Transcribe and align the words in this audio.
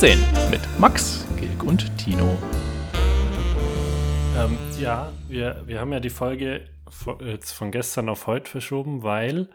14 0.00 0.50
mit 0.50 0.62
Max, 0.78 1.26
Gilg 1.36 1.62
und 1.62 1.98
Tino. 1.98 2.38
Ähm, 4.34 4.56
ja, 4.80 5.12
wir, 5.28 5.62
wir 5.66 5.78
haben 5.78 5.92
ja 5.92 6.00
die 6.00 6.08
Folge 6.08 6.66
jetzt 7.20 7.52
von 7.52 7.70
gestern 7.70 8.08
auf 8.08 8.26
heute 8.26 8.50
verschoben, 8.50 9.02
weil 9.02 9.50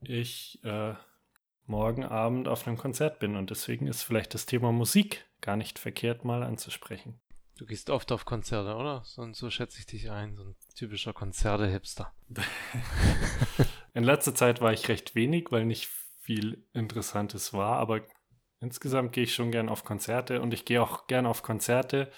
ich 0.00 0.60
äh, 0.62 0.94
morgen 1.64 2.04
Abend 2.04 2.46
auf 2.46 2.68
einem 2.68 2.76
Konzert 2.76 3.18
bin 3.18 3.34
und 3.34 3.50
deswegen 3.50 3.88
ist 3.88 4.04
vielleicht 4.04 4.34
das 4.34 4.46
Thema 4.46 4.70
Musik 4.70 5.26
gar 5.40 5.56
nicht 5.56 5.80
verkehrt 5.80 6.24
mal 6.24 6.44
anzusprechen. 6.44 7.18
Du 7.58 7.66
gehst 7.66 7.90
oft 7.90 8.12
auf 8.12 8.24
Konzerte, 8.24 8.76
oder? 8.76 9.02
So, 9.04 9.32
so 9.32 9.50
schätze 9.50 9.80
ich 9.80 9.86
dich 9.86 10.12
ein, 10.12 10.36
so 10.36 10.44
ein 10.44 10.54
typischer 10.76 11.12
Konzerte-Hipster. 11.12 12.12
In 13.94 14.04
letzter 14.04 14.36
Zeit 14.36 14.60
war 14.60 14.72
ich 14.72 14.88
recht 14.88 15.16
wenig, 15.16 15.50
weil 15.50 15.64
nicht 15.64 15.88
viel 16.20 16.64
Interessantes 16.72 17.52
war, 17.52 17.78
aber 17.78 18.02
insgesamt 18.60 19.12
gehe 19.12 19.24
ich 19.24 19.34
schon 19.34 19.50
gern 19.50 19.68
auf 19.68 19.84
Konzerte 19.84 20.40
und 20.40 20.54
ich 20.54 20.64
gehe 20.64 20.82
auch 20.82 21.06
gern 21.06 21.26
auf 21.26 21.42
Konzerte 21.42 22.10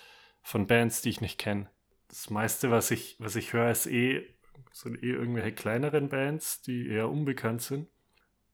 von 0.43 0.67
Bands, 0.67 1.03
die 1.03 1.11
ich 1.11 1.21
nicht 1.21 1.39
kenne. 1.39 1.69
Das 2.09 2.31
meiste, 2.31 2.71
was 2.71 2.91
ich, 2.91 3.17
was 3.19 3.37
ich 3.37 3.53
höre, 3.53 3.71
ist 3.71 3.87
eh, 3.87 4.27
sind 4.73 5.03
eh 5.03 5.11
irgendwelche 5.11 5.53
kleineren 5.53 6.09
Bands, 6.09 6.63
die 6.63 6.89
eher 6.89 7.11
unbekannt 7.11 7.63
sind. 7.63 7.89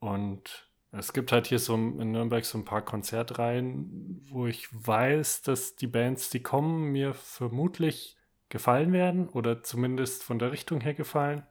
Und 0.00 0.68
es 0.90 1.12
gibt 1.12 1.32
halt 1.32 1.46
hier 1.46 1.58
so 1.58 1.74
in 1.74 2.12
Nürnberg 2.12 2.44
so 2.44 2.58
ein 2.58 2.64
paar 2.64 2.82
Konzertreihen, 2.82 4.20
wo 4.28 4.46
ich 4.46 4.68
weiß, 4.70 5.42
dass 5.42 5.76
die 5.76 5.86
Bands, 5.86 6.30
die 6.30 6.42
kommen, 6.42 6.92
mir 6.92 7.14
vermutlich 7.14 8.16
gefallen 8.48 8.92
werden 8.92 9.28
oder 9.28 9.62
zumindest 9.62 10.22
von 10.22 10.38
der 10.38 10.52
Richtung 10.52 10.80
her 10.80 10.94
gefallen. 10.94 11.44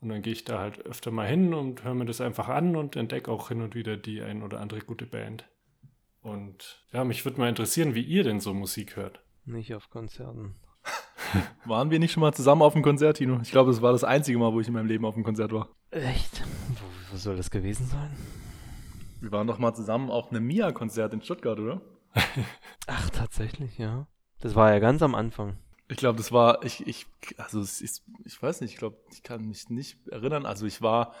Und 0.00 0.10
dann 0.10 0.22
gehe 0.22 0.32
ich 0.32 0.44
da 0.44 0.58
halt 0.58 0.84
öfter 0.86 1.10
mal 1.10 1.26
hin 1.26 1.54
und 1.54 1.84
höre 1.84 1.94
mir 1.94 2.06
das 2.06 2.20
einfach 2.20 2.48
an 2.48 2.76
und 2.76 2.96
entdecke 2.96 3.30
auch 3.30 3.48
hin 3.48 3.62
und 3.62 3.74
wieder 3.74 3.96
die 3.96 4.22
ein 4.22 4.42
oder 4.42 4.60
andere 4.60 4.80
gute 4.80 5.06
Band. 5.06 5.48
Und 6.20 6.84
ja, 6.92 7.04
mich 7.04 7.24
würde 7.24 7.40
mal 7.40 7.48
interessieren, 7.48 7.94
wie 7.94 8.02
ihr 8.02 8.24
denn 8.24 8.40
so 8.40 8.52
Musik 8.54 8.96
hört. 8.96 9.20
Nicht 9.44 9.74
auf 9.74 9.88
Konzerten. 9.90 10.56
Waren 11.64 11.90
wir 11.90 11.98
nicht 11.98 12.12
schon 12.12 12.20
mal 12.20 12.32
zusammen 12.32 12.62
auf 12.62 12.72
dem 12.72 12.82
Konzert, 12.82 13.18
Tino? 13.18 13.40
Ich 13.42 13.50
glaube, 13.50 13.70
das 13.70 13.82
war 13.82 13.92
das 13.92 14.04
einzige 14.04 14.38
Mal, 14.38 14.52
wo 14.52 14.60
ich 14.60 14.68
in 14.68 14.74
meinem 14.74 14.86
Leben 14.86 15.04
auf 15.04 15.14
dem 15.14 15.24
Konzert 15.24 15.52
war. 15.52 15.68
Echt? 15.90 16.42
Wo, 16.68 17.12
wo 17.12 17.16
soll 17.16 17.36
das 17.36 17.50
gewesen 17.50 17.86
sein? 17.86 18.14
Wir 19.20 19.32
waren 19.32 19.46
doch 19.46 19.58
mal 19.58 19.74
zusammen 19.74 20.10
auf 20.10 20.30
einem 20.30 20.46
Mia-Konzert 20.46 21.12
in 21.12 21.22
Stuttgart, 21.22 21.58
oder? 21.58 21.80
Ach, 22.86 23.10
tatsächlich, 23.10 23.78
ja. 23.78 24.06
Das 24.40 24.54
war 24.54 24.72
ja 24.72 24.78
ganz 24.78 25.02
am 25.02 25.14
Anfang. 25.14 25.58
Ich 25.88 25.96
glaube, 25.96 26.18
das 26.18 26.30
war, 26.30 26.64
ich, 26.64 26.86
ich, 26.86 27.06
also 27.38 27.60
es 27.60 27.80
ist, 27.80 28.04
ich 28.24 28.40
weiß 28.40 28.60
nicht, 28.60 28.72
ich 28.72 28.78
glaube, 28.78 28.98
ich 29.10 29.22
kann 29.22 29.46
mich 29.46 29.70
nicht 29.70 30.06
erinnern. 30.08 30.46
Also 30.46 30.66
ich 30.66 30.82
war 30.82 31.14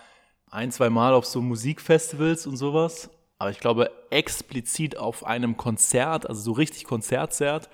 ein, 0.50 0.70
zwei 0.70 0.90
Mal 0.90 1.14
auf 1.14 1.24
so 1.24 1.40
Musikfestivals 1.40 2.46
und 2.46 2.56
sowas, 2.56 3.10
aber 3.38 3.50
ich 3.50 3.60
glaube 3.60 3.90
explizit 4.10 4.96
auf 4.96 5.24
einem 5.24 5.56
Konzert, 5.56 6.28
also 6.28 6.40
so 6.40 6.52
richtig 6.52 6.84
Konzertzert, 6.84 7.68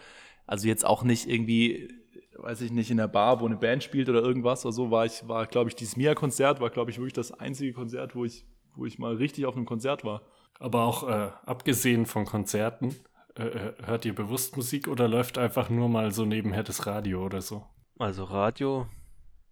also 0.47 0.69
jetzt 0.69 0.85
auch 0.85 1.03
nicht 1.03 1.29
irgendwie, 1.29 1.89
weiß 2.37 2.61
ich 2.61 2.71
nicht, 2.71 2.91
in 2.91 2.99
der 2.99 3.09
Bar, 3.09 3.41
wo 3.41 3.47
eine 3.47 3.57
Band 3.57 3.83
spielt 3.83 4.09
oder 4.09 4.23
irgendwas 4.23 4.65
oder 4.65 4.73
so, 4.73 4.91
war 4.91 5.07
ich, 5.07 5.27
war, 5.27 5.47
glaube 5.47 5.71
ich, 5.71 5.77
dieses 5.77 5.97
Mia-Konzert 5.97 6.61
war, 6.61 6.71
glaube 6.71 6.91
ich, 6.91 6.99
wirklich 6.99 7.15
das 7.15 7.33
einzige 7.33 7.73
Konzert, 7.73 8.15
wo 8.15 8.25
ich 8.25 8.45
wo 8.77 8.87
ich 8.87 8.99
mal 8.99 9.15
richtig 9.15 9.47
auf 9.47 9.57
einem 9.57 9.67
Konzert 9.67 10.05
war. 10.05 10.23
Aber 10.59 10.85
auch 10.85 11.09
äh, 11.09 11.31
abgesehen 11.47 12.07
von 12.07 12.25
Konzerten, 12.25 12.95
äh, 13.37 13.45
äh, 13.45 13.75
hört 13.85 14.05
ihr 14.05 14.15
bewusst 14.15 14.57
Musik 14.57 14.89
oder 14.89 15.09
läuft 15.09 15.39
einfach 15.39 15.69
nur 15.71 15.89
mal 15.89 16.13
so 16.13 16.25
nebenher 16.25 16.63
das 16.63 16.87
Radio 16.87 17.25
oder 17.25 17.43
so? 17.43 17.67
Also 17.99 18.25
Radio, 18.25 18.87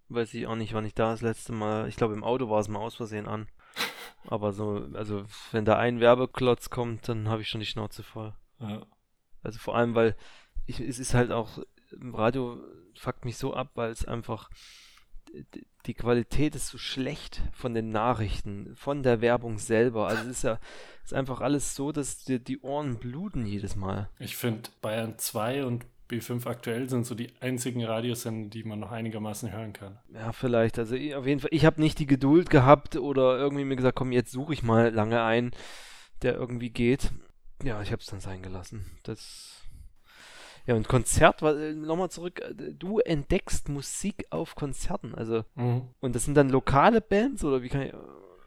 weiß 0.08 0.34
ich 0.34 0.46
auch 0.46 0.56
nicht, 0.56 0.74
wann 0.74 0.84
ich 0.84 0.94
da 0.94 1.10
das 1.10 1.20
letzte 1.20 1.52
Mal, 1.52 1.88
ich 1.88 1.96
glaube 1.96 2.14
im 2.14 2.24
Auto 2.24 2.48
war 2.48 2.60
es 2.60 2.68
mal 2.68 2.80
aus 2.80 2.94
Versehen 2.94 3.26
an. 3.26 3.48
Aber 4.28 4.52
so, 4.52 4.88
also 4.94 5.24
wenn 5.50 5.64
da 5.64 5.78
ein 5.78 6.00
Werbeklotz 6.00 6.70
kommt, 6.70 7.08
dann 7.08 7.28
habe 7.28 7.42
ich 7.42 7.48
schon 7.48 7.60
die 7.60 7.66
Schnauze 7.66 8.02
voll. 8.02 8.34
Ja. 8.60 8.86
Also 9.42 9.58
vor 9.58 9.76
allem, 9.76 9.94
weil 9.94 10.16
ich, 10.66 10.80
es 10.80 10.98
ist 10.98 11.14
halt 11.14 11.32
auch, 11.32 11.58
im 11.90 12.14
Radio 12.14 12.58
fuckt 12.94 13.24
mich 13.24 13.36
so 13.36 13.54
ab, 13.54 13.70
weil 13.74 13.90
es 13.90 14.04
einfach 14.04 14.48
die 15.86 15.94
Qualität 15.94 16.54
ist 16.54 16.68
so 16.68 16.78
schlecht 16.78 17.42
von 17.52 17.74
den 17.74 17.90
Nachrichten, 17.90 18.74
von 18.76 19.02
der 19.02 19.20
Werbung 19.20 19.58
selber. 19.58 20.06
Also 20.08 20.22
es 20.24 20.38
ist 20.38 20.42
ja 20.44 20.58
ist 21.04 21.14
einfach 21.14 21.40
alles 21.40 21.74
so, 21.74 21.90
dass 21.90 22.24
dir 22.24 22.38
die 22.38 22.60
Ohren 22.60 22.98
bluten 22.98 23.46
jedes 23.46 23.74
Mal. 23.74 24.08
Ich 24.18 24.36
finde 24.36 24.70
Bayern 24.80 25.18
2 25.18 25.64
und 25.64 25.84
B5 26.10 26.46
aktuell 26.46 26.88
sind 26.88 27.06
so 27.06 27.14
die 27.14 27.30
einzigen 27.40 27.84
Radiosender, 27.84 28.50
die 28.50 28.64
man 28.64 28.80
noch 28.80 28.92
einigermaßen 28.92 29.52
hören 29.52 29.72
kann. 29.72 29.98
Ja, 30.12 30.32
vielleicht. 30.32 30.78
Also 30.78 30.94
auf 30.94 31.26
jeden 31.26 31.40
Fall, 31.40 31.50
ich 31.52 31.64
habe 31.64 31.80
nicht 31.80 31.98
die 31.98 32.06
Geduld 32.06 32.50
gehabt 32.50 32.96
oder 32.96 33.38
irgendwie 33.38 33.64
mir 33.64 33.76
gesagt, 33.76 33.96
komm, 33.96 34.12
jetzt 34.12 34.32
suche 34.32 34.52
ich 34.52 34.62
mal 34.62 34.92
lange 34.92 35.22
ein, 35.22 35.52
der 36.22 36.34
irgendwie 36.34 36.70
geht. 36.70 37.12
Ja, 37.62 37.80
ich 37.80 37.92
habe 37.92 38.00
es 38.00 38.06
dann 38.06 38.20
sein 38.20 38.42
gelassen. 38.42 38.84
Das 39.04 39.62
ja, 40.66 40.76
und 40.76 40.86
Konzert, 40.86 41.42
äh, 41.42 41.72
nochmal 41.72 42.10
zurück, 42.10 42.40
äh, 42.40 42.54
du 42.54 43.00
entdeckst 43.00 43.68
Musik 43.68 44.26
auf 44.30 44.54
Konzerten, 44.54 45.14
also, 45.14 45.44
mhm. 45.56 45.88
und 46.00 46.14
das 46.14 46.24
sind 46.24 46.36
dann 46.36 46.50
lokale 46.50 47.00
Bands 47.00 47.44
oder 47.44 47.62
wie 47.62 47.68
kann 47.68 47.82
ich. 47.82 47.92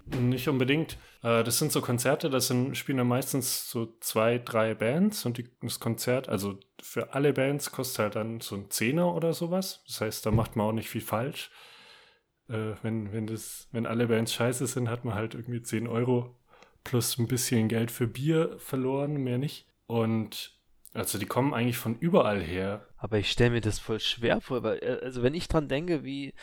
Nicht 0.05 0.47
unbedingt. 0.47 0.97
Äh, 1.23 1.43
das 1.43 1.57
sind 1.57 1.71
so 1.71 1.81
Konzerte, 1.81 2.29
das 2.29 2.47
sind, 2.47 2.77
spielen 2.77 2.99
dann 2.99 3.07
meistens 3.07 3.69
so 3.69 3.97
zwei, 3.99 4.37
drei 4.37 4.75
Bands 4.75 5.25
und 5.25 5.37
die, 5.37 5.49
das 5.61 5.79
Konzert, 5.79 6.29
also 6.29 6.59
für 6.81 7.13
alle 7.13 7.33
Bands 7.33 7.71
kostet 7.71 7.99
halt 7.99 8.15
dann 8.15 8.41
so 8.41 8.55
ein 8.55 8.69
Zehner 8.69 9.13
oder 9.15 9.33
sowas. 9.33 9.83
Das 9.87 10.01
heißt, 10.01 10.25
da 10.25 10.31
macht 10.31 10.55
man 10.55 10.67
auch 10.67 10.73
nicht 10.73 10.89
viel 10.89 11.01
falsch. 11.01 11.49
wenn, 12.47 13.11
wenn, 13.11 13.25
das, 13.25 13.67
wenn 13.71 13.87
alle 13.87 14.07
Bands 14.07 14.31
scheiße 14.33 14.67
sind, 14.67 14.89
hat 14.89 15.03
man 15.03 15.15
halt 15.15 15.33
irgendwie 15.33 15.63
10 15.63 15.87
Euro 15.87 16.35
plus 16.83 17.17
ein 17.17 17.27
bisschen 17.27 17.67
Geld 17.67 17.91
für 17.91 18.07
Bier 18.07 18.55
verloren, 18.59 19.15
mehr 19.15 19.39
nicht. 19.39 19.67
Und 19.87 20.55
also 20.93 21.17
die 21.17 21.25
kommen 21.25 21.53
eigentlich 21.53 21.77
von 21.77 21.97
überall 21.99 22.41
her. 22.41 22.87
Aber 22.97 23.17
ich 23.19 23.29
stelle 23.29 23.49
mir 23.49 23.61
das 23.61 23.79
voll 23.79 23.99
schwer 23.99 24.39
vor, 24.39 24.63
weil, 24.63 24.77
äh, 24.77 24.99
also 25.03 25.21
wenn 25.23 25.33
ich 25.33 25.49
dran 25.49 25.67
denke, 25.67 26.05
wie 26.05 26.33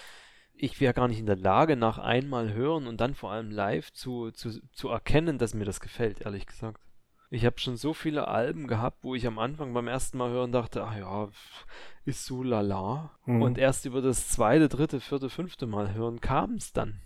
ich 0.62 0.80
wäre 0.80 0.94
gar 0.94 1.08
nicht 1.08 1.18
in 1.18 1.26
der 1.26 1.36
Lage, 1.36 1.76
nach 1.76 1.98
einmal 1.98 2.52
hören 2.52 2.86
und 2.86 3.00
dann 3.00 3.14
vor 3.14 3.32
allem 3.32 3.50
live 3.50 3.92
zu, 3.92 4.30
zu, 4.30 4.60
zu 4.70 4.88
erkennen, 4.90 5.36
dass 5.36 5.54
mir 5.54 5.64
das 5.64 5.80
gefällt, 5.80 6.20
ehrlich 6.20 6.46
gesagt. 6.46 6.80
Ich 7.30 7.44
habe 7.44 7.58
schon 7.58 7.76
so 7.76 7.94
viele 7.94 8.28
Alben 8.28 8.68
gehabt, 8.68 8.98
wo 9.02 9.16
ich 9.16 9.26
am 9.26 9.40
Anfang 9.40 9.74
beim 9.74 9.88
ersten 9.88 10.18
Mal 10.18 10.30
hören 10.30 10.52
dachte, 10.52 10.84
ach 10.84 10.96
ja, 10.96 11.28
ist 12.04 12.26
so 12.26 12.44
lala. 12.44 13.10
Mhm. 13.24 13.42
Und 13.42 13.58
erst 13.58 13.86
über 13.86 14.02
das 14.02 14.28
zweite, 14.28 14.68
dritte, 14.68 15.00
vierte, 15.00 15.30
fünfte 15.30 15.66
Mal 15.66 15.94
hören 15.94 16.20
kam 16.20 16.54
es 16.54 16.72
dann. 16.72 17.00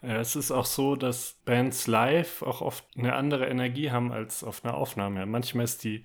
Ja, 0.00 0.18
es 0.18 0.36
ist 0.36 0.52
auch 0.52 0.66
so, 0.66 0.94
dass 0.94 1.40
Bands 1.44 1.88
live 1.88 2.42
auch 2.42 2.60
oft 2.60 2.84
eine 2.96 3.14
andere 3.14 3.48
Energie 3.48 3.90
haben 3.90 4.12
als 4.12 4.44
auf 4.44 4.64
einer 4.64 4.74
Aufnahme. 4.74 5.26
Manchmal 5.26 5.64
ist 5.64 5.82
die 5.82 6.04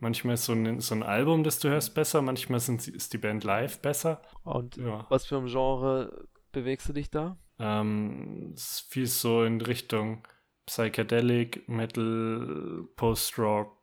Manchmal 0.00 0.34
ist 0.34 0.46
so 0.46 0.52
ein, 0.52 0.80
so 0.80 0.94
ein 0.94 1.02
Album, 1.02 1.44
das 1.44 1.58
du 1.58 1.68
hörst, 1.68 1.94
besser, 1.94 2.22
manchmal 2.22 2.58
sind, 2.60 2.86
ist 2.88 3.12
die 3.12 3.18
Band 3.18 3.44
live 3.44 3.80
besser. 3.80 4.22
Und 4.42 4.76
ja. 4.76 5.06
was 5.10 5.26
für 5.26 5.36
ein 5.36 5.46
Genre 5.46 6.26
bewegst 6.52 6.88
du 6.88 6.92
dich 6.94 7.10
da? 7.10 7.36
Ähm, 7.58 8.52
es 8.54 8.70
ist 8.70 8.92
viel 8.92 9.06
so 9.06 9.44
in 9.44 9.60
Richtung 9.60 10.26
Psychedelic, 10.66 11.68
Metal, 11.68 12.88
Post-Rock, 12.96 13.76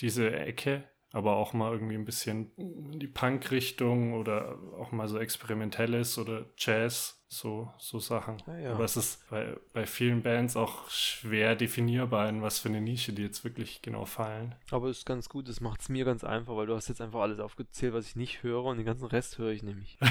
diese 0.00 0.30
Ecke, 0.32 0.84
aber 1.12 1.36
auch 1.36 1.54
mal 1.54 1.72
irgendwie 1.72 1.94
ein 1.94 2.04
bisschen 2.04 2.52
in 2.56 2.98
die 2.98 3.06
Punk-Richtung 3.06 4.12
oder 4.12 4.58
auch 4.78 4.92
mal 4.92 5.08
so 5.08 5.18
Experimentelles 5.18 6.18
oder 6.18 6.46
Jazz 6.58 7.17
so, 7.28 7.70
so 7.78 7.98
Sachen. 7.98 8.38
Ja, 8.46 8.58
ja. 8.58 8.72
Aber 8.72 8.84
es 8.84 8.96
ist 8.96 9.28
bei, 9.28 9.56
bei 9.72 9.86
vielen 9.86 10.22
Bands 10.22 10.56
auch 10.56 10.88
schwer 10.88 11.54
definierbar, 11.56 12.28
in 12.28 12.42
was 12.42 12.58
für 12.58 12.68
eine 12.68 12.80
Nische 12.80 13.12
die 13.12 13.22
jetzt 13.22 13.44
wirklich 13.44 13.82
genau 13.82 14.06
fallen. 14.06 14.54
Aber 14.70 14.88
es 14.88 14.98
ist 14.98 15.06
ganz 15.06 15.28
gut, 15.28 15.48
das 15.48 15.60
macht 15.60 15.82
es 15.82 15.88
mir 15.88 16.04
ganz 16.04 16.24
einfach, 16.24 16.56
weil 16.56 16.66
du 16.66 16.74
hast 16.74 16.88
jetzt 16.88 17.00
einfach 17.00 17.20
alles 17.20 17.38
aufgezählt, 17.38 17.92
was 17.92 18.06
ich 18.06 18.16
nicht 18.16 18.42
höre 18.42 18.64
und 18.64 18.78
den 18.78 18.86
ganzen 18.86 19.06
Rest 19.06 19.38
höre 19.38 19.50
ich 19.50 19.62
nämlich. 19.62 19.98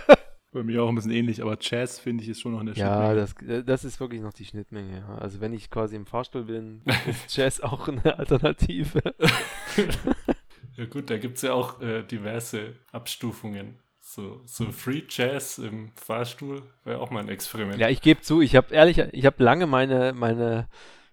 Bei 0.52 0.64
mir 0.64 0.82
auch 0.82 0.88
ein 0.88 0.96
bisschen 0.96 1.12
ähnlich, 1.12 1.40
aber 1.42 1.56
Jazz 1.60 2.00
finde 2.00 2.24
ich 2.24 2.30
ist 2.30 2.40
schon 2.40 2.52
noch 2.52 2.60
eine 2.60 2.72
ja, 2.72 2.74
Schnittmenge. 2.74 3.08
Ja, 3.08 3.56
das, 3.56 3.64
das 3.64 3.84
ist 3.84 4.00
wirklich 4.00 4.20
noch 4.20 4.32
die 4.32 4.44
Schnittmenge. 4.44 5.06
Also 5.20 5.40
wenn 5.40 5.52
ich 5.52 5.70
quasi 5.70 5.94
im 5.94 6.06
Fahrstuhl 6.06 6.44
bin, 6.44 6.82
ist 7.06 7.34
Jazz 7.36 7.60
auch 7.60 7.88
eine 7.88 8.18
Alternative. 8.18 9.00
ja 10.76 10.84
gut, 10.86 11.08
da 11.08 11.18
gibt 11.18 11.36
es 11.36 11.42
ja 11.42 11.52
auch 11.52 11.80
äh, 11.80 12.02
diverse 12.02 12.74
Abstufungen. 12.90 13.78
So, 14.12 14.40
so 14.44 14.72
Free 14.72 15.04
Jazz 15.08 15.58
im 15.58 15.92
Fahrstuhl 15.94 16.64
wäre 16.82 16.98
auch 16.98 17.10
mal 17.10 17.20
ein 17.20 17.28
Experiment. 17.28 17.78
Ja, 17.78 17.88
ich 17.88 18.02
gebe 18.02 18.20
zu, 18.22 18.40
ich 18.40 18.56
habe 18.56 18.74
ehrlich, 18.74 18.98
ich 18.98 19.24
habe 19.24 19.40
lange 19.40 19.68
meine, 19.68 20.12
meine 20.12 20.66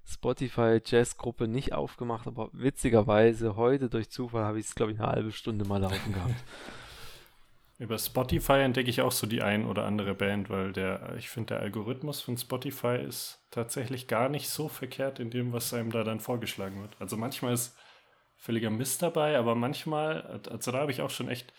Spotify 0.04 0.82
Jazz 0.84 1.16
Gruppe 1.16 1.48
nicht 1.48 1.74
aufgemacht, 1.74 2.26
aber 2.26 2.50
witzigerweise 2.54 3.56
heute 3.56 3.88
durch 3.88 4.10
Zufall 4.10 4.46
habe 4.46 4.60
ich 4.60 4.66
es, 4.66 4.74
glaube 4.74 4.94
ich, 4.94 5.00
eine 5.00 5.10
halbe 5.10 5.32
Stunde 5.32 5.64
mal 5.64 5.80
laufen 5.80 6.12
gehabt. 6.12 6.34
Über 7.78 8.00
Spotify 8.00 8.62
entdecke 8.62 8.90
ich 8.90 9.02
auch 9.02 9.12
so 9.12 9.28
die 9.28 9.44
ein 9.44 9.68
oder 9.68 9.86
andere 9.86 10.16
Band, 10.16 10.50
weil 10.50 10.74
der, 10.74 11.14
ich 11.20 11.30
finde, 11.30 11.54
der 11.54 11.60
Algorithmus 11.60 12.22
von 12.22 12.36
Spotify 12.36 12.98
ist 13.08 13.38
tatsächlich 13.52 14.08
gar 14.08 14.28
nicht 14.28 14.50
so 14.50 14.70
verkehrt 14.70 15.20
in 15.20 15.30
dem, 15.30 15.54
was 15.54 15.72
einem 15.72 15.92
da 15.92 16.04
dann 16.04 16.20
vorgeschlagen 16.20 16.82
wird. 16.82 16.96
Also 16.98 17.16
manchmal 17.16 17.54
ist 17.54 17.78
völliger 18.38 18.72
Mist 18.72 19.04
dabei, 19.04 19.38
aber 19.38 19.54
manchmal, 19.54 20.42
also 20.50 20.72
da 20.72 20.80
habe 20.80 20.92
ich 20.92 21.04
auch 21.04 21.12
schon 21.12 21.30
echt 21.30 21.54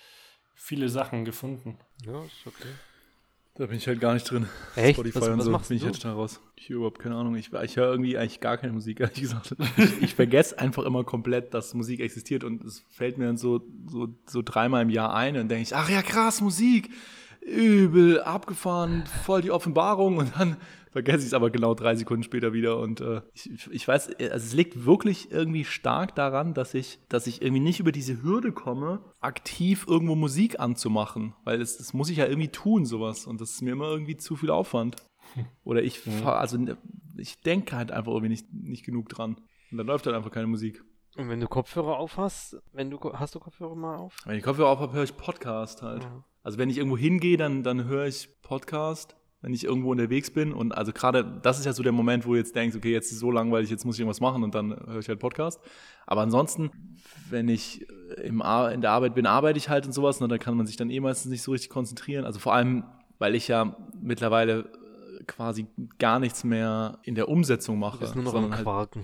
viele 0.59 0.89
Sachen 0.89 1.25
gefunden. 1.25 1.79
Ja, 2.05 2.23
ist 2.25 2.47
okay. 2.47 2.69
Da 3.55 3.67
bin 3.67 3.77
ich 3.77 3.89
halt 3.89 4.01
gar 4.01 4.15
nicht 4.15 4.31
drin. 4.31 4.49
Echt? 4.77 4.97
Spotify 4.97 5.21
was, 5.21 5.29
und 5.29 5.41
so. 5.41 5.59
bin 5.59 5.77
ich 5.77 5.83
jetzt 5.83 6.01
schnell 6.01 6.13
raus. 6.13 6.41
Ich 6.57 6.69
höre 6.69 6.77
überhaupt 6.77 6.99
keine 6.99 7.17
Ahnung. 7.17 7.35
Ich, 7.37 7.53
ich 7.53 7.77
höre 7.77 7.91
irgendwie 7.91 8.19
eigentlich 8.19 8.41
gar 8.41 8.57
keine 8.57 8.73
Musik, 8.73 9.01
ehrlich 9.01 9.21
gesagt. 9.21 9.57
Ich, 9.77 10.03
ich 10.03 10.15
vergesse 10.15 10.59
einfach 10.59 10.85
immer 10.85 11.05
komplett, 11.05 11.55
dass 11.55 11.75
Musik 11.75 12.01
existiert 12.01 12.45
und 12.45 12.63
es 12.65 12.85
fällt 12.91 13.19
mir 13.19 13.27
dann 13.27 13.37
so, 13.37 13.65
so, 13.87 14.09
so 14.27 14.43
dreimal 14.45 14.83
im 14.83 14.91
Jahr 14.91 15.15
ein 15.15 15.35
und 15.35 15.41
dann 15.41 15.49
denke 15.49 15.63
ich, 15.63 15.75
ach 15.75 15.89
ja, 15.89 16.03
krass, 16.03 16.41
Musik. 16.41 16.91
Übel, 17.41 18.21
abgefahren, 18.21 19.05
voll 19.25 19.43
die 19.43 19.51
Offenbarung 19.51 20.19
und 20.19 20.33
dann 20.39 20.57
vergesse 20.93 21.19
ich 21.21 21.27
es 21.27 21.35
aber 21.35 21.51
genau 21.51 21.75
drei 21.75 21.95
Sekunden 21.97 22.23
später 22.23 22.53
wieder 22.53 22.79
und 22.79 23.01
äh, 23.01 23.21
ich, 23.35 23.69
ich 23.71 23.87
weiß, 23.89 24.09
also 24.17 24.25
es 24.35 24.55
liegt 24.55 24.85
wirklich 24.87 25.31
irgendwie 25.31 25.65
stark 25.65 26.15
daran, 26.15 26.55
dass 26.55 26.75
ich, 26.75 26.99
dass 27.09 27.27
ich 27.27 27.43
irgendwie 27.43 27.61
nicht 27.63 27.81
über 27.81 27.93
diese 27.93 28.23
Hürde 28.23 28.53
komme, 28.53 29.01
aktiv 29.21 29.87
irgendwo 29.89 30.15
Musik 30.15 30.61
anzumachen, 30.61 31.35
weil 31.45 31.59
das, 31.59 31.77
das 31.79 31.93
muss 31.93 32.11
ich 32.11 32.17
ja 32.19 32.27
irgendwie 32.27 32.49
tun, 32.49 32.85
sowas 32.87 33.27
und 33.27 33.41
das 33.41 33.51
ist 33.53 33.63
mir 33.63 33.73
immer 33.73 33.89
irgendwie 33.89 34.17
zu 34.17 34.37
viel 34.37 34.51
Aufwand. 34.51 34.97
Oder 35.65 35.83
ich, 35.83 36.01
fahr- 36.01 36.39
also 36.39 36.57
ne, 36.57 36.79
ich 37.19 37.41
denke 37.43 37.77
halt 37.77 37.93
einfach 37.93 38.13
irgendwie 38.13 38.31
nicht, 38.31 38.47
nicht 38.53 38.85
genug 38.85 39.09
dran 39.11 39.37
und 39.71 39.77
dann 39.79 39.87
läuft 39.87 40.07
halt 40.07 40.17
einfach 40.17 40.31
keine 40.33 40.47
Musik. 40.47 40.83
Und 41.19 41.29
wenn 41.29 41.41
du 41.41 41.49
Kopfhörer 41.49 41.99
auf 41.99 42.17
hast, 42.17 42.57
wenn 42.73 42.91
du, 42.91 43.01
hast 43.13 43.35
du 43.35 43.41
Kopfhörer 43.41 43.75
mal 43.75 43.97
auf? 43.97 44.17
Wenn 44.25 44.37
ich 44.37 44.45
Kopfhörer 44.45 44.69
auf 44.69 44.79
habe, 44.79 44.93
höre 44.93 45.03
ich 45.03 45.17
Podcast 45.17 45.83
halt. 45.83 46.05
Ja. 46.05 46.23
Also 46.45 46.59
wenn 46.59 46.71
ich 46.71 46.79
irgendwo 46.79 46.97
hingehe, 46.97 47.37
dann, 47.37 47.65
dann 47.65 47.87
höre 47.87 48.07
ich 48.07 48.41
Podcast, 48.41 49.17
wenn 49.41 49.53
ich 49.53 49.65
irgendwo 49.65 49.91
unterwegs 49.91 50.31
bin. 50.31 50.53
Und 50.53 50.71
also 50.71 50.93
gerade, 50.93 51.25
das 51.43 51.59
ist 51.59 51.65
ja 51.65 51.73
so 51.73 51.83
der 51.83 51.91
Moment, 51.91 52.25
wo 52.25 52.31
du 52.31 52.37
jetzt 52.37 52.55
denkst, 52.55 52.77
okay, 52.77 52.93
jetzt 52.93 53.07
ist 53.07 53.15
es 53.15 53.19
so 53.19 53.33
langweilig, 53.33 53.69
jetzt 53.69 53.85
muss 53.85 53.97
ich 53.97 54.01
irgendwas 54.01 54.21
machen 54.21 54.45
und 54.45 54.55
dann 54.55 54.71
höre 54.87 55.01
ich 55.01 55.09
halt 55.09 55.19
Podcast. 55.19 55.61
Aber 56.07 56.21
ansonsten, 56.21 56.71
wenn 57.29 57.49
ich 57.49 57.85
im 58.23 58.41
Ar 58.41 58.71
in 58.71 58.81
der 58.81 58.93
Arbeit 58.93 59.17
bin, 59.17 59.27
arbeite 59.27 59.59
ich 59.59 59.69
halt 59.69 59.87
und 59.87 59.93
sowas, 59.93 60.21
und 60.21 60.29
dann 60.29 60.39
kann 60.39 60.57
man 60.57 60.69
sich 60.69 60.77
dann 60.77 60.89
eh 60.89 61.01
meistens 61.01 61.33
nicht 61.33 61.43
so 61.43 61.51
richtig 61.51 61.69
konzentrieren. 61.69 62.27
Also 62.27 62.39
vor 62.39 62.55
allem, 62.55 62.85
weil 63.19 63.35
ich 63.35 63.49
ja 63.49 63.77
mittlerweile 64.01 64.71
quasi 65.27 65.67
gar 65.99 66.21
nichts 66.21 66.45
mehr 66.45 67.01
in 67.03 67.17
der 67.17 67.29
Umsetzung 67.29 67.81
mache. 67.81 67.99
Du 67.99 68.01
bist 68.03 68.15
nur 68.15 68.23
noch 68.23 68.35
am 68.35 68.43
sondern 68.43 68.65
halt, 68.65 68.97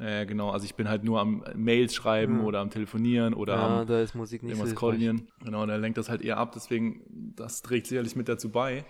Ja, 0.00 0.24
genau, 0.24 0.48
also 0.50 0.64
ich 0.64 0.74
bin 0.76 0.88
halt 0.88 1.04
nur 1.04 1.20
am 1.20 1.44
Mails 1.54 1.94
schreiben 1.94 2.38
Ja. 2.38 2.44
oder 2.44 2.60
am 2.60 2.70
Telefonieren 2.70 3.34
oder 3.34 3.58
am 3.58 3.70
Ja, 3.72 3.84
da 3.84 4.00
ist 4.00 4.14
Musik 4.14 4.42
nicht 4.42 4.52
so 4.52 4.62
irgendwas 4.62 4.68
hilfreich. 4.70 4.80
koordinieren. 4.80 5.28
Genau, 5.44 5.62
und 5.62 5.68
er 5.68 5.76
lenkt 5.78 5.98
das 5.98 6.08
halt 6.08 6.22
eher 6.22 6.38
ab. 6.38 6.52
Deswegen, 6.54 7.02
das 7.36 7.60
trägt 7.60 7.86
sicherlich 7.86 8.16
mit 8.16 8.28
dazu 8.28 8.50
bei, 8.50 8.84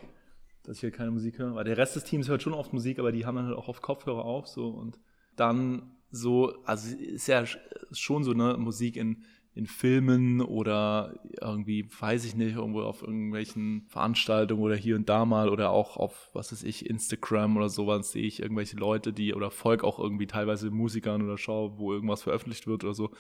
dass 0.62 0.76
ich 0.76 0.80
hier 0.80 0.92
keine 0.92 1.10
Musik 1.10 1.38
höre. 1.38 1.54
Weil 1.56 1.64
der 1.64 1.76
Rest 1.76 1.96
des 1.96 2.04
Teams 2.04 2.28
hört 2.28 2.42
schon 2.42 2.54
oft 2.54 2.72
Musik, 2.72 2.98
aber 3.00 3.10
die 3.10 3.26
haben 3.26 3.34
dann 3.34 3.46
halt 3.46 3.56
auch 3.56 3.68
auf 3.68 3.82
Kopfhörer 3.82 4.24
auf. 4.24 4.46
So 4.46 4.68
und 4.68 5.00
dann 5.34 5.90
so, 6.12 6.54
also 6.64 6.96
ist 6.96 7.26
ja 7.26 7.44
schon 7.92 8.22
so 8.22 8.30
eine 8.32 8.56
Musik 8.56 8.96
in, 8.96 9.24
in 9.54 9.66
Filmen 9.66 10.40
oder 10.40 11.14
irgendwie, 11.40 11.88
weiß 11.98 12.24
ich 12.24 12.36
nicht, 12.36 12.54
irgendwo 12.54 12.82
auf 12.82 13.02
irgendwelchen 13.02 13.84
Veranstaltungen 13.88 14.62
oder 14.62 14.76
hier 14.76 14.94
und 14.94 15.08
da 15.08 15.24
mal 15.24 15.48
oder 15.48 15.70
auch 15.70 15.96
auf, 15.96 16.30
was 16.32 16.52
weiß 16.52 16.62
ich, 16.62 16.88
Instagram 16.88 17.56
oder 17.56 17.68
sowas 17.68 18.12
sehe 18.12 18.22
ich 18.22 18.40
irgendwelche 18.40 18.76
Leute, 18.76 19.12
die 19.12 19.34
oder 19.34 19.50
folge 19.50 19.84
auch 19.84 19.98
irgendwie 19.98 20.28
teilweise 20.28 20.70
Musikern 20.70 21.22
oder 21.22 21.36
schaue, 21.36 21.78
wo 21.78 21.92
irgendwas 21.92 22.22
veröffentlicht 22.22 22.68
wird 22.68 22.84
oder 22.84 22.94
so, 22.94 23.10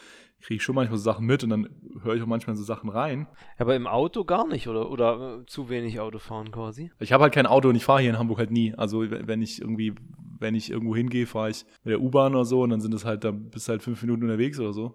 kriege 0.40 0.56
ich 0.56 0.62
schon 0.62 0.76
manchmal 0.76 0.98
so 0.98 1.04
Sachen 1.04 1.26
mit 1.26 1.42
und 1.42 1.50
dann 1.50 1.68
höre 2.02 2.14
ich 2.14 2.22
auch 2.22 2.26
manchmal 2.26 2.54
so 2.54 2.62
Sachen 2.62 2.90
rein. 2.90 3.26
Aber 3.58 3.74
im 3.74 3.88
Auto 3.88 4.24
gar 4.24 4.46
nicht, 4.46 4.68
oder? 4.68 4.90
Oder 4.90 5.40
äh, 5.40 5.46
zu 5.46 5.68
wenig 5.68 5.98
Auto 5.98 6.20
fahren 6.20 6.52
quasi? 6.52 6.92
Ich 7.00 7.12
habe 7.12 7.24
halt 7.24 7.34
kein 7.34 7.46
Auto 7.46 7.68
und 7.68 7.74
ich 7.74 7.84
fahre 7.84 8.02
hier 8.02 8.10
in 8.10 8.18
Hamburg 8.18 8.38
halt 8.38 8.52
nie. 8.52 8.72
Also 8.76 9.02
wenn 9.10 9.42
ich 9.42 9.60
irgendwie, 9.60 9.94
wenn 10.38 10.54
ich 10.54 10.70
irgendwo 10.70 10.94
hingehe, 10.94 11.26
fahre 11.26 11.50
ich 11.50 11.64
mit 11.82 11.90
der 11.92 12.00
U-Bahn 12.00 12.36
oder 12.36 12.44
so 12.44 12.62
und 12.62 12.70
dann 12.70 12.80
sind 12.80 12.94
es 12.94 13.04
halt, 13.04 13.24
dann 13.24 13.50
bist 13.50 13.68
halt 13.68 13.82
fünf 13.82 14.00
Minuten 14.02 14.22
unterwegs 14.22 14.60
oder 14.60 14.72
so. 14.72 14.94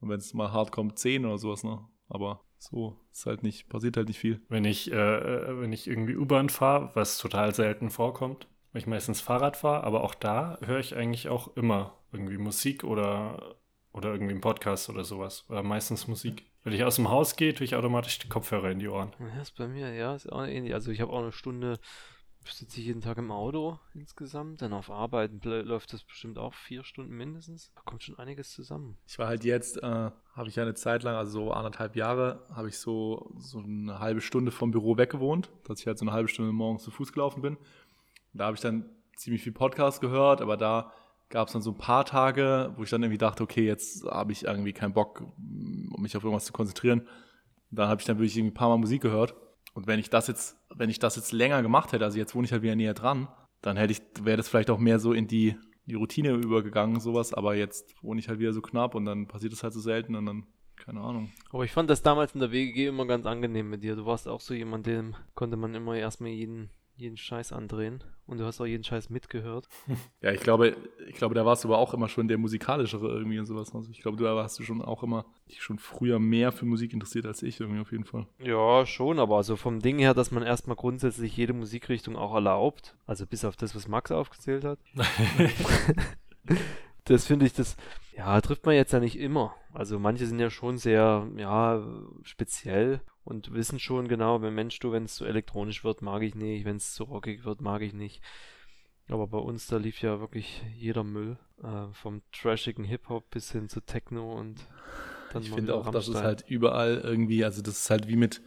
Und 0.00 0.08
wenn 0.08 0.18
es 0.18 0.34
mal 0.34 0.52
hart 0.52 0.72
kommt, 0.72 0.98
zehn 0.98 1.24
oder 1.24 1.38
sowas, 1.38 1.64
ne? 1.64 1.86
Aber 2.08 2.44
so 2.58 2.98
ist 3.12 3.26
halt 3.26 3.42
nicht, 3.42 3.68
passiert 3.68 3.96
halt 3.96 4.08
nicht 4.08 4.18
viel. 4.18 4.42
Wenn 4.48 4.64
ich, 4.64 4.90
äh, 4.92 4.96
äh, 4.96 5.60
wenn 5.60 5.72
ich 5.72 5.86
irgendwie 5.86 6.16
U-Bahn 6.16 6.48
fahre, 6.48 6.90
was 6.94 7.18
total 7.18 7.54
selten 7.54 7.90
vorkommt, 7.90 8.48
weil 8.72 8.80
ich 8.80 8.86
meistens 8.86 9.20
Fahrrad 9.20 9.56
fahre, 9.56 9.84
aber 9.84 10.02
auch 10.02 10.14
da 10.14 10.58
höre 10.62 10.80
ich 10.80 10.96
eigentlich 10.96 11.28
auch 11.28 11.56
immer 11.56 11.98
irgendwie 12.12 12.38
Musik 12.38 12.84
oder, 12.84 13.56
oder 13.92 14.12
irgendwie 14.12 14.32
einen 14.32 14.40
Podcast 14.40 14.88
oder 14.88 15.04
sowas. 15.04 15.44
Oder 15.48 15.62
meistens 15.62 16.08
Musik. 16.08 16.44
Wenn 16.62 16.72
ich 16.72 16.84
aus 16.84 16.96
dem 16.96 17.10
Haus 17.10 17.36
gehe, 17.36 17.52
tue 17.54 17.64
ich 17.64 17.76
automatisch 17.76 18.18
die 18.18 18.28
Kopfhörer 18.28 18.70
in 18.70 18.78
die 18.78 18.88
Ohren. 18.88 19.12
Ja, 19.20 19.42
ist 19.42 19.56
bei 19.56 19.68
mir, 19.68 19.92
ja, 19.92 20.14
ist 20.14 20.30
auch 20.32 20.46
ähnlich. 20.46 20.72
Also 20.72 20.90
ich 20.90 21.00
habe 21.00 21.12
auch 21.12 21.20
eine 21.20 21.32
Stunde, 21.32 21.78
sitze 22.52 22.80
ich 22.80 22.86
jeden 22.86 23.00
Tag 23.00 23.18
im 23.18 23.30
Auto 23.30 23.78
insgesamt, 23.94 24.62
dann 24.62 24.72
auf 24.72 24.90
Arbeit 24.90 25.44
läuft 25.44 25.92
das 25.92 26.04
bestimmt 26.04 26.38
auch 26.38 26.54
vier 26.54 26.84
Stunden 26.84 27.16
mindestens. 27.16 27.72
Da 27.74 27.80
kommt 27.82 28.02
schon 28.02 28.18
einiges 28.18 28.50
zusammen. 28.50 28.96
Ich 29.06 29.18
war 29.18 29.28
halt 29.28 29.44
jetzt, 29.44 29.82
äh, 29.82 30.10
habe 30.34 30.48
ich 30.48 30.56
ja 30.56 30.62
eine 30.62 30.74
Zeit 30.74 31.02
lang, 31.02 31.16
also 31.16 31.44
so 31.44 31.52
anderthalb 31.52 31.96
Jahre, 31.96 32.46
habe 32.54 32.68
ich 32.68 32.78
so, 32.78 33.32
so 33.36 33.60
eine 33.60 33.98
halbe 33.98 34.20
Stunde 34.20 34.50
vom 34.50 34.70
Büro 34.70 34.96
weg 34.96 35.10
gewohnt, 35.10 35.50
dass 35.64 35.80
ich 35.80 35.86
halt 35.86 35.98
so 35.98 36.04
eine 36.04 36.12
halbe 36.12 36.28
Stunde 36.28 36.52
morgens 36.52 36.82
zu 36.82 36.90
Fuß 36.90 37.12
gelaufen 37.12 37.42
bin. 37.42 37.56
Da 38.32 38.46
habe 38.46 38.56
ich 38.56 38.60
dann 38.60 38.88
ziemlich 39.16 39.42
viel 39.42 39.52
Podcast 39.52 40.00
gehört, 40.00 40.40
aber 40.40 40.56
da 40.56 40.92
gab 41.30 41.48
es 41.48 41.52
dann 41.52 41.62
so 41.62 41.70
ein 41.70 41.78
paar 41.78 42.04
Tage, 42.04 42.72
wo 42.76 42.82
ich 42.82 42.90
dann 42.90 43.02
irgendwie 43.02 43.18
dachte, 43.18 43.42
okay, 43.42 43.66
jetzt 43.66 44.04
habe 44.06 44.32
ich 44.32 44.44
irgendwie 44.44 44.72
keinen 44.72 44.92
Bock, 44.92 45.24
mich 45.36 46.16
auf 46.16 46.24
irgendwas 46.24 46.44
zu 46.44 46.52
konzentrieren. 46.52 47.08
Dann 47.70 47.88
habe 47.88 48.00
ich 48.00 48.06
dann 48.06 48.18
wirklich 48.18 48.36
ein 48.36 48.54
paar 48.54 48.68
Mal 48.68 48.78
Musik 48.78 49.02
gehört. 49.02 49.34
Und 49.74 49.86
wenn 49.86 49.98
ich 49.98 50.08
das 50.08 50.28
jetzt, 50.28 50.56
wenn 50.74 50.88
ich 50.88 50.98
das 50.98 51.16
jetzt 51.16 51.32
länger 51.32 51.62
gemacht 51.62 51.92
hätte, 51.92 52.04
also 52.04 52.16
jetzt 52.16 52.34
wohne 52.34 52.46
ich 52.46 52.52
halt 52.52 52.62
wieder 52.62 52.76
näher 52.76 52.94
dran, 52.94 53.28
dann 53.60 53.76
hätte 53.76 53.92
ich, 53.92 54.02
wäre 54.24 54.36
das 54.36 54.48
vielleicht 54.48 54.70
auch 54.70 54.78
mehr 54.78 54.98
so 54.98 55.12
in 55.12 55.26
die, 55.26 55.56
die 55.86 55.94
Routine 55.94 56.30
übergegangen, 56.30 57.00
sowas, 57.00 57.34
aber 57.34 57.54
jetzt 57.54 57.94
wohne 58.02 58.20
ich 58.20 58.28
halt 58.28 58.38
wieder 58.38 58.52
so 58.52 58.62
knapp 58.62 58.94
und 58.94 59.04
dann 59.04 59.26
passiert 59.26 59.52
es 59.52 59.62
halt 59.62 59.74
so 59.74 59.80
selten 59.80 60.14
und 60.14 60.26
dann, 60.26 60.46
keine 60.76 61.00
Ahnung. 61.00 61.32
Aber 61.50 61.64
ich 61.64 61.72
fand 61.72 61.90
das 61.90 62.02
damals 62.02 62.34
in 62.34 62.40
der 62.40 62.52
WGG 62.52 62.86
immer 62.86 63.06
ganz 63.06 63.26
angenehm 63.26 63.68
mit 63.68 63.82
dir. 63.82 63.96
Du 63.96 64.06
warst 64.06 64.28
auch 64.28 64.40
so 64.40 64.54
jemand, 64.54 64.86
dem 64.86 65.16
konnte 65.34 65.56
man 65.56 65.74
immer 65.74 65.96
erstmal 65.96 66.30
jeden, 66.30 66.70
jeden 66.96 67.16
Scheiß 67.16 67.52
andrehen. 67.52 68.02
Und 68.26 68.38
du 68.38 68.44
hast 68.46 68.60
auch 68.60 68.66
jeden 68.66 68.84
Scheiß 68.84 69.10
mitgehört. 69.10 69.68
Ja, 70.22 70.32
ich 70.32 70.40
glaube, 70.40 70.74
ich 71.06 71.16
glaube, 71.16 71.34
da 71.34 71.44
warst 71.44 71.64
du 71.64 71.68
aber 71.68 71.76
auch 71.76 71.92
immer 71.92 72.08
schon 72.08 72.28
der 72.28 72.38
musikalischere 72.38 73.08
irgendwie 73.08 73.38
und 73.38 73.44
sowas. 73.44 73.74
Also 73.74 73.90
ich 73.90 74.00
glaube, 74.00 74.16
du 74.16 74.26
hast 74.26 74.58
du 74.58 74.62
schon 74.62 74.80
auch 74.80 75.02
immer 75.02 75.26
dich 75.50 75.62
schon 75.62 75.78
früher 75.78 76.18
mehr 76.18 76.50
für 76.50 76.64
Musik 76.64 76.94
interessiert 76.94 77.26
als 77.26 77.42
ich 77.42 77.60
irgendwie 77.60 77.80
auf 77.80 77.92
jeden 77.92 78.04
Fall. 78.04 78.26
Ja, 78.38 78.86
schon, 78.86 79.18
aber 79.18 79.36
also 79.36 79.56
vom 79.56 79.80
Ding 79.80 79.98
her, 79.98 80.14
dass 80.14 80.30
man 80.30 80.42
erstmal 80.42 80.76
grundsätzlich 80.76 81.36
jede 81.36 81.52
Musikrichtung 81.52 82.16
auch 82.16 82.32
erlaubt. 82.32 82.96
Also 83.06 83.26
bis 83.26 83.44
auf 83.44 83.56
das, 83.56 83.74
was 83.74 83.86
Max 83.86 84.10
aufgezählt 84.10 84.64
hat. 84.64 84.78
das 87.04 87.26
finde 87.26 87.46
ich, 87.46 87.52
das, 87.52 87.76
ja, 88.16 88.40
trifft 88.40 88.64
man 88.66 88.74
jetzt 88.74 88.92
ja 88.92 89.00
nicht 89.00 89.18
immer. 89.18 89.54
Also 89.72 89.98
manche 89.98 90.26
sind 90.26 90.38
ja 90.38 90.50
schon 90.50 90.78
sehr, 90.78 91.28
ja, 91.36 91.84
speziell 92.22 93.00
und 93.24 93.52
wissen 93.52 93.78
schon 93.78 94.08
genau, 94.08 94.40
wenn 94.42 94.54
Mensch, 94.54 94.78
du, 94.78 94.92
wenn 94.92 95.04
es 95.04 95.16
zu 95.16 95.24
elektronisch 95.24 95.84
wird, 95.84 96.02
mag 96.02 96.22
ich 96.22 96.34
nicht, 96.34 96.64
wenn 96.64 96.76
es 96.76 96.94
zu 96.94 97.04
rockig 97.04 97.44
wird, 97.44 97.60
mag 97.60 97.82
ich 97.82 97.92
nicht. 97.92 98.22
Aber 99.08 99.26
bei 99.26 99.38
uns, 99.38 99.66
da 99.66 99.76
lief 99.76 100.00
ja 100.00 100.20
wirklich 100.20 100.62
jeder 100.76 101.04
Müll, 101.04 101.36
äh, 101.62 101.92
vom 101.92 102.22
trashigen 102.32 102.84
Hip-Hop 102.84 103.28
bis 103.30 103.52
hin 103.52 103.68
zu 103.68 103.80
Techno 103.80 104.32
und 104.32 104.66
dann 105.32 105.42
ich 105.42 105.50
finde 105.50 105.74
auch, 105.74 105.90
dass 105.90 106.08
es 106.08 106.14
Rammstein. 106.14 106.24
halt 106.24 106.44
überall 106.48 107.00
irgendwie, 107.02 107.44
also 107.44 107.60
das 107.60 107.80
ist 107.80 107.90
halt 107.90 108.08
wie 108.08 108.16
mit, 108.16 108.40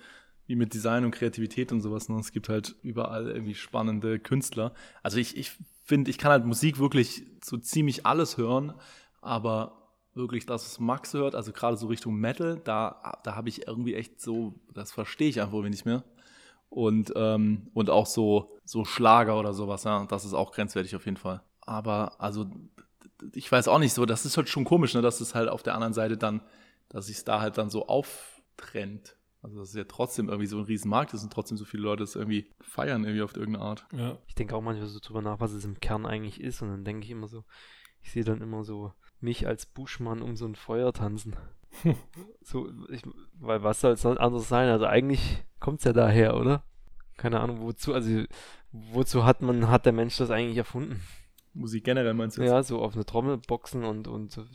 wie 0.47 0.55
mit 0.55 0.73
Design 0.73 1.03
und 1.05 1.11
Kreativität 1.11 1.71
und 1.71 1.81
sowas. 1.81 2.09
Ne? 2.09 2.17
Es 2.19 2.31
gibt 2.31 2.49
halt 2.49 2.75
überall 2.81 3.27
irgendwie 3.27 3.55
spannende 3.55 4.19
Künstler. 4.19 4.73
Also 5.03 5.17
ich, 5.17 5.35
ich 5.37 5.57
finde, 5.87 6.11
ich 6.11 6.17
kann 6.17 6.31
halt 6.31 6.45
Musik 6.45 6.79
wirklich 6.79 7.23
so 7.43 7.57
ziemlich 7.57 8.05
alles 8.05 8.37
hören, 8.37 8.73
aber 9.21 9.93
wirklich 10.13 10.45
das, 10.45 10.65
was 10.65 10.79
Max 10.79 11.13
hört, 11.13 11.35
also 11.35 11.53
gerade 11.53 11.77
so 11.77 11.87
Richtung 11.87 12.15
Metal, 12.15 12.59
da, 12.63 13.19
da 13.23 13.35
habe 13.35 13.49
ich 13.49 13.67
irgendwie 13.67 13.95
echt 13.95 14.19
so, 14.19 14.55
das 14.73 14.91
verstehe 14.91 15.29
ich 15.29 15.41
einfach 15.41 15.61
nicht 15.61 15.85
mehr. 15.85 16.03
Und, 16.69 17.13
ähm, 17.15 17.69
und 17.73 17.89
auch 17.89 18.05
so, 18.05 18.57
so 18.65 18.83
Schlager 18.83 19.39
oder 19.39 19.53
sowas, 19.53 19.85
ja, 19.85 20.05
das 20.05 20.25
ist 20.25 20.33
auch 20.33 20.51
grenzwertig 20.51 20.95
auf 20.95 21.05
jeden 21.05 21.17
Fall. 21.17 21.41
Aber 21.61 22.19
also, 22.19 22.47
ich 23.33 23.51
weiß 23.51 23.67
auch 23.67 23.79
nicht 23.79 23.93
so, 23.93 24.05
das 24.05 24.25
ist 24.25 24.37
halt 24.37 24.49
schon 24.49 24.65
komisch, 24.65 24.93
ne, 24.93 25.01
dass 25.01 25.21
es 25.21 25.33
halt 25.35 25.49
auf 25.49 25.63
der 25.63 25.75
anderen 25.75 25.93
Seite 25.93 26.17
dann, 26.17 26.41
dass 26.89 27.07
sich 27.07 27.23
da 27.23 27.39
halt 27.39 27.57
dann 27.57 27.69
so 27.69 27.87
auftrennt. 27.87 29.16
Also, 29.41 29.59
dass 29.59 29.69
es 29.69 29.75
ja 29.75 29.83
trotzdem 29.83 30.29
irgendwie 30.29 30.47
so 30.47 30.57
ein 30.57 30.63
Riesenmarkt 30.63 31.13
ist 31.13 31.23
und 31.23 31.31
trotzdem 31.31 31.57
so 31.57 31.65
viele 31.65 31.83
Leute 31.83 32.03
es 32.03 32.15
irgendwie 32.15 32.49
feiern, 32.59 33.03
irgendwie 33.03 33.21
auf 33.21 33.35
irgendeine 33.35 33.65
Art. 33.65 33.85
Ja. 33.95 34.17
Ich 34.27 34.35
denke 34.35 34.55
auch 34.55 34.61
manchmal 34.61 34.87
so 34.87 34.99
drüber 34.99 35.21
nach, 35.21 35.39
was 35.39 35.51
es 35.51 35.63
im 35.63 35.79
Kern 35.79 36.05
eigentlich 36.05 36.41
ist. 36.41 36.61
Und 36.61 36.69
dann 36.69 36.83
denke 36.83 37.05
ich 37.05 37.11
immer 37.11 37.27
so, 37.27 37.43
ich 38.01 38.11
sehe 38.11 38.23
dann 38.23 38.41
immer 38.41 38.63
so 38.63 38.93
mich 39.19 39.47
als 39.47 39.65
Buschmann 39.65 40.21
um 40.21 40.35
so 40.35 40.45
ein 40.45 40.55
Feuer 40.55 40.91
tanzen. 40.93 41.35
so, 42.41 42.69
ich, 42.89 43.03
weil 43.39 43.63
was 43.63 43.81
soll 43.81 43.93
es 43.93 44.01
sonst 44.01 44.19
anderes 44.19 44.47
sein? 44.47 44.69
Also 44.69 44.85
eigentlich 44.85 45.43
kommt 45.59 45.79
es 45.79 45.85
ja 45.85 45.93
daher, 45.93 46.37
oder? 46.37 46.63
Keine 47.15 47.39
Ahnung, 47.39 47.61
wozu, 47.61 47.93
also 47.93 48.23
wozu 48.71 49.25
hat 49.25 49.41
man, 49.41 49.69
hat 49.69 49.85
der 49.85 49.93
Mensch 49.93 50.17
das 50.17 50.31
eigentlich 50.31 50.57
erfunden? 50.57 51.01
Musik 51.53 51.83
generell 51.83 52.13
meinst 52.13 52.37
du 52.37 52.41
jetzt? 52.41 52.51
Ja, 52.51 52.63
so 52.63 52.81
auf 52.81 52.93
eine 52.93 53.05
Trommel 53.05 53.37
boxen 53.37 53.83
und, 53.83 54.07
und 54.07 54.31
so 54.31 54.45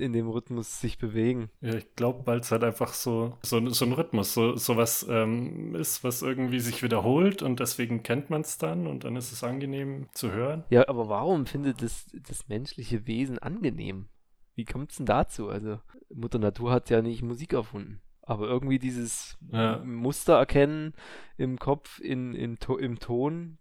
in 0.00 0.12
dem 0.12 0.28
Rhythmus 0.28 0.80
sich 0.80 0.98
bewegen. 0.98 1.50
Ja, 1.60 1.74
ich 1.74 1.94
glaube, 1.94 2.26
weil 2.26 2.40
es 2.40 2.50
halt 2.50 2.64
einfach 2.64 2.92
so, 2.92 3.36
so, 3.42 3.68
so 3.70 3.84
ein 3.84 3.92
Rhythmus, 3.92 4.34
so, 4.34 4.56
so 4.56 4.76
was 4.76 5.06
ähm, 5.08 5.74
ist, 5.74 6.04
was 6.04 6.22
irgendwie 6.22 6.60
sich 6.60 6.82
wiederholt 6.82 7.42
und 7.42 7.60
deswegen 7.60 8.02
kennt 8.02 8.30
man 8.30 8.42
es 8.42 8.58
dann 8.58 8.86
und 8.86 9.04
dann 9.04 9.16
ist 9.16 9.32
es 9.32 9.44
angenehm 9.44 10.08
zu 10.12 10.32
hören. 10.32 10.64
Ja, 10.70 10.88
aber 10.88 11.08
warum 11.08 11.46
findet 11.46 11.82
das, 11.82 12.06
das 12.28 12.48
menschliche 12.48 13.06
Wesen 13.06 13.38
angenehm? 13.38 14.08
Wie 14.54 14.64
kommt 14.64 14.90
es 14.90 14.96
denn 14.96 15.06
dazu? 15.06 15.48
Also, 15.48 15.80
Mutter 16.12 16.38
Natur 16.38 16.72
hat 16.72 16.90
ja 16.90 17.02
nicht 17.02 17.22
Musik 17.22 17.52
erfunden. 17.52 18.00
Aber 18.22 18.46
irgendwie 18.46 18.78
dieses 18.78 19.38
ja. 19.50 19.78
Muster 19.78 20.34
erkennen 20.34 20.92
im 21.36 21.58
Kopf, 21.58 22.00
in, 22.00 22.34
in, 22.34 22.58
im 22.78 22.98
Ton, 22.98 23.58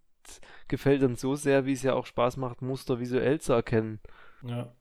gefällt 0.68 1.04
dann 1.04 1.16
so 1.16 1.36
sehr, 1.36 1.66
wie 1.66 1.74
es 1.74 1.84
ja 1.84 1.94
auch 1.94 2.06
Spaß 2.06 2.38
macht, 2.38 2.62
Muster 2.62 3.00
visuell 3.00 3.40
zu 3.40 3.54
erkennen. 3.54 4.00
Ja. 4.44 4.74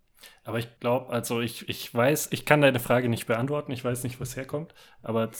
Aber 0.44 0.58
ich 0.58 0.78
glaube, 0.80 1.12
also 1.12 1.40
ich, 1.40 1.68
ich 1.68 1.92
weiß, 1.92 2.28
ich 2.32 2.44
kann 2.44 2.60
deine 2.60 2.78
Frage 2.78 3.08
nicht 3.08 3.26
beantworten, 3.26 3.72
ich 3.72 3.84
weiß 3.84 4.04
nicht, 4.04 4.20
wo 4.20 4.22
es 4.22 4.36
herkommt, 4.36 4.74
aber 5.02 5.30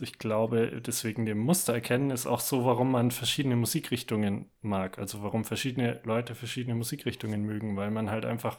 ich 0.00 0.18
glaube, 0.18 0.80
deswegen 0.84 1.24
dem 1.24 1.38
Muster 1.38 1.74
erkennen 1.74 2.10
ist 2.10 2.26
auch 2.26 2.40
so, 2.40 2.64
warum 2.64 2.90
man 2.90 3.10
verschiedene 3.10 3.56
Musikrichtungen 3.56 4.50
mag. 4.62 4.98
Also 4.98 5.22
warum 5.22 5.44
verschiedene 5.44 6.00
Leute 6.04 6.34
verschiedene 6.34 6.74
Musikrichtungen 6.74 7.42
mögen, 7.42 7.76
weil 7.76 7.90
man 7.90 8.10
halt 8.10 8.24
einfach 8.24 8.58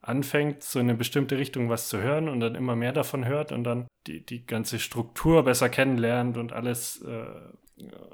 anfängt, 0.00 0.62
so 0.62 0.78
in 0.78 0.88
eine 0.88 0.98
bestimmte 0.98 1.38
Richtung 1.38 1.68
was 1.68 1.88
zu 1.88 1.98
hören 1.98 2.28
und 2.28 2.40
dann 2.40 2.54
immer 2.54 2.76
mehr 2.76 2.92
davon 2.92 3.24
hört 3.24 3.52
und 3.52 3.64
dann 3.64 3.88
die, 4.06 4.24
die 4.24 4.44
ganze 4.44 4.78
Struktur 4.78 5.44
besser 5.44 5.68
kennenlernt 5.68 6.36
und 6.36 6.52
alles 6.52 7.02
äh, 7.02 7.24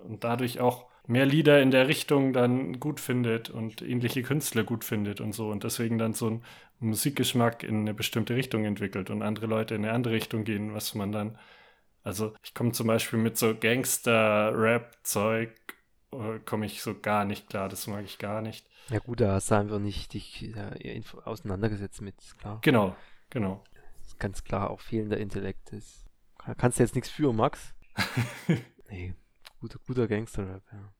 und 0.04 0.24
dadurch 0.24 0.60
auch 0.60 0.86
mehr 1.06 1.26
Lieder 1.26 1.60
in 1.60 1.70
der 1.70 1.88
Richtung 1.88 2.32
dann 2.32 2.78
gut 2.78 3.00
findet 3.00 3.50
und 3.50 3.82
ähnliche 3.82 4.22
Künstler 4.22 4.62
gut 4.62 4.84
findet 4.84 5.20
und 5.20 5.34
so 5.34 5.50
und 5.50 5.64
deswegen 5.64 5.98
dann 5.98 6.12
so 6.12 6.30
ein 6.30 6.44
Musikgeschmack 6.80 7.62
in 7.62 7.80
eine 7.80 7.94
bestimmte 7.94 8.34
Richtung 8.34 8.64
entwickelt 8.64 9.10
und 9.10 9.22
andere 9.22 9.46
Leute 9.46 9.74
in 9.74 9.84
eine 9.84 9.94
andere 9.94 10.14
Richtung 10.14 10.44
gehen, 10.44 10.74
was 10.74 10.94
man 10.94 11.12
dann, 11.12 11.38
also 12.02 12.34
ich 12.42 12.54
komme 12.54 12.72
zum 12.72 12.86
Beispiel 12.86 13.18
mit 13.18 13.36
so 13.38 13.54
Gangster-Rap-Zeug, 13.54 15.50
äh, 16.12 16.38
komme 16.44 16.66
ich 16.66 16.82
so 16.82 16.98
gar 16.98 17.24
nicht 17.24 17.48
klar, 17.48 17.68
das 17.68 17.86
mag 17.86 18.04
ich 18.04 18.18
gar 18.18 18.40
nicht. 18.42 18.66
Ja 18.88 18.98
gut, 18.98 19.20
da 19.20 19.38
du 19.38 19.54
einfach 19.54 19.78
nicht 19.78 20.14
dich 20.14 20.40
ja, 20.40 20.72
auseinandergesetzt 21.24 22.00
mit, 22.02 22.16
klar. 22.38 22.58
Genau, 22.62 22.96
genau. 23.28 23.62
Ganz 24.18 24.42
klar 24.42 24.70
auch 24.70 24.80
fehlender 24.80 25.18
Intellekt 25.18 25.70
ist. 25.70 26.06
Kannst 26.56 26.78
du 26.78 26.82
jetzt 26.82 26.94
nichts 26.94 27.10
für, 27.10 27.32
Max? 27.32 27.74
nee, 28.88 29.14
guter, 29.60 29.78
guter 29.86 30.08
Gangster-Rap, 30.08 30.62
ja. 30.72 30.92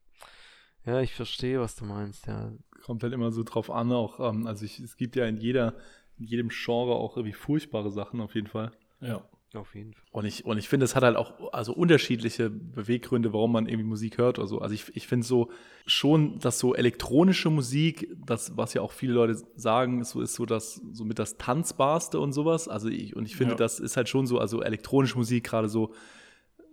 Ja, 0.86 1.00
ich 1.00 1.14
verstehe, 1.14 1.60
was 1.60 1.76
du 1.76 1.84
meinst, 1.84 2.26
ja. 2.26 2.52
Kommt 2.84 3.02
halt 3.02 3.12
immer 3.12 3.30
so 3.30 3.42
drauf 3.42 3.70
an, 3.70 3.92
auch, 3.92 4.20
ähm, 4.20 4.46
also 4.46 4.64
ich, 4.64 4.80
es 4.80 4.96
gibt 4.96 5.16
ja 5.16 5.26
in 5.26 5.36
jeder, 5.36 5.74
in 6.18 6.24
jedem 6.26 6.48
Genre 6.48 6.94
auch 6.94 7.16
irgendwie 7.16 7.34
furchtbare 7.34 7.90
Sachen 7.90 8.20
auf 8.20 8.34
jeden 8.34 8.46
Fall. 8.46 8.72
Ja. 9.00 9.22
Auf 9.54 9.74
jeden 9.74 9.94
Fall. 9.94 10.04
Und 10.12 10.26
ich, 10.26 10.44
und 10.44 10.58
ich 10.58 10.68
finde, 10.68 10.84
es 10.84 10.94
hat 10.94 11.02
halt 11.02 11.16
auch 11.16 11.52
also 11.52 11.72
unterschiedliche 11.72 12.50
Beweggründe, 12.50 13.32
warum 13.32 13.50
man 13.50 13.66
irgendwie 13.66 13.88
Musik 13.88 14.18
hört 14.18 14.38
oder 14.38 14.46
so. 14.46 14.60
Also 14.60 14.74
ich, 14.74 14.94
ich 14.94 15.08
finde 15.08 15.26
so 15.26 15.50
schon, 15.86 16.38
dass 16.38 16.60
so 16.60 16.74
elektronische 16.74 17.50
Musik, 17.50 18.14
das, 18.24 18.56
was 18.56 18.74
ja 18.74 18.82
auch 18.82 18.92
viele 18.92 19.12
Leute 19.12 19.34
sagen, 19.56 20.04
so 20.04 20.20
ist 20.20 20.34
so 20.34 20.46
das, 20.46 20.80
so 20.92 21.04
mit 21.04 21.18
das 21.18 21.36
Tanzbarste 21.36 22.20
und 22.20 22.32
sowas. 22.32 22.68
Also 22.68 22.88
ich, 22.88 23.16
und 23.16 23.26
ich 23.26 23.34
finde, 23.34 23.54
ja. 23.54 23.56
das 23.56 23.80
ist 23.80 23.96
halt 23.96 24.08
schon 24.08 24.26
so, 24.26 24.38
also 24.38 24.62
elektronische 24.62 25.18
Musik, 25.18 25.44
gerade 25.44 25.68
so 25.68 25.94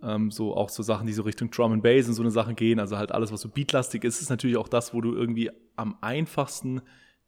ähm, 0.02 0.30
so 0.30 0.56
auch 0.56 0.68
so 0.68 0.82
Sachen, 0.82 1.06
die 1.06 1.12
so 1.12 1.22
Richtung 1.22 1.50
Drum 1.50 1.72
and 1.72 1.82
Bass 1.82 2.08
und 2.08 2.14
so 2.14 2.22
eine 2.22 2.30
Sachen 2.30 2.56
gehen, 2.56 2.80
also 2.80 2.96
halt 2.98 3.12
alles, 3.12 3.32
was 3.32 3.40
so 3.40 3.48
beatlastig 3.48 4.04
ist, 4.04 4.20
ist 4.20 4.30
natürlich 4.30 4.56
auch 4.56 4.68
das, 4.68 4.94
wo 4.94 5.00
du 5.00 5.14
irgendwie 5.14 5.50
am 5.76 5.96
einfachsten 6.00 6.82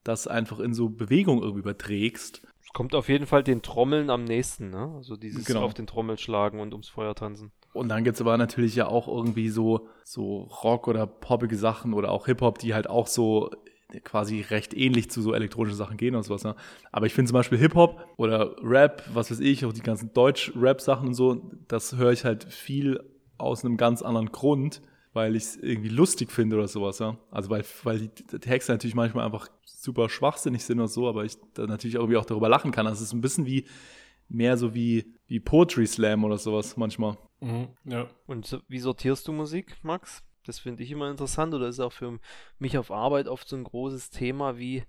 das 0.05 0.27
einfach 0.27 0.61
in 0.61 0.75
so 0.75 0.89
Bewegung 0.89 1.43
irgendwie 1.43 1.61
überträgst. 1.61 2.43
Es 2.63 2.73
kommt 2.73 2.95
auf 2.95 3.09
jeden 3.09 3.27
Fall 3.27 3.43
den 3.43 3.63
Trommeln 3.63 4.11
am 4.11 4.25
nächsten, 4.25 4.71
ne? 4.71 4.93
Also 4.97 5.17
dieses 5.17 5.45
genau. 5.45 5.63
auf 5.63 5.75
den 5.75 5.87
Trommel 5.87 6.19
schlagen 6.19 6.61
und 6.61 6.73
ums 6.73 6.89
Feuer 6.89 7.15
tanzen. 7.15 7.53
Und 7.73 7.89
dann 7.89 8.03
gibt 8.03 8.15
es 8.15 8.21
aber 8.21 8.37
natürlich 8.37 8.75
ja 8.75 8.89
auch 8.89 9.07
irgendwie 9.07 9.49
so, 9.49 9.89
so 10.05 10.43
Rock- 10.63 10.89
oder 10.89 11.07
poppige 11.07 11.57
Sachen 11.57 11.95
oder 11.95 12.11
auch 12.11 12.27
Hip-Hop, 12.27 12.59
die 12.59 12.75
halt 12.75 12.89
auch 12.89 13.07
so 13.07 13.51
quasi 14.05 14.43
recht 14.43 14.75
ähnlich 14.75 15.11
zu 15.11 15.23
so 15.23 15.35
elektronischen 15.35 15.77
Sachen 15.77 15.97
gehen 15.97 16.15
und 16.15 16.23
sowas. 16.23 16.45
Ne? 16.45 16.55
Aber 16.93 17.07
ich 17.07 17.15
finde 17.15 17.29
zum 17.31 17.35
Beispiel 17.35 17.59
Hip-Hop 17.59 18.07
oder 18.17 18.57
Rap, 18.63 19.03
was 19.13 19.31
weiß 19.31 19.41
ich, 19.41 19.65
auch 19.65 19.73
die 19.73 19.83
ganzen 19.83 20.13
Deutsch-Rap-Sachen 20.13 21.09
und 21.09 21.15
so, 21.15 21.51
das 21.69 21.97
höre 21.97 22.13
ich 22.13 22.25
halt 22.25 22.45
viel 22.45 23.01
aus 23.39 23.65
einem 23.65 23.77
ganz 23.77 24.03
anderen 24.03 24.31
Grund, 24.33 24.83
weil 25.13 25.35
ich 25.35 25.43
es 25.43 25.57
irgendwie 25.57 25.89
lustig 25.89 26.31
finde 26.31 26.57
oder 26.57 26.69
sowas. 26.69 26.99
Ja? 26.99 27.19
Also 27.31 27.51
weil, 27.51 27.65
weil 27.83 27.99
die 27.99 28.09
Texte 28.39 28.73
natürlich 28.73 28.95
manchmal 28.95 29.25
einfach 29.25 29.49
super 29.65 30.09
schwachsinnig 30.09 30.65
sind 30.65 30.79
oder 30.79 30.89
so, 30.89 31.09
aber 31.09 31.25
ich 31.25 31.37
da 31.55 31.67
natürlich 31.67 31.97
irgendwie 31.97 32.17
auch 32.17 32.27
darüber 32.27 32.49
lachen 32.49 32.71
kann. 32.71 32.87
Also 32.87 33.03
es 33.03 33.09
ist 33.09 33.15
ein 33.15 33.21
bisschen 33.21 33.47
wie 33.47 33.67
mehr 34.29 34.57
so 34.57 34.75
wie, 34.75 35.15
wie 35.27 35.41
Poetry 35.41 35.87
Slam 35.87 36.25
oder 36.25 36.39
sowas 36.39 36.77
manchmal. 36.77 37.17
Mhm, 37.41 37.69
ja. 37.85 38.07
Und 38.27 38.63
wie 38.69 38.79
sortierst 38.79 39.27
du 39.27 39.33
Musik, 39.33 39.77
Max? 39.83 40.23
Das 40.45 40.59
finde 40.59 40.83
ich 40.83 40.91
immer 40.91 41.11
interessant 41.11 41.55
oder 41.55 41.69
ist 41.69 41.81
auch 41.81 41.93
für 41.93 42.19
mich 42.59 42.79
auf 42.79 42.91
Arbeit 42.91 43.29
oft 43.29 43.49
so 43.49 43.57
ein 43.57 43.65
großes 43.65 44.11
Thema, 44.11 44.59
wie 44.59 44.85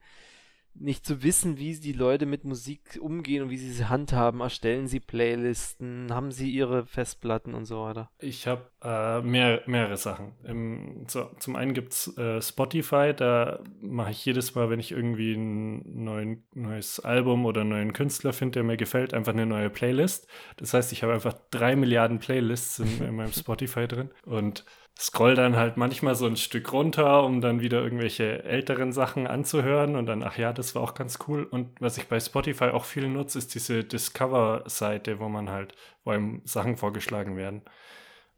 nicht 0.74 1.06
zu 1.06 1.24
wissen, 1.24 1.58
wie 1.58 1.76
die 1.80 1.94
Leute 1.94 2.26
mit 2.26 2.44
Musik 2.44 2.98
umgehen 3.02 3.44
und 3.44 3.50
wie 3.50 3.58
sie 3.58 3.72
sie 3.72 3.90
handhaben. 3.90 4.40
Erstellen 4.40 4.88
sie 4.88 5.00
Playlisten, 5.00 6.14
haben 6.14 6.32
sie 6.32 6.50
ihre 6.50 6.86
Festplatten 6.86 7.54
und 7.54 7.66
so 7.66 7.84
weiter? 7.84 8.10
Ich 8.20 8.48
habe 8.48 8.70
äh, 8.84 9.22
mehr, 9.22 9.62
mehrere 9.66 9.98
Sachen. 9.98 10.34
Im, 10.44 11.06
so, 11.08 11.30
zum 11.40 11.56
einen 11.56 11.74
gibt 11.74 11.94
es 11.94 12.18
äh, 12.18 12.42
Spotify, 12.42 13.14
da 13.16 13.60
mache 13.82 14.12
ich 14.12 14.26
jedes 14.26 14.56
Mal, 14.56 14.70
wenn 14.70 14.80
ich 14.80 14.92
irgendwie 14.92 15.34
ein 15.34 16.04
neuen, 16.04 16.44
neues 16.54 17.00
Album 17.00 17.46
oder 17.46 17.62
einen 17.62 17.70
neuen 17.72 17.94
Künstler 17.94 18.34
finde, 18.34 18.54
der 18.54 18.64
mir 18.64 18.78
gefällt, 18.78 19.14
einfach 19.14 19.34
eine 19.34 19.46
neue 19.46 19.70
Playlist. 19.70 20.28
Das 20.58 20.74
heißt, 20.74 20.92
ich 20.94 21.04
habe 21.04 21.14
einfach 21.14 21.36
drei 21.52 21.76
Milliarden 21.76 22.20
Playlists 22.20 22.80
in, 22.80 23.02
in 23.02 23.16
meinem 23.16 23.34
Spotify 23.34 23.88
drin 23.88 24.10
und 24.26 24.66
scroll 25.00 25.36
dann 25.36 25.56
halt 25.56 25.78
manchmal 25.78 26.16
so 26.16 26.28
ein 26.28 26.38
Stück 26.38 26.72
runter, 26.74 27.24
um 27.24 27.42
dann 27.42 27.62
wieder 27.62 27.82
irgendwelche 27.82 28.44
älteren 28.44 28.92
Sachen 28.92 29.28
anzuhören 29.28 29.96
und 29.96 30.06
dann, 30.06 30.24
ach 30.24 30.38
ja, 30.38 30.54
das 30.54 30.76
war 30.76 30.84
auch 30.84 30.94
ganz 30.94 31.20
cool. 31.28 31.44
Und 31.44 31.70
was 31.80 31.98
ich 31.98 32.08
bei 32.08 32.20
Spotify 32.20 32.66
auch 32.66 32.86
viel 32.86 33.08
nutze, 33.08 33.40
ist 33.40 33.56
diese 33.56 33.84
Discover-Seite, 33.84 35.20
wo 35.20 35.30
man 35.30 35.50
halt, 35.50 35.74
wo 36.04 36.12
einem 36.12 36.42
Sachen 36.46 36.78
vorgeschlagen 36.78 37.36
werden. 37.36 37.64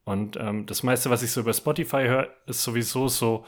Und 0.05 0.38
ähm, 0.38 0.65
das 0.65 0.83
meiste, 0.83 1.10
was 1.10 1.24
ich 1.24 1.31
so 1.31 1.41
über 1.41 1.53
Spotify 1.53 2.05
höre, 2.07 2.29
ist 2.45 2.63
sowieso 2.63 3.07
so 3.07 3.45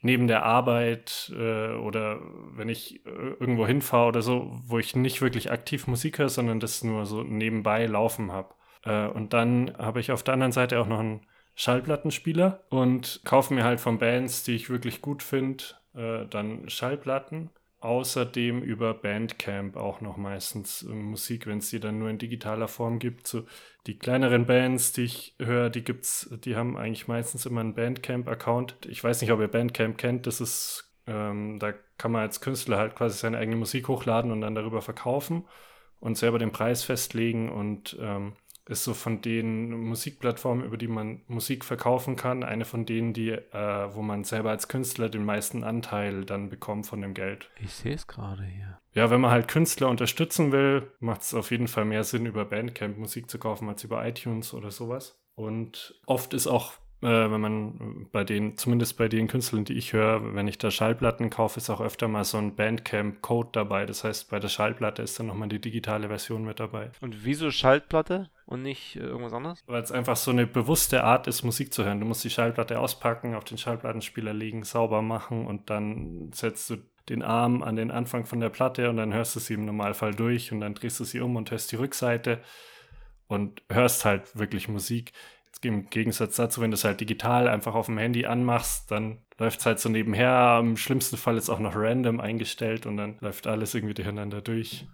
neben 0.00 0.28
der 0.28 0.44
Arbeit 0.44 1.32
äh, 1.36 1.74
oder 1.74 2.20
wenn 2.54 2.68
ich 2.68 3.04
äh, 3.06 3.10
irgendwo 3.10 3.66
hinfahre 3.66 4.08
oder 4.08 4.22
so, 4.22 4.50
wo 4.64 4.78
ich 4.78 4.94
nicht 4.94 5.22
wirklich 5.22 5.50
aktiv 5.50 5.86
Musik 5.86 6.18
höre, 6.18 6.28
sondern 6.28 6.60
das 6.60 6.84
nur 6.84 7.06
so 7.06 7.22
nebenbei 7.22 7.86
laufen 7.86 8.32
habe. 8.32 8.54
Äh, 8.84 9.06
und 9.08 9.32
dann 9.32 9.76
habe 9.76 10.00
ich 10.00 10.12
auf 10.12 10.22
der 10.22 10.34
anderen 10.34 10.52
Seite 10.52 10.80
auch 10.80 10.86
noch 10.86 11.00
ein 11.00 11.20
Schallplattenspieler 11.58 12.60
und 12.68 13.20
kaufe 13.24 13.52
mir 13.52 13.64
halt 13.64 13.80
von 13.80 13.98
Bands, 13.98 14.44
die 14.44 14.54
ich 14.54 14.70
wirklich 14.70 15.02
gut 15.02 15.24
finde, 15.24 15.64
äh, 15.92 16.24
dann 16.30 16.70
Schallplatten. 16.70 17.50
Außerdem 17.80 18.62
über 18.62 18.94
Bandcamp 18.94 19.76
auch 19.76 20.00
noch 20.00 20.16
meistens 20.16 20.82
äh, 20.84 20.94
Musik, 20.94 21.48
wenn 21.48 21.58
es 21.58 21.70
die 21.70 21.80
dann 21.80 21.98
nur 21.98 22.10
in 22.10 22.18
digitaler 22.18 22.68
Form 22.68 23.00
gibt. 23.00 23.26
So 23.26 23.44
die 23.88 23.98
kleineren 23.98 24.46
Bands, 24.46 24.92
die 24.92 25.02
ich 25.02 25.34
höre, 25.40 25.68
die 25.68 25.82
gibt's, 25.82 26.30
die 26.44 26.54
haben 26.54 26.76
eigentlich 26.76 27.08
meistens 27.08 27.44
immer 27.44 27.60
einen 27.60 27.74
Bandcamp-Account. 27.74 28.86
Ich 28.86 29.02
weiß 29.02 29.20
nicht, 29.20 29.32
ob 29.32 29.40
ihr 29.40 29.48
Bandcamp 29.48 29.98
kennt, 29.98 30.28
das 30.28 30.40
ist, 30.40 30.92
ähm, 31.08 31.58
da 31.58 31.72
kann 31.98 32.12
man 32.12 32.22
als 32.22 32.40
Künstler 32.40 32.78
halt 32.78 32.94
quasi 32.94 33.18
seine 33.18 33.36
eigene 33.38 33.56
Musik 33.56 33.88
hochladen 33.88 34.30
und 34.30 34.42
dann 34.42 34.54
darüber 34.54 34.80
verkaufen 34.80 35.44
und 35.98 36.16
selber 36.16 36.38
den 36.38 36.52
Preis 36.52 36.84
festlegen 36.84 37.50
und 37.50 37.96
ähm, 38.00 38.34
ist 38.68 38.84
so 38.84 38.94
von 38.94 39.20
den 39.20 39.70
Musikplattformen, 39.70 40.64
über 40.64 40.76
die 40.76 40.88
man 40.88 41.22
Musik 41.26 41.64
verkaufen 41.64 42.16
kann, 42.16 42.44
eine 42.44 42.64
von 42.64 42.84
denen, 42.86 43.12
die, 43.12 43.30
äh, 43.30 43.94
wo 43.94 44.02
man 44.02 44.24
selber 44.24 44.50
als 44.50 44.68
Künstler 44.68 45.08
den 45.08 45.24
meisten 45.24 45.64
Anteil 45.64 46.24
dann 46.24 46.50
bekommt 46.50 46.86
von 46.86 47.00
dem 47.00 47.14
Geld. 47.14 47.50
Ich 47.62 47.72
sehe 47.72 47.94
es 47.94 48.06
gerade 48.06 48.44
hier. 48.44 48.78
Ja, 48.92 49.10
wenn 49.10 49.20
man 49.20 49.30
halt 49.30 49.48
Künstler 49.48 49.88
unterstützen 49.88 50.52
will, 50.52 50.90
macht 51.00 51.22
es 51.22 51.34
auf 51.34 51.50
jeden 51.50 51.68
Fall 51.68 51.84
mehr 51.84 52.04
Sinn, 52.04 52.26
über 52.26 52.44
Bandcamp 52.44 52.98
Musik 52.98 53.30
zu 53.30 53.38
kaufen 53.38 53.68
als 53.68 53.84
über 53.84 54.06
iTunes 54.06 54.54
oder 54.54 54.70
sowas. 54.70 55.18
Und 55.34 56.00
oft 56.06 56.34
ist 56.34 56.46
auch 56.46 56.72
wenn 57.00 57.40
man 57.40 58.08
bei 58.10 58.24
den, 58.24 58.56
zumindest 58.56 58.96
bei 58.96 59.08
den 59.08 59.28
Künstlern, 59.28 59.64
die 59.64 59.74
ich 59.74 59.92
höre, 59.92 60.34
wenn 60.34 60.48
ich 60.48 60.58
da 60.58 60.70
Schallplatten 60.70 61.30
kaufe, 61.30 61.58
ist 61.58 61.70
auch 61.70 61.80
öfter 61.80 62.08
mal 62.08 62.24
so 62.24 62.38
ein 62.38 62.56
Bandcamp-Code 62.56 63.50
dabei. 63.52 63.86
Das 63.86 64.02
heißt, 64.02 64.30
bei 64.30 64.40
der 64.40 64.48
Schallplatte 64.48 65.02
ist 65.02 65.18
dann 65.18 65.26
nochmal 65.26 65.48
die 65.48 65.60
digitale 65.60 66.08
Version 66.08 66.44
mit 66.44 66.58
dabei. 66.58 66.90
Und 67.00 67.24
wieso 67.24 67.52
Schallplatte 67.52 68.30
und 68.46 68.62
nicht 68.62 68.96
äh, 68.96 69.00
irgendwas 69.00 69.32
anderes? 69.32 69.62
Weil 69.66 69.82
es 69.82 69.92
einfach 69.92 70.16
so 70.16 70.32
eine 70.32 70.48
bewusste 70.48 71.04
Art 71.04 71.28
ist, 71.28 71.44
Musik 71.44 71.72
zu 71.72 71.84
hören. 71.84 72.00
Du 72.00 72.06
musst 72.06 72.24
die 72.24 72.30
Schallplatte 72.30 72.80
auspacken, 72.80 73.36
auf 73.36 73.44
den 73.44 73.58
Schallplattenspieler 73.58 74.34
legen, 74.34 74.64
sauber 74.64 75.00
machen 75.00 75.46
und 75.46 75.70
dann 75.70 76.32
setzt 76.32 76.70
du 76.70 76.78
den 77.08 77.22
Arm 77.22 77.62
an 77.62 77.76
den 77.76 77.90
Anfang 77.90 78.26
von 78.26 78.40
der 78.40 78.50
Platte 78.50 78.90
und 78.90 78.96
dann 78.96 79.14
hörst 79.14 79.36
du 79.36 79.40
sie 79.40 79.54
im 79.54 79.64
Normalfall 79.64 80.14
durch 80.14 80.52
und 80.52 80.60
dann 80.60 80.74
drehst 80.74 80.98
du 81.00 81.04
sie 81.04 81.20
um 81.20 81.36
und 81.36 81.50
hörst 81.50 81.70
die 81.72 81.76
Rückseite 81.76 82.40
und 83.28 83.62
hörst 83.70 84.04
halt 84.04 84.36
wirklich 84.36 84.68
Musik. 84.68 85.12
Im 85.62 85.90
Gegensatz 85.90 86.36
dazu, 86.36 86.60
wenn 86.60 86.70
du 86.70 86.76
es 86.76 86.84
halt 86.84 87.00
digital 87.00 87.48
einfach 87.48 87.74
auf 87.74 87.86
dem 87.86 87.98
Handy 87.98 88.26
anmachst, 88.26 88.90
dann 88.90 89.22
läuft 89.38 89.60
es 89.60 89.66
halt 89.66 89.80
so 89.80 89.88
nebenher. 89.88 90.58
Im 90.60 90.76
schlimmsten 90.76 91.16
Fall 91.16 91.36
ist 91.36 91.50
auch 91.50 91.58
noch 91.58 91.74
random 91.74 92.20
eingestellt 92.20 92.86
und 92.86 92.96
dann 92.96 93.16
läuft 93.20 93.46
alles 93.46 93.74
irgendwie 93.74 93.94
durcheinander 93.94 94.40
durch. 94.40 94.86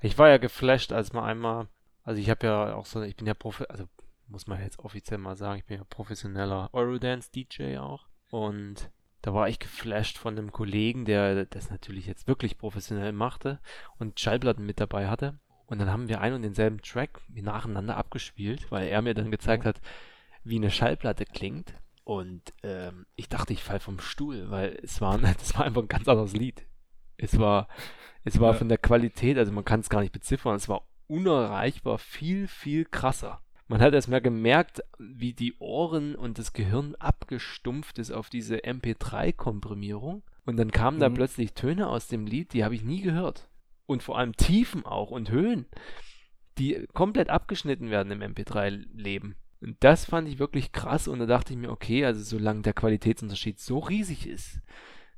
Ich 0.00 0.18
war 0.18 0.28
ja 0.28 0.36
geflasht, 0.36 0.92
als 0.92 1.12
man 1.12 1.24
einmal, 1.24 1.68
also 2.04 2.20
ich 2.20 2.30
habe 2.30 2.46
ja 2.46 2.74
auch 2.74 2.86
so, 2.86 3.02
ich 3.02 3.16
bin 3.16 3.26
ja 3.26 3.34
Profi, 3.34 3.64
also 3.68 3.84
muss 4.26 4.46
man 4.46 4.60
jetzt 4.60 4.78
offiziell 4.78 5.18
mal 5.18 5.36
sagen, 5.36 5.58
ich 5.58 5.64
bin 5.64 5.78
ja 5.78 5.84
professioneller 5.84 6.68
Eurodance-DJ 6.72 7.78
auch. 7.78 8.06
Und 8.30 8.90
da 9.22 9.32
war 9.32 9.48
ich 9.48 9.58
geflasht 9.58 10.18
von 10.18 10.36
einem 10.36 10.52
Kollegen, 10.52 11.04
der 11.04 11.46
das 11.46 11.70
natürlich 11.70 12.06
jetzt 12.06 12.28
wirklich 12.28 12.58
professionell 12.58 13.12
machte 13.12 13.58
und 13.98 14.20
Schallplatten 14.20 14.66
mit 14.66 14.80
dabei 14.80 15.08
hatte. 15.08 15.38
Und 15.68 15.78
dann 15.78 15.90
haben 15.90 16.08
wir 16.08 16.20
einen 16.20 16.36
und 16.36 16.42
denselben 16.42 16.80
Track 16.80 17.20
nacheinander 17.28 17.96
abgespielt, 17.96 18.70
weil 18.70 18.88
er 18.88 19.02
mir 19.02 19.14
dann 19.14 19.30
gezeigt 19.30 19.64
hat, 19.64 19.80
wie 20.42 20.56
eine 20.56 20.70
Schallplatte 20.70 21.26
klingt. 21.26 21.74
Und 22.04 22.54
ähm, 22.62 23.04
ich 23.16 23.28
dachte, 23.28 23.52
ich 23.52 23.62
falle 23.62 23.80
vom 23.80 24.00
Stuhl, 24.00 24.50
weil 24.50 24.78
es 24.82 25.02
war, 25.02 25.18
das 25.18 25.54
war 25.58 25.66
einfach 25.66 25.82
ein 25.82 25.88
ganz 25.88 26.08
anderes 26.08 26.32
Lied. 26.32 26.66
Es 27.18 27.38
war, 27.38 27.68
es 28.24 28.40
war 28.40 28.52
ja. 28.52 28.58
von 28.58 28.70
der 28.70 28.78
Qualität, 28.78 29.36
also 29.36 29.52
man 29.52 29.64
kann 29.64 29.80
es 29.80 29.90
gar 29.90 30.00
nicht 30.00 30.12
beziffern, 30.12 30.56
es 30.56 30.70
war 30.70 30.86
unerreichbar 31.06 31.98
viel, 31.98 32.48
viel 32.48 32.86
krasser. 32.86 33.42
Man 33.66 33.82
hat 33.82 33.92
erst 33.92 34.08
mal 34.08 34.22
gemerkt, 34.22 34.82
wie 34.98 35.34
die 35.34 35.54
Ohren 35.58 36.14
und 36.14 36.38
das 36.38 36.54
Gehirn 36.54 36.94
abgestumpft 36.94 37.98
ist 37.98 38.10
auf 38.10 38.30
diese 38.30 38.56
MP3-Komprimierung. 38.64 40.22
Und 40.46 40.56
dann 40.56 40.70
kamen 40.70 40.96
mhm. 40.96 41.00
da 41.02 41.10
plötzlich 41.10 41.52
Töne 41.52 41.88
aus 41.88 42.06
dem 42.06 42.26
Lied, 42.26 42.54
die 42.54 42.64
habe 42.64 42.74
ich 42.74 42.82
nie 42.82 43.02
gehört. 43.02 43.47
Und 43.88 44.02
vor 44.02 44.18
allem 44.18 44.36
Tiefen 44.36 44.84
auch 44.84 45.10
und 45.10 45.30
Höhen, 45.30 45.64
die 46.58 46.86
komplett 46.92 47.30
abgeschnitten 47.30 47.88
werden 47.88 48.12
im 48.12 48.34
MP3-Leben. 48.34 49.34
Und 49.62 49.76
das 49.80 50.04
fand 50.04 50.28
ich 50.28 50.38
wirklich 50.38 50.72
krass 50.72 51.08
und 51.08 51.20
da 51.20 51.26
dachte 51.26 51.54
ich 51.54 51.58
mir, 51.58 51.70
okay, 51.70 52.04
also 52.04 52.22
solange 52.22 52.60
der 52.62 52.74
Qualitätsunterschied 52.74 53.58
so 53.58 53.78
riesig 53.78 54.26
ist, 54.26 54.60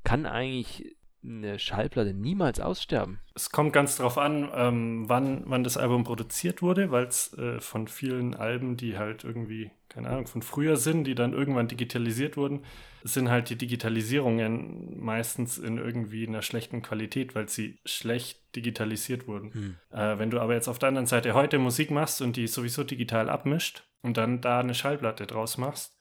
kann 0.04 0.24
eigentlich 0.24 0.96
eine 1.22 1.58
Schallplatte 1.58 2.14
niemals 2.14 2.60
aussterben. 2.60 3.18
Es 3.34 3.50
kommt 3.50 3.72
ganz 3.72 3.96
drauf 3.96 4.18
an, 4.18 4.48
ähm, 4.54 5.08
wann, 5.08 5.42
wann 5.46 5.64
das 5.64 5.76
Album 5.76 6.04
produziert 6.04 6.62
wurde, 6.62 6.90
weil 6.90 7.04
es 7.04 7.32
äh, 7.34 7.60
von 7.60 7.88
vielen 7.88 8.34
Alben, 8.34 8.76
die 8.76 8.96
halt 8.96 9.24
irgendwie, 9.24 9.70
keine 9.88 10.08
Ahnung, 10.08 10.26
von 10.26 10.42
früher 10.42 10.76
sind, 10.76 11.04
die 11.04 11.14
dann 11.14 11.32
irgendwann 11.32 11.68
digitalisiert 11.68 12.36
wurden, 12.36 12.64
sind 13.02 13.28
halt 13.28 13.50
die 13.50 13.56
Digitalisierungen 13.56 14.98
meistens 15.00 15.58
in 15.58 15.78
irgendwie 15.78 16.26
einer 16.26 16.42
schlechten 16.42 16.82
Qualität, 16.82 17.34
weil 17.34 17.48
sie 17.48 17.78
schlecht 17.84 18.56
digitalisiert 18.56 19.26
wurden. 19.26 19.52
Hm. 19.52 19.76
Äh, 19.90 20.18
wenn 20.18 20.30
du 20.30 20.40
aber 20.40 20.54
jetzt 20.54 20.68
auf 20.68 20.78
der 20.78 20.88
anderen 20.88 21.06
Seite 21.06 21.34
heute 21.34 21.58
Musik 21.58 21.90
machst 21.90 22.22
und 22.22 22.36
die 22.36 22.46
sowieso 22.46 22.84
digital 22.84 23.28
abmischt 23.28 23.84
und 24.02 24.16
dann 24.16 24.40
da 24.40 24.60
eine 24.60 24.74
Schallplatte 24.74 25.26
draus 25.26 25.58
machst, 25.58 25.96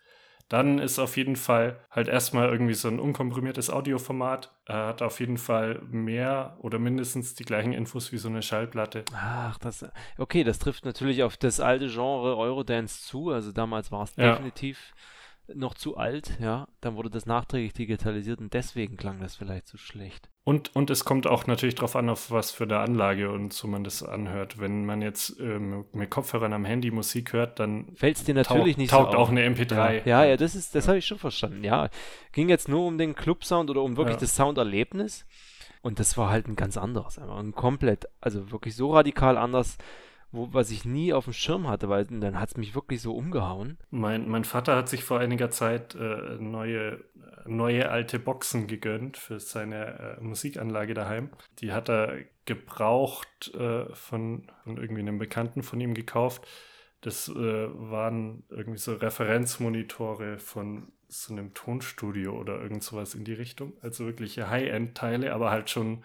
dann 0.50 0.80
ist 0.80 0.98
auf 1.00 1.16
jeden 1.16 1.36
Fall 1.36 1.80
halt 1.92 2.08
erstmal 2.08 2.50
irgendwie 2.50 2.74
so 2.74 2.88
ein 2.88 3.00
unkomprimiertes 3.00 3.70
Audioformat, 3.70 4.52
äh, 4.66 4.74
hat 4.74 5.02
auf 5.02 5.20
jeden 5.20 5.38
Fall 5.38 5.82
mehr 5.90 6.58
oder 6.60 6.80
mindestens 6.80 7.36
die 7.36 7.46
gleichen 7.46 7.72
Infos 7.72 8.12
wie 8.12 8.18
so 8.18 8.30
eine 8.30 8.42
Schallplatte. 8.42 9.06
Ach, 9.14 9.58
das, 9.60 9.86
okay, 10.18 10.44
das 10.44 10.60
trifft 10.60 10.86
natürlich 10.86 11.24
auf 11.24 11.38
das 11.38 11.60
alte 11.60 11.88
Genre 11.88 12.36
Eurodance 12.36 13.06
zu, 13.06 13.30
also 13.30 13.52
damals 13.52 13.92
war 13.92 14.04
es 14.04 14.16
ja. 14.16 14.32
definitiv 14.32 14.94
noch 15.54 15.76
zu 15.76 15.98
alt, 15.98 16.38
ja. 16.40 16.68
Dann 16.82 16.96
wurde 16.96 17.10
das 17.10 17.26
nachträglich 17.26 17.74
digitalisiert 17.74 18.40
und 18.40 18.54
deswegen 18.54 18.98
klang 18.98 19.20
das 19.20 19.36
vielleicht 19.36 19.68
so 19.68 19.78
schlecht. 19.78 20.30
Und, 20.50 20.76
und 20.76 20.90
es 20.90 21.06
kommt 21.06 21.28
auch 21.28 21.46
natürlich 21.46 21.76
darauf 21.76 21.96
an, 21.96 22.10
auf 22.10 22.32
was 22.32 22.50
für 22.50 22.64
eine 22.64 22.80
Anlage 22.80 23.30
und 23.30 23.54
so 23.54 23.68
man 23.68 23.84
das 23.84 24.02
anhört. 24.02 24.60
Wenn 24.60 24.84
man 24.84 25.04
jetzt 25.04 25.40
ähm, 25.40 25.86
mit 25.94 26.10
Kopfhörern 26.10 26.54
am 26.54 26.66
Handy 26.66 26.90
Musik 26.90 27.34
hört, 27.34 27.60
dann 27.60 27.86
fällt 27.94 28.18
es 28.18 28.24
dir 28.24 28.34
natürlich 28.34 28.74
taucht, 28.74 28.78
nicht 28.80 28.90
taugt 28.90 29.12
so 29.12 29.20
auch 29.20 29.30
eine 29.30 29.48
MP3. 29.48 29.76
Ja, 29.76 29.92
ja, 30.06 30.26
ja 30.26 30.38
das 30.38 30.56
ist, 30.56 30.74
das 30.74 30.88
habe 30.88 30.98
ich 30.98 31.06
schon 31.06 31.20
verstanden. 31.20 31.64
Ja, 31.64 31.90
ging 32.32 32.50
jetzt 32.50 32.68
nur 32.68 32.88
um 32.88 32.98
den 32.98 33.14
Club-Sound 33.14 33.70
oder 33.70 33.84
um 33.84 33.96
wirklich 33.96 34.16
ja. 34.16 34.22
das 34.22 34.36
Sounderlebnis. 34.36 35.28
Und 35.84 36.00
das 36.00 36.18
war 36.18 36.32
halt 36.32 36.48
ein 36.48 36.56
ganz 36.56 36.78
anderes, 36.78 37.20
einfach 37.20 37.38
ein 37.38 37.54
komplett, 37.54 38.08
also 38.20 38.50
wirklich 38.50 38.76
so 38.76 38.92
radikal 38.92 39.38
anders 39.38 39.78
wo, 40.32 40.50
was 40.52 40.70
ich 40.72 40.86
nie 40.86 41.14
auf 41.14 41.26
dem 41.26 41.34
Schirm 41.34 41.68
hatte, 41.68 41.90
weil 41.90 42.06
dann 42.06 42.40
hat 42.40 42.50
es 42.50 42.58
mich 42.58 42.76
wirklich 42.76 43.02
so 43.02 43.16
umgehauen. 43.16 43.78
Mein, 43.90 44.30
mein 44.30 44.44
Vater 44.44 44.76
hat 44.76 44.90
sich 44.90 45.04
vor 45.04 45.20
einiger 45.20 45.50
Zeit 45.50 45.96
äh, 45.96 46.38
neue, 46.40 47.00
neue 47.46 47.90
alte 47.90 48.20
Boxen 48.20 48.68
gegönnt 48.68 49.18
für 49.18 49.40
seine 49.40 50.18
äh, 50.18 50.22
Musikanlage 50.22 50.94
daheim. 50.94 51.30
Die 51.60 51.72
hat 51.72 51.90
er 51.90 52.20
gebraucht 52.46 53.54
äh, 53.54 53.94
von, 53.94 54.52
von 54.64 54.78
irgendwie 54.78 55.02
einem 55.02 55.20
Bekannten 55.20 55.64
von 55.64 55.80
ihm 55.80 55.94
gekauft. 55.94 56.48
Das 57.02 57.30
äh, 57.30 57.34
waren 57.34 58.44
irgendwie 58.50 58.80
so 58.80 58.94
Referenzmonitore 58.94 60.40
von 60.40 60.92
so 61.08 61.34
einem 61.34 61.54
Tonstudio 61.54 62.38
oder 62.38 62.62
irgend 62.62 62.84
sowas 62.84 63.16
in 63.16 63.24
die 63.24 63.34
Richtung. 63.34 63.74
Also 63.82 64.06
wirkliche 64.06 64.50
High-End-Teile, 64.50 65.34
aber 65.34 65.50
halt 65.50 65.70
schon 65.70 66.04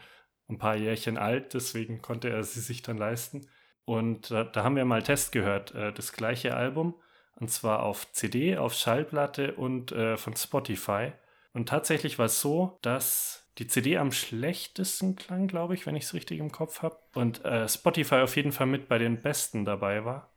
ein 0.48 0.58
paar 0.58 0.76
Jährchen 0.76 1.16
alt, 1.16 1.54
deswegen 1.54 2.02
konnte 2.02 2.28
er 2.28 2.42
sie 2.44 2.60
sich 2.60 2.82
dann 2.82 2.98
leisten. 2.98 3.46
Und 3.84 4.30
da, 4.30 4.44
da 4.44 4.64
haben 4.64 4.76
wir 4.76 4.84
mal 4.84 5.02
Test 5.02 5.32
gehört, 5.32 5.74
äh, 5.74 5.92
das 5.92 6.12
gleiche 6.12 6.56
Album, 6.56 6.94
und 7.36 7.50
zwar 7.50 7.82
auf 7.82 8.10
CD, 8.12 8.56
auf 8.56 8.74
Schallplatte 8.74 9.54
und 9.54 9.92
äh, 9.92 10.16
von 10.16 10.36
Spotify. 10.36 11.12
Und 11.54 11.68
tatsächlich 11.68 12.18
war 12.18 12.26
es 12.26 12.40
so, 12.40 12.78
dass 12.82 13.48
die 13.58 13.68
CD 13.68 13.96
am 13.96 14.10
schlechtesten 14.10 15.14
klang, 15.14 15.46
glaube 15.46 15.74
ich, 15.74 15.86
wenn 15.86 15.94
ich 15.94 16.04
es 16.04 16.14
richtig 16.14 16.40
im 16.40 16.50
Kopf 16.50 16.82
habe. 16.82 16.98
Und 17.14 17.44
äh, 17.44 17.68
Spotify 17.68 18.16
auf 18.16 18.34
jeden 18.36 18.52
Fall 18.52 18.66
mit 18.66 18.88
bei 18.88 18.98
den 18.98 19.22
besten 19.22 19.64
dabei 19.64 20.04
war. 20.04 20.34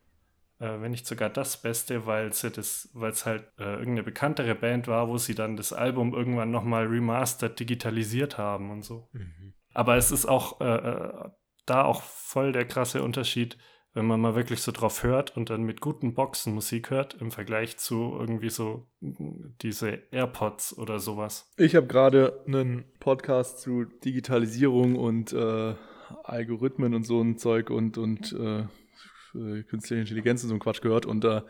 Äh, 0.59 0.79
wenn 0.79 0.91
nicht 0.91 1.07
sogar 1.07 1.29
das 1.29 1.61
Beste, 1.61 2.05
weil 2.05 2.27
es 2.27 2.43
halt 3.25 3.51
äh, 3.57 3.63
irgendeine 3.63 4.03
bekanntere 4.03 4.53
Band 4.53 4.87
war, 4.87 5.07
wo 5.07 5.17
sie 5.17 5.33
dann 5.33 5.57
das 5.57 5.73
Album 5.73 6.13
irgendwann 6.13 6.51
nochmal 6.51 6.85
remastered 6.85 7.59
digitalisiert 7.59 8.37
haben 8.37 8.69
und 8.69 8.83
so. 8.83 9.09
Mhm. 9.11 9.53
Aber 9.73 9.97
es 9.97 10.11
ist 10.11 10.27
auch 10.27 10.61
äh, 10.61 10.75
äh 10.75 11.29
da 11.65 11.83
auch 11.83 12.01
voll 12.01 12.53
der 12.53 12.65
krasse 12.65 13.03
Unterschied, 13.03 13.57
wenn 13.97 14.05
man 14.05 14.21
mal 14.21 14.35
wirklich 14.35 14.61
so 14.61 14.71
drauf 14.71 15.01
hört 15.01 15.35
und 15.35 15.49
dann 15.49 15.63
mit 15.63 15.81
guten 15.81 16.13
Boxen 16.13 16.53
Musik 16.53 16.91
hört, 16.91 17.15
im 17.19 17.31
Vergleich 17.31 17.77
zu 17.77 18.15
irgendwie 18.19 18.51
so 18.51 18.85
diese 19.01 20.03
AirPods 20.11 20.77
oder 20.77 20.99
sowas. 20.99 21.51
Ich 21.57 21.75
habe 21.75 21.87
gerade 21.87 22.43
einen 22.45 22.85
Podcast 22.99 23.59
zu 23.59 23.85
Digitalisierung 23.85 24.97
und 24.97 25.33
äh, 25.33 25.73
Algorithmen 26.23 26.93
und 26.93 27.07
so 27.07 27.19
ein 27.19 27.39
Zeug 27.39 27.71
und, 27.71 27.97
und 27.97 28.33
äh, 28.33 28.65
künstliche 29.63 30.01
Intelligenz 30.01 30.43
und 30.43 30.49
so 30.49 30.55
ein 30.55 30.59
Quatsch 30.59 30.81
gehört 30.81 31.07
und 31.07 31.25
äh, 31.25 31.41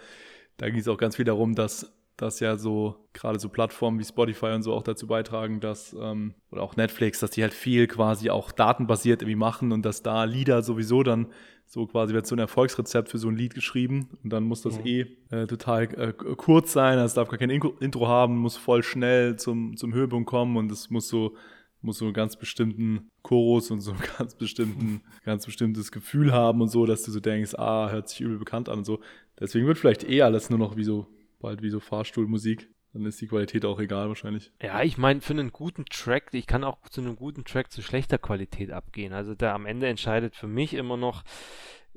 da 0.56 0.70
ging 0.70 0.80
es 0.80 0.88
auch 0.88 0.98
ganz 0.98 1.18
viel 1.18 1.26
darum, 1.26 1.54
dass 1.54 1.97
dass 2.17 2.39
ja 2.39 2.58
so 2.58 3.08
gerade 3.13 3.39
so 3.39 3.47
Plattformen 3.47 3.99
wie 3.99 4.03
Spotify 4.03 4.47
und 4.47 4.63
so 4.63 4.73
auch 4.73 4.84
dazu 4.84 5.08
beitragen, 5.08 5.60
dass 5.60 5.95
ähm, 5.99 6.34
oder 6.51 6.63
auch 6.63 6.75
Netflix, 6.75 7.19
dass 7.19 7.32
die 7.32 7.43
halt 7.43 7.53
viel 7.53 7.88
quasi 7.88 8.30
auch 8.30 8.51
datenbasiert 8.51 9.21
irgendwie 9.21 9.36
machen 9.36 9.71
und 9.71 9.84
dass 9.86 10.01
da 10.01 10.23
Lieder 10.23 10.63
sowieso 10.63 11.03
dann 11.03 11.27
so 11.65 11.86
quasi 11.86 12.13
wird 12.13 12.25
so 12.25 12.36
ein 12.36 12.39
Erfolgsrezept 12.39 13.10
für 13.10 13.17
so 13.17 13.27
ein 13.27 13.36
Lied 13.36 13.53
geschrieben 13.53 14.17
und 14.23 14.34
dann 14.34 14.43
muss 14.43 14.62
das 14.62 14.80
mhm. 14.80 14.86
eh 14.86 15.01
äh, 15.30 15.47
total 15.47 15.84
äh, 15.84 16.13
kurz 16.13 16.73
sein, 16.73 16.97
es 16.97 17.13
darf 17.13 17.30
gar 17.30 17.38
kein 17.38 17.49
Intro 17.49 18.08
haben, 18.08 18.38
muss 18.38 18.58
voll 18.58 18.84
schnell 18.84 19.36
zum 19.36 19.77
zum 19.77 19.93
Höhepunkt 19.93 20.27
kommen 20.27 20.58
und 20.58 20.71
es 20.71 20.89
muss 20.89 21.08
so 21.08 21.36
muss 21.82 21.99
so 21.99 22.06
einen 22.06 22.13
ganz 22.13 22.36
bestimmten 22.36 23.10
Chorus 23.21 23.69
und 23.69 23.82
so 23.82 23.91
ein 23.93 23.99
ganz 24.17 24.36
bestimmten, 24.36 25.01
ganz 25.23 25.45
bestimmtes 25.45 25.91
Gefühl 25.91 26.34
haben 26.34 26.62
und 26.62 26.69
so, 26.69 26.86
dass 26.86 27.03
du 27.03 27.12
so 27.12 27.19
denkst, 27.19 27.53
ah, 27.56 27.89
hört 27.91 28.10
sich 28.10 28.21
übel 28.21 28.39
bekannt 28.39 28.69
an 28.69 28.80
und 28.80 28.86
so. 28.86 28.99
Deswegen 29.39 29.67
wird 29.67 29.77
vielleicht 29.77 30.10
eh 30.10 30.23
alles 30.23 30.49
nur 30.49 30.58
noch 30.58 30.77
wie 30.77 30.84
so 30.84 31.08
bald 31.39 31.62
wie 31.62 31.69
so 31.69 31.80
Fahrstuhlmusik. 31.80 32.69
Dann 32.93 33.06
ist 33.06 33.21
die 33.21 33.28
Qualität 33.28 33.65
auch 33.65 33.80
egal 33.80 34.08
wahrscheinlich. 34.08 34.52
Ja, 34.62 34.82
ich 34.82 34.97
meine, 34.97 35.21
für 35.21 35.34
einen 35.34 35.52
guten 35.52 35.86
Track, 35.86 36.30
ich 36.32 36.47
kann 36.47 36.63
auch 36.63 36.88
zu 36.89 37.02
einem 37.02 37.15
guten 37.15 37.43
Track 37.43 37.71
zu 37.71 37.82
schlechter 37.82 38.17
Qualität 38.17 38.71
abgehen. 38.71 39.13
Also 39.13 39.36
da 39.36 39.54
am 39.54 39.65
Ende 39.65 39.88
entscheidet 39.88 40.36
für 40.36 40.47
mich 40.47 40.73
immer 40.73 40.97
noch, 40.97 41.23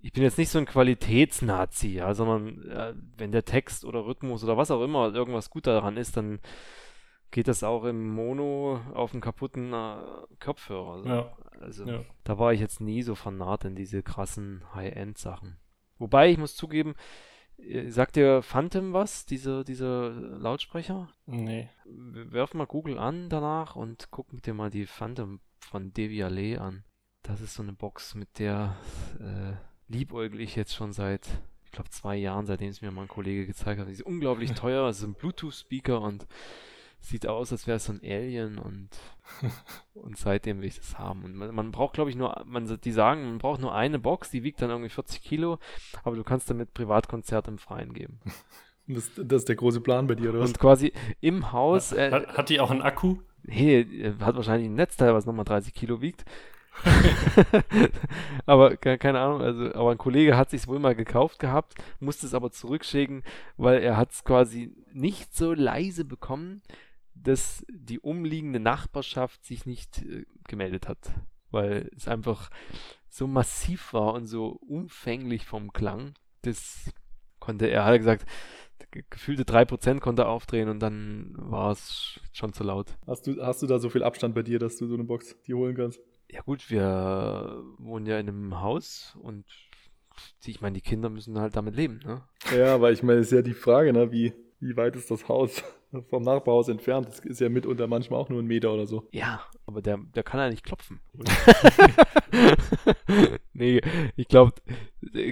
ich 0.03 0.13
bin 0.13 0.23
jetzt 0.23 0.39
nicht 0.39 0.51
so 0.51 0.59
ein 0.59 0.67
Qualitätsnazi, 0.67 1.89
ja, 1.95 2.13
sondern 2.15 2.69
äh, 2.71 2.95
wenn 3.17 3.33
der 3.33 3.45
Text 3.45 3.85
oder 3.85 4.05
Rhythmus 4.05 4.43
oder 4.45 4.57
was 4.57 4.71
auch 4.71 4.83
immer 4.83 5.15
irgendwas 5.15 5.51
gut 5.51 5.67
daran 5.67 5.97
ist, 5.97 6.17
dann 6.17 6.41
geht 7.31 7.49
das 7.49 7.63
auch 7.63 7.85
im 7.85 8.09
Mono 8.13 8.81
auf 8.93 9.13
einen 9.13 9.21
kaputten 9.21 9.73
äh, 9.73 9.97
Kopfhörer. 10.41 10.95
Also, 10.95 11.09
ja. 11.09 11.37
also 11.61 11.85
ja. 11.87 12.05
da 12.25 12.39
war 12.39 12.53
ich 12.53 12.61
jetzt 12.61 12.81
nie 12.81 13.03
so 13.03 13.15
fanat 13.15 13.65
in 13.65 13.77
diese 13.77 14.03
krassen 14.03 14.65
High-End-Sachen. 14.75 15.57
Wobei 15.99 16.31
ich 16.31 16.39
muss 16.39 16.57
zugeben, 16.57 16.95
sagt 17.89 18.17
dir 18.17 18.43
Phantom 18.43 18.93
was, 18.93 19.27
diese, 19.27 19.65
diese 19.65 20.09
Lautsprecher? 20.41 21.09
Nee. 21.27 21.69
Werf 21.85 22.55
mal 22.55 22.67
Google 22.67 22.99
an 22.99 23.29
danach 23.29 23.77
und 23.77 24.09
guck 24.11 24.29
dir 24.43 24.55
mal 24.55 24.71
die 24.71 24.87
Phantom 24.87 25.41
von 25.61 25.93
Devialet 25.93 26.59
an. 26.59 26.85
Das 27.23 27.41
ist 27.41 27.55
so 27.55 27.63
eine 27.63 27.73
Box, 27.73 28.15
mit 28.15 28.39
der 28.39 28.77
äh, 29.21 29.53
liebäugel 29.93 30.41
ich 30.41 30.57
jetzt 30.57 30.75
schon 30.75 30.93
seit, 30.93 31.29
ich 31.65 31.71
glaube, 31.71 31.91
zwei 31.91 32.17
Jahren, 32.17 32.47
seitdem 32.47 32.71
es 32.71 32.81
mir 32.81 32.91
mal 32.91 33.03
ein 33.03 33.09
Kollege 33.09 33.47
gezeigt 33.47 33.81
hat. 33.81 33.89
Die 33.89 33.93
ist 33.93 34.03
unglaublich 34.03 34.53
teuer, 34.55 34.89
es 34.89 34.99
ist 34.99 35.05
ein 35.05 35.15
Bluetooth-Speaker 35.15 36.01
und 36.01 36.27
sieht 37.01 37.27
aus, 37.27 37.53
als 37.53 37.67
wäre 37.67 37.77
es 37.77 37.87
so 37.87 37.93
ein 37.93 38.01
Alien 38.03 38.59
und, 38.59 38.89
und 39.95 40.17
seitdem 40.17 40.61
will 40.61 40.69
ich 40.69 40.77
das 40.77 40.99
haben. 40.99 41.25
Und 41.25 41.35
man, 41.35 41.55
man 41.55 41.73
braucht, 41.73 41.95
glaube 41.95 42.11
ich, 42.11 42.17
nur, 42.17 42.43
man, 42.47 42.67
die 42.81 42.93
sagen, 42.93 43.25
man 43.25 43.39
braucht 43.39 43.61
nur 43.61 43.75
eine 43.75 43.99
Box, 43.99 44.31
die 44.31 44.43
wiegt 44.43 44.63
dann 44.63 44.71
irgendwie 44.71 44.91
40 44.91 45.23
Kilo, 45.23 45.59
aber 46.05 46.17
du 46.17 46.25
kannst 46.25 46.51
damit 46.51 46.75
Privatkonzerte 46.75 47.51
im 47.51 47.59
Freien 47.59 47.93
geben. 47.93 48.21
Das, 48.87 49.09
das 49.15 49.43
ist 49.43 49.49
der 49.49 49.55
große 49.55 49.81
Plan 49.81 50.09
bei 50.09 50.17
dir, 50.17 50.31
oder 50.31 50.41
was? 50.41 50.49
Und 50.51 50.59
quasi 50.59 50.93
im 51.21 51.53
Haus. 51.53 51.93
Äh, 51.93 52.11
hat, 52.11 52.37
hat, 52.37 52.49
die 52.49 52.59
auch 52.59 52.73
einen 52.73 52.83
Akku? 52.83 53.19
Nee, 53.45 53.87
hat 54.19 54.35
wahrscheinlich 54.35 54.69
ein 54.69 54.75
Netzteil, 54.75 55.15
was 55.15 55.27
nochmal 55.27 55.45
30 55.45 55.73
Kilo 55.75 56.01
wiegt. 56.01 56.25
aber 58.47 58.77
keine 58.77 59.21
Ahnung, 59.21 59.43
also, 59.43 59.75
aber 59.75 59.93
ein 59.93 59.99
Kollege 59.99 60.37
hat 60.37 60.51
sich 60.51 60.67
wohl 60.67 60.79
mal 60.79 60.95
gekauft 60.95 61.39
gehabt, 61.39 61.75
musste 61.99 62.27
es 62.27 62.35
aber 62.35 62.51
zurückschicken, 62.51 63.23
weil 63.57 63.83
er 63.83 63.97
hat 63.97 64.13
es 64.13 64.25
quasi 64.25 64.73
nicht 64.93 65.37
so 65.37 65.53
leise 65.53 66.05
bekommen, 66.05 66.63
dass 67.23 67.65
die 67.69 68.01
umliegende 68.01 68.61
Nachbarschaft 68.61 69.45
sich 69.45 69.67
nicht 69.67 70.03
äh, 70.03 70.25
gemeldet 70.49 70.89
hat. 70.89 70.99
weil 71.51 71.91
es 71.97 72.07
einfach 72.07 72.49
so 73.09 73.27
massiv 73.27 73.93
war 73.93 74.15
und 74.15 74.27
so 74.27 74.51
umfänglich 74.67 75.47
vom 75.47 75.73
Klang. 75.73 76.15
Das 76.43 76.93
konnte 77.41 77.67
er, 77.67 77.85
hat 77.85 77.99
gesagt, 77.99 78.25
gefühlte 79.11 79.43
3% 79.43 80.01
konnte 80.01 80.23
er 80.23 80.29
aufdrehen 80.29 80.69
und 80.69 80.81
dann 80.81 81.35
war 81.37 81.73
es 81.73 82.21
schon 82.33 82.53
zu 82.53 82.65
laut. 82.65 82.97
Hast 83.07 83.27
du, 83.27 83.43
hast 83.43 83.63
du 83.63 83.67
da 83.67 83.79
so 83.79 83.91
viel 83.91 84.03
Abstand 84.03 84.35
bei 84.35 84.43
dir, 84.43 84.59
dass 84.59 84.77
du 84.77 84.87
so 84.87 84.95
eine 84.95 85.05
Box 85.05 85.37
die 85.47 85.55
holen 85.55 85.77
kannst? 85.77 86.01
Ja 86.31 86.43
gut, 86.43 86.71
wir 86.71 87.63
wohnen 87.79 88.07
ja 88.07 88.19
in 88.19 88.29
einem 88.29 88.61
Haus 88.61 89.17
und 89.21 89.45
ich 90.45 90.61
meine, 90.61 90.75
die 90.75 90.83
Kinder 90.83 91.11
müssen 91.11 91.39
halt 91.39 91.57
damit 91.57 91.75
leben, 91.75 92.01
ne? 92.05 92.23
Ja, 92.57 92.75
aber 92.75 92.93
ich 92.93 93.03
meine, 93.03 93.21
ist 93.21 93.33
ja 93.33 93.43
die 93.43 93.55
Frage, 93.55 93.93
ne, 93.93 94.13
wie, 94.13 94.33
wie 94.61 94.77
weit 94.77 94.95
ist 94.97 95.11
das 95.11 95.29
Haus 95.29 95.65
vom 96.09 96.23
Nachbarhaus 96.23 96.69
entfernt? 96.69 97.09
Das 97.09 97.21
ist 97.21 97.41
ja 97.41 97.49
mitunter 97.49 97.87
manchmal 97.87 98.21
auch 98.21 98.29
nur 98.29 98.41
ein 98.41 98.47
Meter 98.47 98.73
oder 98.73 98.87
so. 98.87 99.09
Ja, 99.13 99.43
aber 99.67 99.83
der, 99.83 99.99
der 99.99 100.23
kann 100.23 100.41
ja 100.41 100.49
nicht 100.49 100.65
klopfen. 100.65 101.01
nee, 103.53 103.81
ich 104.17 104.29
glaube, 104.29 104.53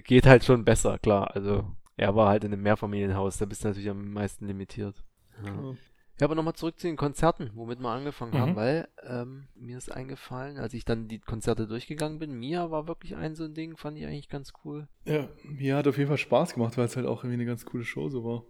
geht 0.04 0.26
halt 0.26 0.44
schon 0.44 0.64
besser, 0.64 0.98
klar. 0.98 1.34
Also 1.34 1.64
er 1.96 2.14
war 2.14 2.28
halt 2.28 2.44
in 2.44 2.52
einem 2.52 2.62
Mehrfamilienhaus, 2.62 3.38
da 3.38 3.46
bist 3.46 3.64
du 3.64 3.68
natürlich 3.68 3.90
am 3.90 4.12
meisten 4.12 4.46
limitiert. 4.46 5.04
Ja. 5.44 5.74
Ja, 6.20 6.24
aber 6.24 6.34
nochmal 6.34 6.54
zurück 6.54 6.80
zu 6.80 6.88
den 6.88 6.96
Konzerten, 6.96 7.52
womit 7.54 7.78
wir 7.78 7.90
angefangen 7.90 8.32
mhm. 8.32 8.38
haben, 8.38 8.56
weil 8.56 8.88
ähm, 9.06 9.46
mir 9.54 9.78
ist 9.78 9.92
eingefallen, 9.92 10.58
als 10.58 10.74
ich 10.74 10.84
dann 10.84 11.06
die 11.06 11.20
Konzerte 11.20 11.68
durchgegangen 11.68 12.18
bin, 12.18 12.36
Mia 12.36 12.72
war 12.72 12.88
wirklich 12.88 13.14
ein 13.14 13.36
so 13.36 13.44
ein 13.44 13.54
Ding, 13.54 13.76
fand 13.76 13.98
ich 13.98 14.04
eigentlich 14.04 14.28
ganz 14.28 14.52
cool. 14.64 14.88
Ja, 15.04 15.28
Mia 15.44 15.76
hat 15.76 15.86
auf 15.86 15.96
jeden 15.96 16.08
Fall 16.08 16.18
Spaß 16.18 16.54
gemacht, 16.54 16.76
weil 16.76 16.86
es 16.86 16.96
halt 16.96 17.06
auch 17.06 17.22
irgendwie 17.22 17.34
eine 17.34 17.46
ganz 17.46 17.64
coole 17.64 17.84
Show 17.84 18.08
so 18.08 18.24
war. 18.24 18.42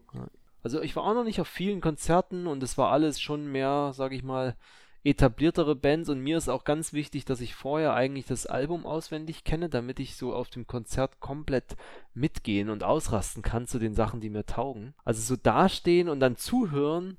Also 0.62 0.82
ich 0.82 0.96
war 0.96 1.04
auch 1.04 1.14
noch 1.14 1.24
nicht 1.24 1.40
auf 1.40 1.48
vielen 1.48 1.80
Konzerten 1.80 2.46
und 2.46 2.62
es 2.62 2.76
war 2.76 2.90
alles 2.90 3.20
schon 3.20 3.50
mehr, 3.50 3.92
sag 3.94 4.12
ich 4.12 4.22
mal, 4.22 4.56
etabliertere 5.04 5.76
Bands 5.76 6.08
und 6.08 6.20
mir 6.20 6.36
ist 6.36 6.48
auch 6.48 6.64
ganz 6.64 6.92
wichtig, 6.92 7.24
dass 7.24 7.40
ich 7.40 7.54
vorher 7.54 7.94
eigentlich 7.94 8.26
das 8.26 8.46
Album 8.46 8.84
auswendig 8.84 9.44
kenne, 9.44 9.68
damit 9.68 10.00
ich 10.00 10.16
so 10.16 10.34
auf 10.34 10.50
dem 10.50 10.66
Konzert 10.66 11.20
komplett 11.20 11.76
mitgehen 12.14 12.68
und 12.68 12.82
ausrasten 12.82 13.42
kann 13.42 13.66
zu 13.66 13.78
den 13.78 13.94
Sachen, 13.94 14.20
die 14.20 14.30
mir 14.30 14.44
taugen. 14.44 14.94
Also 15.04 15.22
so 15.22 15.40
dastehen 15.40 16.08
und 16.08 16.20
dann 16.20 16.36
zuhören, 16.36 17.16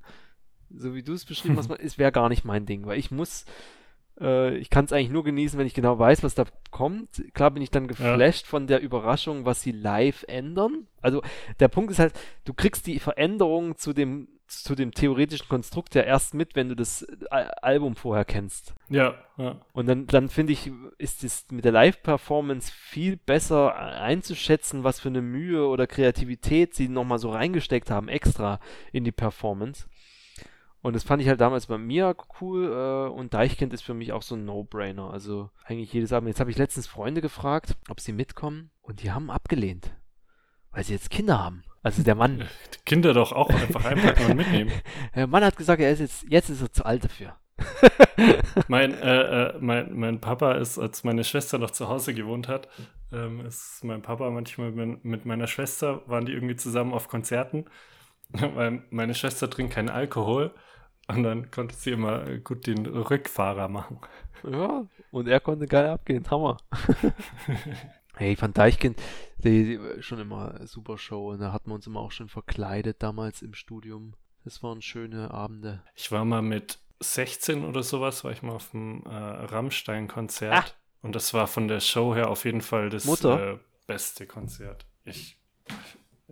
so 0.68 0.94
wie 0.94 1.02
du 1.02 1.14
es 1.14 1.24
beschrieben 1.24 1.56
hast, 1.56 1.70
ist 1.80 1.98
wäre 1.98 2.12
gar 2.12 2.28
nicht 2.28 2.44
mein 2.44 2.66
Ding, 2.66 2.86
weil 2.86 2.98
ich 2.98 3.10
muss 3.10 3.44
äh, 4.20 4.56
ich 4.56 4.70
kann 4.70 4.84
es 4.84 4.92
eigentlich 4.92 5.10
nur 5.10 5.24
genießen, 5.24 5.58
wenn 5.58 5.66
ich 5.66 5.74
genau 5.74 5.98
weiß, 5.98 6.22
was 6.22 6.34
da 6.34 6.44
kommt. 6.70 7.22
Klar 7.34 7.50
bin 7.50 7.62
ich 7.62 7.70
dann 7.70 7.88
geflasht 7.88 8.44
ja. 8.44 8.50
von 8.50 8.66
der 8.66 8.80
Überraschung, 8.80 9.44
was 9.44 9.62
sie 9.62 9.72
live 9.72 10.24
ändern. 10.28 10.86
Also 11.00 11.22
der 11.58 11.68
Punkt 11.68 11.90
ist 11.90 11.98
halt, 11.98 12.12
du 12.44 12.54
kriegst 12.54 12.86
die 12.86 12.98
Veränderung 12.98 13.76
zu 13.76 13.92
dem 13.92 14.28
zu 14.50 14.74
dem 14.74 14.92
theoretischen 14.92 15.48
Konstrukt 15.48 15.94
ja 15.94 16.02
erst 16.02 16.34
mit, 16.34 16.56
wenn 16.56 16.68
du 16.68 16.74
das 16.74 17.02
äh, 17.02 17.46
Album 17.62 17.94
vorher 17.94 18.24
kennst. 18.24 18.74
Ja, 18.88 19.14
ja. 19.36 19.60
Und 19.72 19.86
dann, 19.86 20.06
dann 20.08 20.28
finde 20.28 20.52
ich, 20.52 20.70
ist 20.98 21.22
es 21.22 21.46
mit 21.52 21.64
der 21.64 21.72
Live-Performance 21.72 22.72
viel 22.72 23.16
besser 23.16 23.76
einzuschätzen, 23.76 24.82
was 24.82 24.98
für 24.98 25.08
eine 25.08 25.22
Mühe 25.22 25.66
oder 25.66 25.86
Kreativität 25.86 26.74
sie 26.74 26.88
nochmal 26.88 27.20
so 27.20 27.30
reingesteckt 27.30 27.90
haben, 27.90 28.08
extra 28.08 28.58
in 28.92 29.04
die 29.04 29.12
Performance. 29.12 29.86
Und 30.82 30.96
das 30.96 31.04
fand 31.04 31.20
ich 31.20 31.28
halt 31.28 31.40
damals 31.40 31.66
bei 31.66 31.76
mir 31.76 32.16
cool 32.40 32.72
äh, 32.72 33.12
und 33.12 33.34
Deichkind 33.34 33.74
ist 33.74 33.82
für 33.82 33.92
mich 33.92 34.12
auch 34.12 34.22
so 34.22 34.34
ein 34.34 34.44
No-Brainer. 34.46 35.10
Also 35.10 35.50
eigentlich 35.64 35.92
jedes 35.92 36.12
Abend. 36.12 36.28
Jetzt 36.28 36.40
habe 36.40 36.50
ich 36.50 36.58
letztens 36.58 36.86
Freunde 36.86 37.20
gefragt, 37.20 37.76
ob 37.88 38.00
sie 38.00 38.12
mitkommen 38.12 38.70
und 38.80 39.02
die 39.02 39.12
haben 39.12 39.30
abgelehnt, 39.30 39.94
weil 40.70 40.84
sie 40.84 40.94
jetzt 40.94 41.10
Kinder 41.10 41.38
haben. 41.38 41.64
Also 41.82 42.02
der 42.02 42.14
Mann. 42.14 42.48
Kinder 42.86 43.12
doch 43.12 43.32
auch 43.32 43.50
einfach 43.50 43.84
einpacken 43.84 44.30
und 44.30 44.36
mitnehmen. 44.36 44.72
Der 45.14 45.26
Mann 45.26 45.44
hat 45.44 45.56
gesagt, 45.56 45.80
er 45.80 45.90
ist 45.90 46.00
jetzt, 46.00 46.24
jetzt 46.28 46.50
ist 46.50 46.60
er 46.60 46.72
zu 46.72 46.84
alt 46.84 47.04
dafür. 47.04 47.36
mein, 48.68 48.92
äh, 48.94 49.22
äh, 49.22 49.58
mein, 49.60 49.94
mein 49.94 50.20
Papa 50.20 50.52
ist, 50.52 50.78
als 50.78 51.04
meine 51.04 51.24
Schwester 51.24 51.58
noch 51.58 51.70
zu 51.70 51.88
Hause 51.88 52.12
gewohnt 52.14 52.48
hat, 52.48 52.68
ähm, 53.12 53.44
ist 53.46 53.82
mein 53.84 54.02
Papa 54.02 54.28
manchmal 54.30 54.72
mit 54.72 55.24
meiner 55.24 55.46
Schwester, 55.46 56.02
waren 56.06 56.26
die 56.26 56.32
irgendwie 56.32 56.56
zusammen 56.56 56.92
auf 56.92 57.08
Konzerten, 57.08 57.66
weil 58.30 58.82
meine 58.90 59.14
Schwester 59.14 59.48
trinkt 59.48 59.74
keinen 59.74 59.90
Alkohol 59.90 60.54
und 61.10 61.22
dann 61.22 61.50
konnte 61.50 61.74
sie 61.74 61.90
immer 61.90 62.24
gut 62.38 62.66
den 62.66 62.86
Rückfahrer 62.86 63.68
machen. 63.68 63.98
Ja, 64.42 64.86
und 65.10 65.28
er 65.28 65.40
konnte 65.40 65.66
geil 65.66 65.86
abgehen. 65.86 66.28
Hammer. 66.30 66.56
hey, 68.14 68.40
Van 68.40 68.52
Deichkind, 68.52 69.00
die, 69.38 69.78
die, 69.78 70.02
schon 70.02 70.18
immer 70.18 70.66
super 70.66 70.98
Show. 70.98 71.30
Und 71.30 71.40
da 71.40 71.52
hatten 71.52 71.70
wir 71.70 71.74
uns 71.74 71.86
immer 71.86 72.00
auch 72.00 72.12
schon 72.12 72.28
verkleidet 72.28 73.02
damals 73.02 73.42
im 73.42 73.54
Studium. 73.54 74.14
Das 74.44 74.62
waren 74.62 74.80
schöne 74.82 75.30
Abende. 75.30 75.82
Ich 75.94 76.10
war 76.10 76.24
mal 76.24 76.42
mit 76.42 76.78
16 77.00 77.64
oder 77.64 77.82
sowas, 77.82 78.24
war 78.24 78.32
ich 78.32 78.42
mal 78.42 78.52
auf 78.52 78.70
dem 78.70 79.02
äh, 79.04 79.10
Rammstein-Konzert. 79.10 80.52
Ah. 80.52 80.64
Und 81.02 81.14
das 81.14 81.32
war 81.34 81.46
von 81.46 81.68
der 81.68 81.80
Show 81.80 82.14
her 82.14 82.30
auf 82.30 82.44
jeden 82.44 82.60
Fall 82.60 82.90
das 82.90 83.06
äh, 83.24 83.58
beste 83.86 84.26
Konzert. 84.26 84.86
Ich 85.04 85.38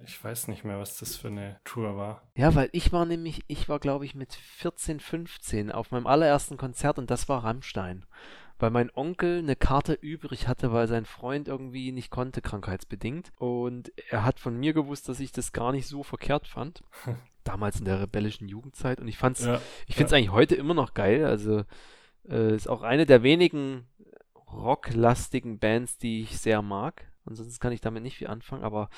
ich 0.04 0.22
weiß 0.22 0.48
nicht 0.48 0.64
mehr, 0.64 0.78
was 0.78 0.98
das 0.98 1.16
für 1.16 1.28
eine 1.28 1.60
Tour 1.64 1.96
war. 1.96 2.22
Ja, 2.36 2.54
weil 2.54 2.68
ich 2.72 2.92
war 2.92 3.04
nämlich, 3.04 3.44
ich 3.48 3.68
war 3.68 3.78
glaube 3.78 4.04
ich 4.04 4.14
mit 4.14 4.34
14, 4.34 5.00
15 5.00 5.72
auf 5.72 5.90
meinem 5.90 6.06
allerersten 6.06 6.56
Konzert 6.56 6.98
und 6.98 7.10
das 7.10 7.28
war 7.28 7.44
Rammstein. 7.44 8.04
Weil 8.60 8.70
mein 8.70 8.90
Onkel 8.92 9.38
eine 9.38 9.54
Karte 9.54 9.92
übrig 9.92 10.48
hatte, 10.48 10.72
weil 10.72 10.88
sein 10.88 11.04
Freund 11.04 11.46
irgendwie 11.46 11.92
nicht 11.92 12.10
konnte, 12.10 12.42
krankheitsbedingt. 12.42 13.30
Und 13.36 13.92
er 14.10 14.24
hat 14.24 14.40
von 14.40 14.56
mir 14.56 14.72
gewusst, 14.72 15.08
dass 15.08 15.20
ich 15.20 15.30
das 15.30 15.52
gar 15.52 15.70
nicht 15.70 15.86
so 15.86 16.02
verkehrt 16.02 16.48
fand. 16.48 16.82
Damals 17.44 17.78
in 17.78 17.84
der 17.84 18.00
rebellischen 18.00 18.48
Jugendzeit. 18.48 19.00
Und 19.00 19.06
ich 19.06 19.16
fand's, 19.16 19.44
ja, 19.44 19.60
ich 19.86 19.94
finde 19.94 20.06
es 20.06 20.10
ja. 20.10 20.18
eigentlich 20.18 20.32
heute 20.32 20.56
immer 20.56 20.74
noch 20.74 20.92
geil. 20.92 21.24
Also 21.24 21.64
äh, 22.28 22.54
ist 22.54 22.68
auch 22.68 22.82
eine 22.82 23.06
der 23.06 23.22
wenigen 23.22 23.86
rocklastigen 24.52 25.60
Bands, 25.60 25.98
die 25.98 26.22
ich 26.22 26.38
sehr 26.38 26.60
mag. 26.60 27.12
Ansonsten 27.24 27.60
kann 27.60 27.72
ich 27.72 27.80
damit 27.80 28.02
nicht 28.02 28.16
viel 28.16 28.28
anfangen, 28.28 28.64
aber 28.64 28.90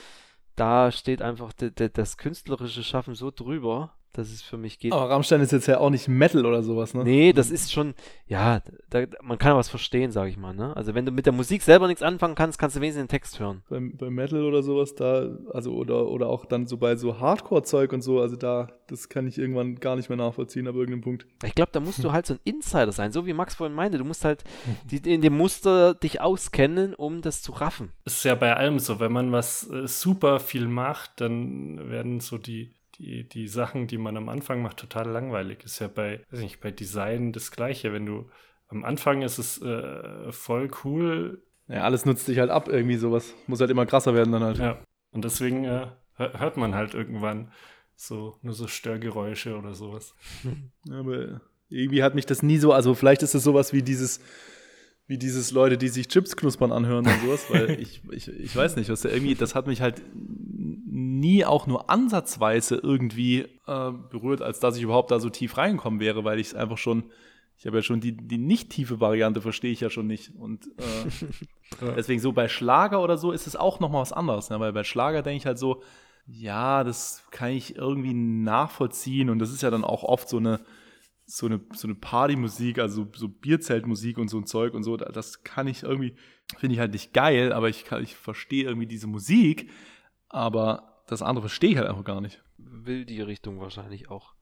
da 0.56 0.92
steht 0.92 1.22
einfach 1.22 1.52
das 1.52 2.16
künstlerische 2.16 2.82
Schaffen 2.84 3.14
so 3.14 3.30
drüber, 3.30 3.92
dass 4.12 4.30
es 4.30 4.42
für 4.42 4.56
mich 4.56 4.78
geht. 4.78 4.92
Aber 4.92 5.08
Rammstein 5.08 5.40
ist 5.40 5.52
jetzt 5.52 5.66
ja 5.66 5.78
auch 5.78 5.90
nicht 5.90 6.08
Metal 6.08 6.44
oder 6.44 6.62
sowas, 6.62 6.94
ne? 6.94 7.04
Nee, 7.04 7.32
das 7.32 7.50
ist 7.50 7.72
schon, 7.72 7.94
ja, 8.26 8.60
da, 8.88 9.04
man 9.22 9.38
kann 9.38 9.56
was 9.56 9.68
verstehen, 9.68 10.10
sag 10.10 10.28
ich 10.28 10.36
mal, 10.36 10.52
ne? 10.52 10.76
Also 10.76 10.94
wenn 10.94 11.06
du 11.06 11.12
mit 11.12 11.26
der 11.26 11.32
Musik 11.32 11.62
selber 11.62 11.86
nichts 11.86 12.02
anfangen 12.02 12.34
kannst, 12.34 12.58
kannst 12.58 12.76
du 12.76 12.80
wenigstens 12.80 13.04
den 13.04 13.08
Text 13.08 13.38
hören. 13.38 13.62
Bei, 13.68 13.80
bei 13.80 14.10
Metal 14.10 14.42
oder 14.42 14.62
sowas, 14.62 14.94
da, 14.94 15.28
also 15.52 15.74
oder, 15.74 16.08
oder 16.08 16.28
auch 16.28 16.44
dann 16.44 16.66
so 16.66 16.76
bei 16.76 16.96
so 16.96 17.20
Hardcore-Zeug 17.20 17.92
und 17.92 18.02
so, 18.02 18.20
also 18.20 18.36
da, 18.36 18.68
das 18.88 19.08
kann 19.08 19.26
ich 19.26 19.38
irgendwann 19.38 19.76
gar 19.76 19.96
nicht 19.96 20.08
mehr 20.08 20.18
nachvollziehen 20.18 20.66
ab 20.66 20.74
irgendeinem 20.74 21.02
Punkt. 21.02 21.26
Ich 21.44 21.54
glaube, 21.54 21.70
da 21.72 21.80
musst 21.80 22.02
du 22.02 22.12
halt 22.12 22.26
so 22.26 22.34
ein 22.34 22.40
Insider 22.44 22.92
sein, 22.92 23.12
so 23.12 23.26
wie 23.26 23.32
Max 23.32 23.54
vorhin 23.54 23.76
meinte. 23.76 23.98
Du 23.98 24.04
musst 24.04 24.24
halt 24.24 24.42
die, 24.90 24.96
in 24.96 25.20
dem 25.20 25.36
Muster 25.36 25.94
dich 25.94 26.20
auskennen, 26.20 26.94
um 26.94 27.22
das 27.22 27.42
zu 27.42 27.52
raffen. 27.52 27.92
Ist 28.04 28.24
ja 28.24 28.34
bei 28.34 28.56
allem 28.56 28.78
so, 28.78 28.98
wenn 28.98 29.12
man 29.12 29.30
was 29.30 29.70
äh, 29.70 29.86
super 29.86 30.40
viel 30.40 30.66
macht, 30.66 31.20
dann 31.20 31.90
werden 31.90 32.20
so 32.20 32.38
die 32.38 32.72
die, 33.00 33.26
die 33.26 33.48
Sachen, 33.48 33.86
die 33.86 33.98
man 33.98 34.16
am 34.16 34.28
Anfang 34.28 34.62
macht, 34.62 34.76
total 34.76 35.08
langweilig. 35.08 35.64
Ist 35.64 35.78
ja 35.78 35.88
bei, 35.88 36.20
weiß 36.30 36.40
nicht, 36.40 36.60
bei 36.60 36.70
Design 36.70 37.32
das 37.32 37.50
Gleiche. 37.50 37.92
Wenn 37.92 38.06
du 38.06 38.30
am 38.68 38.84
Anfang 38.84 39.22
ist 39.22 39.38
es 39.38 39.60
äh, 39.62 40.30
voll 40.30 40.70
cool. 40.84 41.42
Ja, 41.66 41.82
alles 41.82 42.04
nutzt 42.04 42.26
sich 42.26 42.38
halt 42.38 42.50
ab, 42.50 42.68
irgendwie 42.68 42.96
sowas. 42.96 43.34
Muss 43.46 43.60
halt 43.60 43.70
immer 43.70 43.86
krasser 43.86 44.14
werden 44.14 44.32
dann 44.32 44.44
halt. 44.44 44.58
Ja. 44.58 44.78
Und 45.12 45.24
deswegen 45.24 45.64
äh, 45.64 45.86
hört 46.16 46.56
man 46.56 46.74
halt 46.74 46.94
irgendwann 46.94 47.50
so 47.96 48.38
nur 48.42 48.54
so 48.54 48.66
Störgeräusche 48.66 49.56
oder 49.56 49.74
sowas. 49.74 50.14
Aber 50.90 51.40
irgendwie 51.68 52.02
hat 52.02 52.14
mich 52.14 52.26
das 52.26 52.42
nie 52.42 52.58
so, 52.58 52.72
also 52.72 52.94
vielleicht 52.94 53.22
ist 53.22 53.34
es 53.34 53.42
sowas 53.42 53.72
wie 53.72 53.82
dieses, 53.82 54.20
wie 55.06 55.18
dieses 55.18 55.52
Leute, 55.52 55.78
die 55.78 55.88
sich 55.88 56.08
Chips 56.08 56.36
knuspern 56.36 56.72
anhören 56.72 57.06
und 57.06 57.20
sowas, 57.22 57.46
weil 57.48 57.70
ich, 57.80 58.02
ich, 58.10 58.28
ich 58.28 58.54
weiß 58.54 58.76
nicht, 58.76 58.90
was 58.90 59.02
da 59.02 59.08
irgendwie, 59.08 59.34
das 59.34 59.54
hat 59.54 59.66
mich 59.66 59.80
halt 59.80 60.02
nie 60.90 61.44
auch 61.44 61.66
nur 61.66 61.88
ansatzweise 61.88 62.76
irgendwie 62.76 63.46
äh, 63.66 63.92
berührt, 64.10 64.42
als 64.42 64.58
dass 64.58 64.76
ich 64.76 64.82
überhaupt 64.82 65.10
da 65.10 65.20
so 65.20 65.30
tief 65.30 65.56
reingekommen 65.56 66.00
wäre, 66.00 66.24
weil 66.24 66.40
ich 66.40 66.48
es 66.48 66.54
einfach 66.54 66.78
schon, 66.78 67.04
ich 67.56 67.66
habe 67.66 67.78
ja 67.78 67.82
schon 67.82 68.00
die, 68.00 68.16
die 68.16 68.38
nicht 68.38 68.70
tiefe 68.70 69.00
Variante, 69.00 69.40
verstehe 69.40 69.70
ich 69.70 69.80
ja 69.80 69.90
schon 69.90 70.08
nicht. 70.08 70.34
Und 70.34 70.66
äh, 70.78 71.84
ja. 71.86 71.92
deswegen 71.92 72.20
so 72.20 72.32
bei 72.32 72.48
Schlager 72.48 73.02
oder 73.02 73.18
so 73.18 73.30
ist 73.30 73.46
es 73.46 73.54
auch 73.54 73.78
nochmal 73.78 74.02
was 74.02 74.12
anderes, 74.12 74.50
ne? 74.50 74.58
weil 74.58 74.72
bei 74.72 74.82
Schlager 74.82 75.22
denke 75.22 75.38
ich 75.38 75.46
halt 75.46 75.58
so, 75.58 75.82
ja, 76.26 76.82
das 76.82 77.24
kann 77.30 77.50
ich 77.50 77.76
irgendwie 77.76 78.14
nachvollziehen 78.14 79.30
und 79.30 79.38
das 79.38 79.52
ist 79.52 79.62
ja 79.62 79.70
dann 79.70 79.84
auch 79.84 80.02
oft 80.02 80.28
so 80.28 80.38
eine, 80.38 80.60
so 81.24 81.46
eine, 81.46 81.60
so 81.72 81.86
eine 81.86 81.94
Partymusik, 81.94 82.80
also 82.80 83.06
so 83.14 83.28
Bierzeltmusik 83.28 84.18
und 84.18 84.28
so 84.28 84.38
ein 84.38 84.46
Zeug 84.46 84.74
und 84.74 84.82
so, 84.82 84.96
das 84.96 85.44
kann 85.44 85.68
ich 85.68 85.84
irgendwie, 85.84 86.14
finde 86.58 86.74
ich 86.74 86.80
halt 86.80 86.92
nicht 86.92 87.12
geil, 87.12 87.52
aber 87.52 87.68
ich, 87.68 87.84
kann, 87.84 88.02
ich 88.02 88.16
verstehe 88.16 88.64
irgendwie 88.64 88.86
diese 88.88 89.06
Musik, 89.06 89.70
aber 90.30 91.02
das 91.06 91.22
andere 91.22 91.42
verstehe 91.42 91.70
ich 91.70 91.76
halt 91.76 91.88
einfach 91.88 92.04
gar 92.04 92.20
nicht. 92.20 92.42
Will 92.56 93.04
die 93.04 93.20
Richtung 93.20 93.60
wahrscheinlich 93.60 94.10
auch 94.10 94.34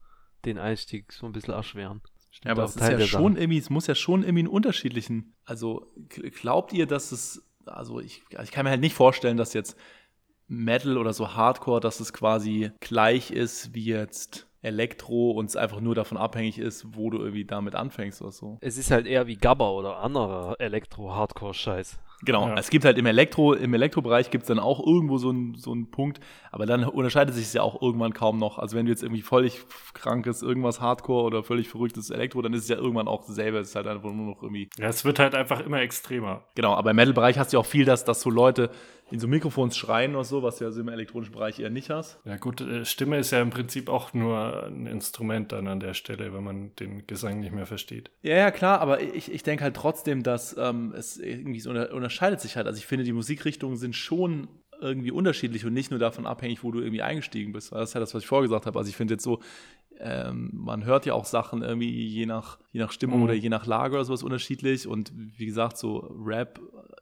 den 0.45 0.57
Einstieg 0.57 1.11
so 1.11 1.25
ein 1.25 1.33
bisschen 1.33 1.53
erschweren. 1.53 2.01
Stimmt 2.31 2.45
ja, 2.45 2.51
aber 2.51 2.63
es 2.63 2.75
ist 2.75 2.87
ja 2.87 2.99
schon 3.01 3.35
irgendwie, 3.35 3.57
es 3.57 3.69
muss 3.69 3.87
ja 3.87 3.95
schon 3.95 4.21
irgendwie 4.21 4.41
einen 4.41 4.47
unterschiedlichen, 4.47 5.33
also 5.45 5.87
glaubt 6.41 6.73
ihr, 6.73 6.85
dass 6.85 7.11
es, 7.11 7.43
also 7.65 7.99
ich, 7.99 8.23
ich 8.41 8.51
kann 8.51 8.65
mir 8.65 8.69
halt 8.69 8.81
nicht 8.81 8.93
vorstellen, 8.93 9.35
dass 9.35 9.53
jetzt 9.53 9.75
Metal 10.47 10.97
oder 10.97 11.13
so 11.13 11.33
Hardcore, 11.33 11.79
dass 11.79 11.99
es 11.99 12.13
quasi 12.13 12.71
gleich 12.79 13.31
ist 13.31 13.73
wie 13.73 13.85
jetzt 13.85 14.47
Elektro 14.61 15.31
und 15.31 15.45
es 15.45 15.55
einfach 15.55 15.79
nur 15.79 15.95
davon 15.95 16.17
abhängig 16.17 16.59
ist, 16.59 16.95
wo 16.95 17.09
du 17.09 17.19
irgendwie 17.19 17.45
damit 17.45 17.75
anfängst 17.75 18.21
oder 18.21 18.31
so. 18.31 18.57
Es 18.61 18.77
ist 18.77 18.91
halt 18.91 19.07
eher 19.07 19.25
wie 19.27 19.37
Gabba 19.37 19.69
oder 19.69 19.99
anderer 19.99 20.55
Elektro-Hardcore-Scheiß. 20.59 21.99
Genau, 22.21 22.47
ja. 22.47 22.55
es 22.57 22.69
gibt 22.69 22.83
halt 22.83 22.97
im 22.97 23.05
Elektro, 23.05 23.53
im 23.53 23.73
Elektrobereich 23.73 24.29
gibt 24.29 24.43
es 24.43 24.47
dann 24.47 24.59
auch 24.59 24.85
irgendwo 24.85 25.17
so 25.17 25.29
einen 25.29 25.55
so 25.55 25.75
Punkt, 25.89 26.19
aber 26.51 26.65
dann 26.65 26.83
unterscheidet 26.83 27.33
sich 27.33 27.45
es 27.45 27.53
ja 27.53 27.61
auch 27.61 27.81
irgendwann 27.81 28.13
kaum 28.13 28.37
noch. 28.37 28.59
Also 28.59 28.75
wenn 28.75 28.85
du 28.85 28.91
jetzt 28.91 29.03
irgendwie 29.03 29.21
völlig 29.21 29.61
krankes, 29.93 30.41
irgendwas 30.41 30.81
Hardcore 30.81 31.23
oder 31.23 31.43
völlig 31.43 31.69
verrücktes 31.69 32.09
Elektro, 32.09 32.41
dann 32.41 32.53
ist 32.53 32.63
es 32.63 32.69
ja 32.69 32.75
irgendwann 32.75 33.07
auch 33.07 33.25
dasselbe. 33.25 33.59
Es 33.59 33.69
ist 33.69 33.75
halt 33.75 33.87
einfach 33.87 34.11
nur 34.11 34.33
noch 34.33 34.43
irgendwie. 34.43 34.69
Ja, 34.77 34.87
es 34.87 35.05
wird 35.05 35.19
halt 35.19 35.33
einfach 35.33 35.61
immer 35.61 35.79
extremer. 35.79 36.43
Genau, 36.55 36.73
aber 36.73 36.91
im 36.91 36.97
Metal-Bereich 36.97 37.39
hast 37.39 37.53
du 37.53 37.57
ja 37.57 37.61
auch 37.61 37.65
viel, 37.65 37.85
dass, 37.85 38.03
dass 38.03 38.21
so 38.21 38.29
Leute 38.29 38.69
in 39.11 39.19
so 39.19 39.27
Mikrofons 39.27 39.77
schreien 39.77 40.15
oder 40.15 40.23
so, 40.23 40.43
was 40.43 40.57
du 40.57 40.65
ja 40.65 40.71
so 40.71 40.81
im 40.81 40.89
elektronischen 40.89 41.33
Bereich 41.33 41.59
eher 41.59 41.69
nicht 41.69 41.89
hast. 41.89 42.19
Ja 42.25 42.37
gut, 42.37 42.61
äh, 42.61 42.85
Stimme 42.85 43.17
ist 43.17 43.31
ja 43.31 43.41
im 43.41 43.49
Prinzip 43.49 43.89
auch 43.89 44.13
nur 44.13 44.65
ein 44.67 44.85
Instrument 44.85 45.51
dann 45.51 45.67
an 45.67 45.79
der 45.79 45.93
Stelle, 45.93 46.33
wenn 46.33 46.43
man 46.43 46.75
den 46.75 47.05
Gesang 47.07 47.39
nicht 47.39 47.53
mehr 47.53 47.65
versteht. 47.65 48.11
Ja, 48.21 48.35
ja, 48.35 48.51
klar, 48.51 48.81
aber 48.81 49.01
ich, 49.01 49.31
ich 49.31 49.43
denke 49.43 49.63
halt 49.63 49.75
trotzdem, 49.75 50.23
dass 50.23 50.55
ähm, 50.57 50.93
es 50.95 51.17
irgendwie 51.17 51.59
so 51.59 51.71
unterscheidet 51.71 52.41
sich 52.41 52.55
halt. 52.55 52.67
Also 52.67 52.77
ich 52.77 52.85
finde, 52.85 53.05
die 53.05 53.13
Musikrichtungen 53.13 53.77
sind 53.77 53.95
schon 53.95 54.47
irgendwie 54.81 55.11
unterschiedlich 55.11 55.65
und 55.65 55.73
nicht 55.73 55.91
nur 55.91 55.99
davon 55.99 56.25
abhängig, 56.25 56.63
wo 56.63 56.71
du 56.71 56.79
irgendwie 56.79 57.01
eingestiegen 57.01 57.51
bist. 57.51 57.71
Das 57.71 57.89
ist 57.89 57.93
ja 57.93 57.99
das, 57.99 58.13
was 58.13 58.23
ich 58.23 58.27
vorgesagt 58.27 58.65
habe. 58.65 58.79
Also 58.79 58.89
ich 58.89 58.95
finde 58.95 59.15
jetzt 59.15 59.23
so, 59.23 59.39
ähm, 59.99 60.51
man 60.53 60.85
hört 60.85 61.05
ja 61.05 61.13
auch 61.13 61.25
Sachen 61.25 61.61
irgendwie 61.61 62.07
je 62.07 62.25
nach, 62.25 62.57
je 62.71 62.79
nach 62.79 62.91
Stimmung 62.91 63.19
mhm. 63.19 63.23
oder 63.25 63.33
je 63.33 63.49
nach 63.49 63.65
Lage 63.65 63.95
oder 63.95 64.05
sowas 64.05 64.23
unterschiedlich. 64.23 64.87
Und 64.87 65.11
wie 65.15 65.45
gesagt, 65.45 65.77
so 65.77 66.15
Rap 66.25 66.59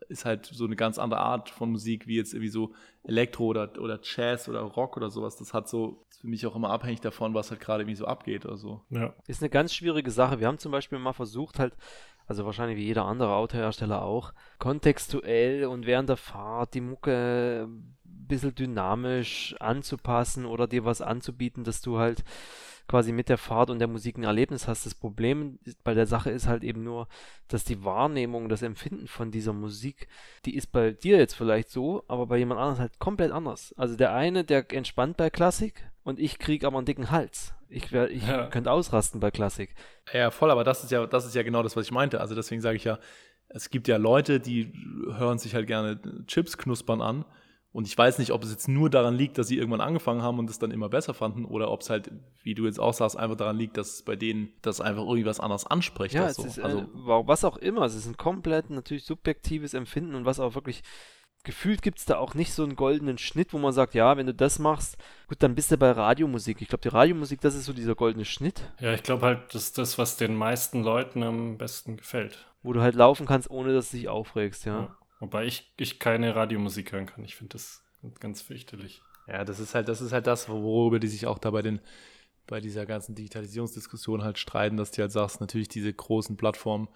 ist 0.09 0.25
halt 0.25 0.45
so 0.45 0.65
eine 0.65 0.75
ganz 0.75 0.97
andere 0.99 1.19
Art 1.19 1.49
von 1.49 1.71
Musik, 1.71 2.07
wie 2.07 2.15
jetzt 2.15 2.33
irgendwie 2.33 2.49
so 2.49 2.73
Elektro 3.03 3.45
oder, 3.45 3.71
oder 3.79 3.99
Jazz 4.01 4.47
oder 4.49 4.61
Rock 4.61 4.97
oder 4.97 5.09
sowas. 5.09 5.37
Das 5.37 5.53
hat 5.53 5.67
so 5.67 6.05
ist 6.17 6.21
für 6.21 6.27
mich 6.27 6.45
auch 6.47 6.55
immer 6.55 6.69
abhängig 6.69 7.01
davon, 7.01 7.33
was 7.33 7.51
halt 7.51 7.59
gerade 7.59 7.83
irgendwie 7.83 7.95
so 7.95 8.05
abgeht 8.05 8.45
oder 8.45 8.57
so. 8.57 8.81
Ja. 8.89 9.13
Ist 9.27 9.41
eine 9.41 9.49
ganz 9.49 9.73
schwierige 9.73 10.11
Sache. 10.11 10.39
Wir 10.39 10.47
haben 10.47 10.57
zum 10.57 10.71
Beispiel 10.71 10.99
mal 10.99 11.13
versucht, 11.13 11.59
halt, 11.59 11.75
also 12.25 12.45
wahrscheinlich 12.45 12.77
wie 12.77 12.85
jeder 12.85 13.05
andere 13.05 13.35
Autohersteller 13.35 14.01
auch, 14.01 14.33
kontextuell 14.57 15.65
und 15.65 15.85
während 15.85 16.09
der 16.09 16.17
Fahrt 16.17 16.73
die 16.73 16.81
Mucke 16.81 17.67
ein 17.67 17.95
bisschen 18.03 18.55
dynamisch 18.55 19.55
anzupassen 19.59 20.45
oder 20.45 20.67
dir 20.67 20.85
was 20.85 21.01
anzubieten, 21.01 21.63
dass 21.63 21.81
du 21.81 21.99
halt 21.99 22.23
quasi 22.87 23.11
mit 23.11 23.29
der 23.29 23.37
Fahrt 23.37 23.69
und 23.69 23.79
der 23.79 23.87
Musik 23.87 24.17
ein 24.17 24.23
Erlebnis 24.23 24.67
hast. 24.67 24.85
Das 24.85 24.95
Problem 24.95 25.59
bei 25.83 25.93
der 25.93 26.07
Sache 26.07 26.29
ist 26.31 26.47
halt 26.47 26.63
eben 26.63 26.83
nur, 26.83 27.07
dass 27.47 27.63
die 27.63 27.83
Wahrnehmung, 27.83 28.49
das 28.49 28.61
Empfinden 28.61 29.07
von 29.07 29.31
dieser 29.31 29.53
Musik, 29.53 30.07
die 30.45 30.55
ist 30.55 30.71
bei 30.71 30.91
dir 30.91 31.17
jetzt 31.17 31.35
vielleicht 31.35 31.69
so, 31.69 32.03
aber 32.07 32.27
bei 32.27 32.37
jemand 32.37 32.59
anderem 32.59 32.79
halt 32.79 32.99
komplett 32.99 33.31
anders. 33.31 33.73
Also 33.77 33.95
der 33.95 34.13
eine, 34.13 34.43
der 34.43 34.71
entspannt 34.71 35.17
bei 35.17 35.29
Klassik 35.29 35.89
und 36.03 36.19
ich 36.19 36.39
krieg 36.39 36.63
aber 36.63 36.77
einen 36.77 36.85
dicken 36.85 37.11
Hals. 37.11 37.53
Ich, 37.69 37.91
wär, 37.91 38.09
ich 38.09 38.25
ja. 38.25 38.47
könnte 38.47 38.71
ausrasten 38.71 39.19
bei 39.19 39.31
Klassik. 39.31 39.75
Ja, 40.13 40.31
voll, 40.31 40.51
aber 40.51 40.63
das 40.63 40.83
ist 40.83 40.91
ja, 40.91 41.05
das 41.05 41.25
ist 41.25 41.35
ja 41.35 41.43
genau 41.43 41.63
das, 41.63 41.75
was 41.75 41.85
ich 41.85 41.91
meinte. 41.91 42.21
Also 42.21 42.33
deswegen 42.33 42.61
sage 42.61 42.77
ich 42.77 42.85
ja, 42.85 42.99
es 43.49 43.69
gibt 43.69 43.87
ja 43.87 43.97
Leute, 43.97 44.39
die 44.39 44.71
hören 45.17 45.37
sich 45.37 45.53
halt 45.53 45.67
gerne 45.67 45.99
Chips 46.27 46.57
knuspern 46.57 47.01
an 47.01 47.25
und 47.77 47.85
ich 47.85 47.95
weiß 47.95 48.17
nicht, 48.17 48.31
ob 48.31 48.43
es 48.43 48.49
jetzt 48.49 48.67
nur 48.67 48.89
daran 48.89 49.13
liegt, 49.13 49.37
dass 49.37 49.49
sie 49.49 49.57
irgendwann 49.59 49.81
angefangen 49.81 50.23
haben 50.23 50.39
und 50.39 50.49
es 50.49 50.57
dann 50.57 50.71
immer 50.71 50.89
besser 50.89 51.13
fanden 51.13 51.45
oder 51.45 51.69
ob 51.69 51.81
es 51.81 51.91
halt, 51.91 52.09
wie 52.41 52.55
du 52.55 52.65
jetzt 52.65 52.79
auch 52.79 52.95
sagst, 52.95 53.15
einfach 53.15 53.37
daran 53.37 53.55
liegt, 53.55 53.77
dass 53.77 53.97
es 53.97 54.01
bei 54.01 54.15
denen 54.15 54.51
das 54.63 54.81
einfach 54.81 55.03
irgendwie 55.03 55.27
was 55.27 55.39
anderes 55.39 55.67
anspricht. 55.67 56.15
Ja, 56.15 56.25
es 56.25 56.37
so. 56.37 56.45
ist, 56.45 56.57
also, 56.57 56.79
äh, 56.79 56.85
was 57.05 57.43
auch 57.43 57.55
immer. 57.57 57.83
Es 57.83 57.93
ist 57.93 58.07
ein 58.07 58.17
komplett 58.17 58.71
natürlich 58.71 59.05
subjektives 59.05 59.75
Empfinden 59.75 60.15
und 60.15 60.25
was 60.25 60.39
auch 60.39 60.55
wirklich 60.55 60.81
gefühlt 61.43 61.83
gibt 61.83 61.99
es 61.99 62.05
da 62.05 62.17
auch 62.17 62.33
nicht 62.33 62.51
so 62.51 62.63
einen 62.63 62.75
goldenen 62.75 63.19
Schnitt, 63.19 63.53
wo 63.53 63.59
man 63.59 63.73
sagt, 63.73 63.93
ja, 63.93 64.17
wenn 64.17 64.25
du 64.25 64.33
das 64.33 64.57
machst, 64.57 64.97
gut, 65.27 65.43
dann 65.43 65.53
bist 65.53 65.69
du 65.69 65.77
bei 65.77 65.91
Radiomusik. 65.91 66.63
Ich 66.63 66.69
glaube, 66.69 66.81
die 66.81 66.87
Radiomusik, 66.87 67.41
das 67.41 67.53
ist 67.53 67.65
so 67.65 67.73
dieser 67.73 67.93
goldene 67.93 68.25
Schnitt. 68.25 68.73
Ja, 68.79 68.91
ich 68.93 69.03
glaube 69.03 69.23
halt, 69.23 69.53
das 69.53 69.65
ist 69.65 69.77
das, 69.77 69.99
was 69.99 70.17
den 70.17 70.33
meisten 70.33 70.81
Leuten 70.81 71.21
am 71.21 71.59
besten 71.59 71.97
gefällt. 71.97 72.47
Wo 72.63 72.73
du 72.73 72.81
halt 72.81 72.95
laufen 72.95 73.27
kannst, 73.27 73.51
ohne 73.51 73.71
dass 73.71 73.91
du 73.91 73.97
dich 73.97 74.09
aufregst, 74.09 74.65
ja. 74.65 74.79
ja. 74.79 74.97
Wobei 75.19 75.45
ich, 75.45 75.73
ich 75.77 75.99
keine 75.99 76.35
Radiomusik 76.35 76.91
hören 76.91 77.07
kann. 77.07 77.23
Ich 77.23 77.35
finde 77.35 77.53
das 77.53 77.83
ganz 78.19 78.41
fürchterlich. 78.41 79.01
Ja, 79.27 79.43
das 79.43 79.59
ist 79.59 79.75
halt, 79.75 79.89
das 79.89 80.01
ist 80.01 80.13
halt 80.13 80.27
das, 80.27 80.47
worüber 80.47 80.99
die 80.99 81.07
sich 81.07 81.25
auch 81.27 81.37
da 81.37 81.51
bei 81.51 81.61
den, 81.61 81.81
bei 82.45 82.61
dieser 82.61 82.85
ganzen 82.85 83.15
Digitalisierungsdiskussion 83.15 84.23
halt 84.23 84.37
streiten, 84.37 84.77
dass 84.77 84.91
die 84.91 85.01
halt 85.01 85.11
sagst, 85.11 85.41
natürlich 85.41 85.67
diese 85.67 85.91
großen 85.93 86.37
Plattformen, 86.37 86.87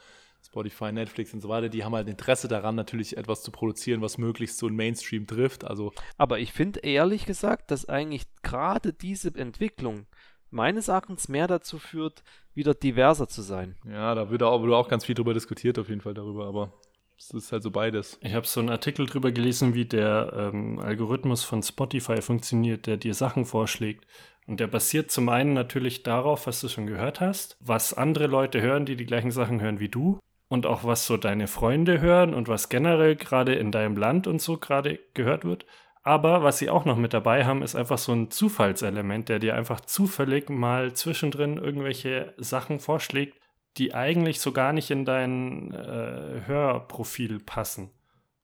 Spotify, 0.43 0.91
Netflix 0.91 1.33
und 1.33 1.41
so 1.41 1.49
weiter, 1.49 1.69
die 1.69 1.83
haben 1.83 1.93
halt 1.93 2.07
Interesse 2.07 2.47
daran, 2.47 2.75
natürlich 2.75 3.17
etwas 3.17 3.43
zu 3.43 3.51
produzieren, 3.51 4.01
was 4.01 4.17
möglichst 4.17 4.57
so 4.57 4.67
ein 4.67 4.75
Mainstream 4.75 5.27
trifft. 5.27 5.65
Also 5.65 5.91
Aber 6.17 6.39
ich 6.39 6.53
finde 6.53 6.79
ehrlich 6.79 7.25
gesagt, 7.25 7.69
dass 7.69 7.87
eigentlich 7.87 8.23
gerade 8.41 8.93
diese 8.93 9.35
Entwicklung 9.35 10.07
meines 10.49 10.87
Erachtens 10.87 11.27
mehr 11.27 11.47
dazu 11.47 11.79
führt, 11.79 12.23
wieder 12.53 12.73
diverser 12.73 13.27
zu 13.27 13.41
sein. 13.41 13.75
Ja, 13.85 14.15
da 14.15 14.29
wird 14.29 14.43
auch, 14.43 14.61
wird 14.61 14.73
auch 14.73 14.89
ganz 14.89 15.05
viel 15.05 15.15
drüber 15.15 15.33
diskutiert, 15.33 15.79
auf 15.79 15.89
jeden 15.89 16.01
Fall 16.01 16.13
darüber, 16.13 16.47
aber 16.47 16.73
es 17.21 17.33
ist 17.45 17.51
halt 17.51 17.63
so 17.63 17.71
beides. 17.71 18.17
Ich 18.21 18.33
habe 18.33 18.47
so 18.47 18.59
einen 18.59 18.69
Artikel 18.69 19.05
drüber 19.05 19.31
gelesen, 19.31 19.73
wie 19.73 19.85
der 19.85 20.33
ähm, 20.35 20.79
Algorithmus 20.79 21.43
von 21.43 21.61
Spotify 21.61 22.21
funktioniert, 22.21 22.87
der 22.87 22.97
dir 22.97 23.13
Sachen 23.13 23.45
vorschlägt. 23.45 24.05
Und 24.47 24.59
der 24.59 24.67
basiert 24.67 25.11
zum 25.11 25.29
einen 25.29 25.53
natürlich 25.53 26.03
darauf, 26.03 26.47
was 26.47 26.61
du 26.61 26.67
schon 26.67 26.87
gehört 26.87 27.21
hast, 27.21 27.57
was 27.59 27.93
andere 27.93 28.27
Leute 28.27 28.61
hören, 28.61 28.85
die 28.85 28.95
die 28.95 29.05
gleichen 29.05 29.31
Sachen 29.31 29.61
hören 29.61 29.79
wie 29.79 29.89
du. 29.89 30.19
Und 30.49 30.65
auch 30.65 30.83
was 30.83 31.05
so 31.05 31.15
deine 31.15 31.47
Freunde 31.47 32.01
hören 32.01 32.33
und 32.33 32.49
was 32.49 32.67
generell 32.67 33.15
gerade 33.15 33.55
in 33.55 33.71
deinem 33.71 33.95
Land 33.95 34.27
und 34.27 34.41
so 34.41 34.57
gerade 34.57 34.99
gehört 35.13 35.45
wird. 35.45 35.65
Aber 36.03 36.43
was 36.43 36.57
sie 36.57 36.69
auch 36.69 36.83
noch 36.83 36.97
mit 36.97 37.13
dabei 37.13 37.45
haben, 37.45 37.61
ist 37.61 37.75
einfach 37.75 37.99
so 37.99 38.11
ein 38.11 38.31
Zufallselement, 38.31 39.29
der 39.29 39.39
dir 39.39 39.55
einfach 39.55 39.79
zufällig 39.81 40.49
mal 40.49 40.93
zwischendrin 40.93 41.57
irgendwelche 41.57 42.33
Sachen 42.37 42.79
vorschlägt, 42.79 43.40
die 43.77 43.93
eigentlich 43.93 44.39
so 44.39 44.51
gar 44.51 44.73
nicht 44.73 44.91
in 44.91 45.05
dein 45.05 45.73
äh, 45.73 46.41
Hörprofil 46.45 47.39
passen. 47.39 47.89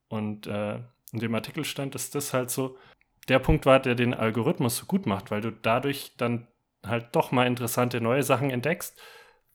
Und 0.08 0.48
äh, 0.48 0.76
in 1.12 1.20
dem 1.20 1.36
Artikel 1.36 1.66
stand, 1.66 1.96
dass 1.96 2.10
das 2.10 2.34
halt 2.34 2.50
so 2.50 2.78
der 3.28 3.40
Punkt 3.40 3.66
war, 3.66 3.80
der 3.80 3.96
den 3.96 4.14
Algorithmus 4.14 4.78
so 4.78 4.86
gut 4.86 5.06
macht, 5.06 5.32
weil 5.32 5.42
du 5.42 5.52
dadurch 5.52 6.14
dann 6.18 6.48
halt 6.86 7.16
doch 7.16 7.32
mal 7.32 7.48
interessante 7.48 8.00
neue 8.00 8.24
Sachen 8.24 8.52
entdeckst 8.52 8.98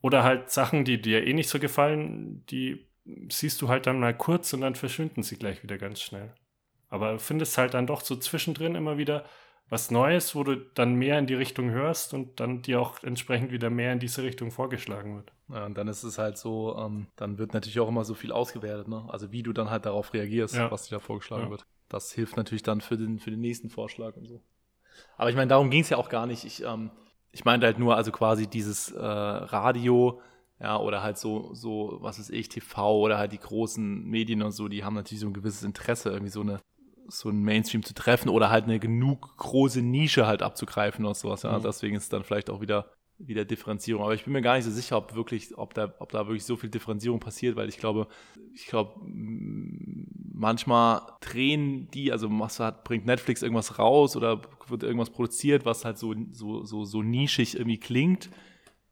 oder 0.03 0.25
halt 0.25 0.51
Sachen, 0.51 0.85
die 0.85 1.01
dir 1.01 1.27
eh 1.27 1.33
nicht 1.33 1.49
so 1.49 1.59
gefallen, 1.59 2.45
die 2.47 2.87
siehst 3.31 3.63
du 3.63 3.69
halt 3.69 3.87
dann 3.87 4.01
mal 4.01 4.17
kurz 4.17 4.53
und 4.53 4.61
dann 4.61 4.75
verschwinden 4.75 5.23
sie 5.23 5.37
gleich 5.37 5.63
wieder 5.63 5.79
ganz 5.79 6.01
schnell. 6.01 6.35
Aber 6.89 7.19
findest 7.19 7.57
halt 7.57 7.75
dann 7.75 7.87
doch 7.87 8.03
so 8.03 8.17
zwischendrin 8.17 8.75
immer 8.75 8.99
wieder 8.99 9.25
was 9.69 9.91
Neues, 9.91 10.35
wo 10.35 10.45
du 10.45 10.57
dann 10.57 10.97
mehr 10.97 11.19
in 11.19 11.27
die 11.27 11.35
Richtung 11.35 11.71
hörst 11.71 12.13
und 12.13 12.41
dann 12.41 12.61
dir 12.61 12.81
auch 12.81 13.03
entsprechend 13.03 13.53
wieder 13.53 13.71
mehr 13.71 13.93
in 13.93 14.01
diese 14.01 14.23
Richtung 14.23 14.51
vorgeschlagen 14.51 15.17
wird. 15.17 15.33
Ja, 15.53 15.67
und 15.67 15.77
dann 15.77 15.89
ist 15.89 16.03
es 16.03 16.19
halt 16.19 16.39
so, 16.39 16.77
ähm, 16.79 17.09
dann 17.17 17.39
wird 17.39 17.53
natürlich 17.53 17.79
auch 17.81 17.89
immer 17.89 18.05
so 18.05 18.15
viel 18.15 18.33
ausgewertet, 18.33 18.89
ne? 18.89 19.05
Also 19.09 19.33
wie 19.33 19.43
du 19.43 19.53
dann 19.53 19.71
halt 19.71 19.85
darauf 19.85 20.15
reagierst, 20.15 20.55
ja. 20.55 20.71
was 20.71 20.89
dir 20.89 20.97
da 20.97 20.99
vorgeschlagen 20.99 21.45
ja. 21.45 21.51
wird. 21.51 21.67
Das 21.89 22.13
hilft 22.13 22.37
natürlich 22.37 22.63
dann 22.63 22.81
für 22.81 22.97
den, 22.97 23.19
für 23.19 23.31
den 23.31 23.41
nächsten 23.41 23.69
Vorschlag 23.69 24.17
und 24.17 24.27
so. 24.27 24.41
Aber 25.17 25.31
ich 25.31 25.37
meine, 25.37 25.49
darum 25.49 25.71
ging 25.71 25.83
es 25.83 25.91
ja 25.91 25.99
auch 25.99 26.09
gar 26.09 26.27
nicht. 26.27 26.45
Ich, 26.45 26.63
ähm, 26.63 26.91
ich 27.33 27.45
meinte 27.45 27.67
halt 27.67 27.79
nur, 27.79 27.97
also 27.97 28.13
quasi 28.13 28.47
dieses 28.47 28.93
äh, 28.93 28.99
Radio, 28.99 30.21
ja, 30.59 30.79
oder 30.79 31.03
halt 31.03 31.19
so, 31.19 31.53
so, 31.53 31.99
was 32.01 32.19
ist 32.19 32.31
ich, 32.31 32.49
TV 32.49 32.99
oder 32.99 33.19
halt 33.19 33.33
die 33.33 33.39
großen 33.39 34.05
Medien 34.05 34.43
und 34.43 34.53
so, 34.53 34.69
die 34.69 34.85
haben 34.85 34.95
natürlich 34.95 35.21
so 35.21 35.27
ein 35.27 35.35
gewisses 35.35 35.65
Interesse, 35.65 36.11
irgendwie 36.11 36.31
so 36.31 36.41
eine 36.41 36.61
so 37.09 37.29
einen 37.29 37.43
Mainstream 37.43 37.83
zu 37.83 37.95
treffen 37.95 38.29
oder 38.29 38.49
halt 38.49 38.65
eine 38.65 38.79
genug 38.79 39.37
große 39.37 39.83
Nische 39.83 40.27
halt 40.27 40.43
abzugreifen 40.43 41.05
oder 41.05 41.15
sowas. 41.15 41.43
Ja. 41.43 41.59
Mhm. 41.59 41.63
Deswegen 41.63 41.97
ist 41.97 42.05
es 42.05 42.09
dann 42.09 42.25
vielleicht 42.25 42.49
auch 42.49 42.61
wieder, 42.61 42.87
wieder 43.19 43.45
Differenzierung. 43.45 44.03
Aber 44.03 44.15
ich 44.15 44.25
bin 44.25 44.33
mir 44.33 44.43
gar 44.43 44.57
nicht 44.57 44.65
so 44.65 44.71
sicher, 44.71 44.97
ob 44.97 45.15
wirklich, 45.15 45.57
ob 45.57 45.75
da, 45.75 45.95
ob 45.99 46.11
da 46.11 46.27
wirklich 46.27 46.45
so 46.45 46.57
viel 46.57 46.71
Differenzierung 46.71 47.21
passiert, 47.21 47.57
weil 47.57 47.69
ich 47.69 47.79
glaube, 47.79 48.09
ich 48.55 48.67
glaube, 48.67 49.01
manchmal 50.35 51.03
drehen 51.21 51.89
die, 51.93 52.11
also 52.13 52.29
was 52.31 52.59
hat, 52.61 52.85
bringt 52.85 53.07
Netflix 53.07 53.43
irgendwas 53.43 53.79
raus 53.79 54.17
oder 54.17 54.43
wird 54.69 54.83
irgendwas 54.83 55.11
produziert, 55.11 55.65
was 55.65 55.85
halt 55.85 55.99
so, 55.99 56.15
so, 56.33 56.65
so, 56.65 56.85
so 56.85 57.03
nischig 57.03 57.57
irgendwie 57.57 57.79
klingt 57.79 58.31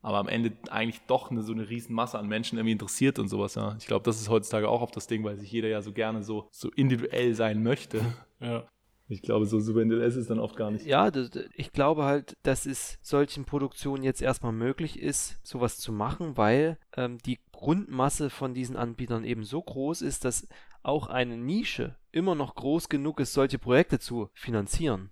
aber 0.02 0.18
am 0.18 0.28
Ende 0.28 0.52
eigentlich 0.70 1.00
doch 1.06 1.30
eine, 1.30 1.42
so 1.42 1.52
eine 1.52 1.68
riesen 1.68 1.94
Masse 1.94 2.18
an 2.18 2.26
Menschen 2.26 2.58
irgendwie 2.58 2.72
interessiert 2.72 3.18
und 3.18 3.28
sowas. 3.28 3.54
Ja. 3.54 3.76
Ich 3.78 3.86
glaube, 3.86 4.04
das 4.04 4.20
ist 4.20 4.28
heutzutage 4.28 4.68
auch 4.68 4.80
auf 4.80 4.90
das 4.90 5.06
Ding, 5.06 5.24
weil 5.24 5.36
sich 5.36 5.52
jeder 5.52 5.68
ja 5.68 5.82
so 5.82 5.92
gerne 5.92 6.22
so, 6.22 6.48
so 6.50 6.70
individuell 6.70 7.34
sein 7.34 7.62
möchte. 7.62 8.00
Ja. 8.40 8.64
Ich 9.10 9.22
glaube, 9.22 9.44
so 9.44 9.58
super 9.58 9.82
ist 9.82 10.14
es 10.14 10.28
dann 10.28 10.38
oft 10.38 10.54
gar 10.54 10.70
nicht. 10.70 10.86
Ja, 10.86 11.10
das, 11.10 11.30
ich 11.54 11.72
glaube 11.72 12.04
halt, 12.04 12.36
dass 12.44 12.64
es 12.64 12.96
solchen 13.02 13.44
Produktionen 13.44 14.04
jetzt 14.04 14.22
erstmal 14.22 14.52
möglich 14.52 15.00
ist, 15.00 15.40
sowas 15.42 15.78
zu 15.78 15.92
machen, 15.92 16.36
weil 16.36 16.78
ähm, 16.96 17.18
die 17.18 17.40
Grundmasse 17.50 18.30
von 18.30 18.54
diesen 18.54 18.76
Anbietern 18.76 19.24
eben 19.24 19.42
so 19.42 19.60
groß 19.60 20.02
ist, 20.02 20.24
dass 20.24 20.46
auch 20.84 21.08
eine 21.08 21.36
Nische 21.36 21.96
immer 22.12 22.36
noch 22.36 22.54
groß 22.54 22.88
genug 22.88 23.18
ist, 23.18 23.32
solche 23.32 23.58
Projekte 23.58 23.98
zu 23.98 24.30
finanzieren. 24.32 25.10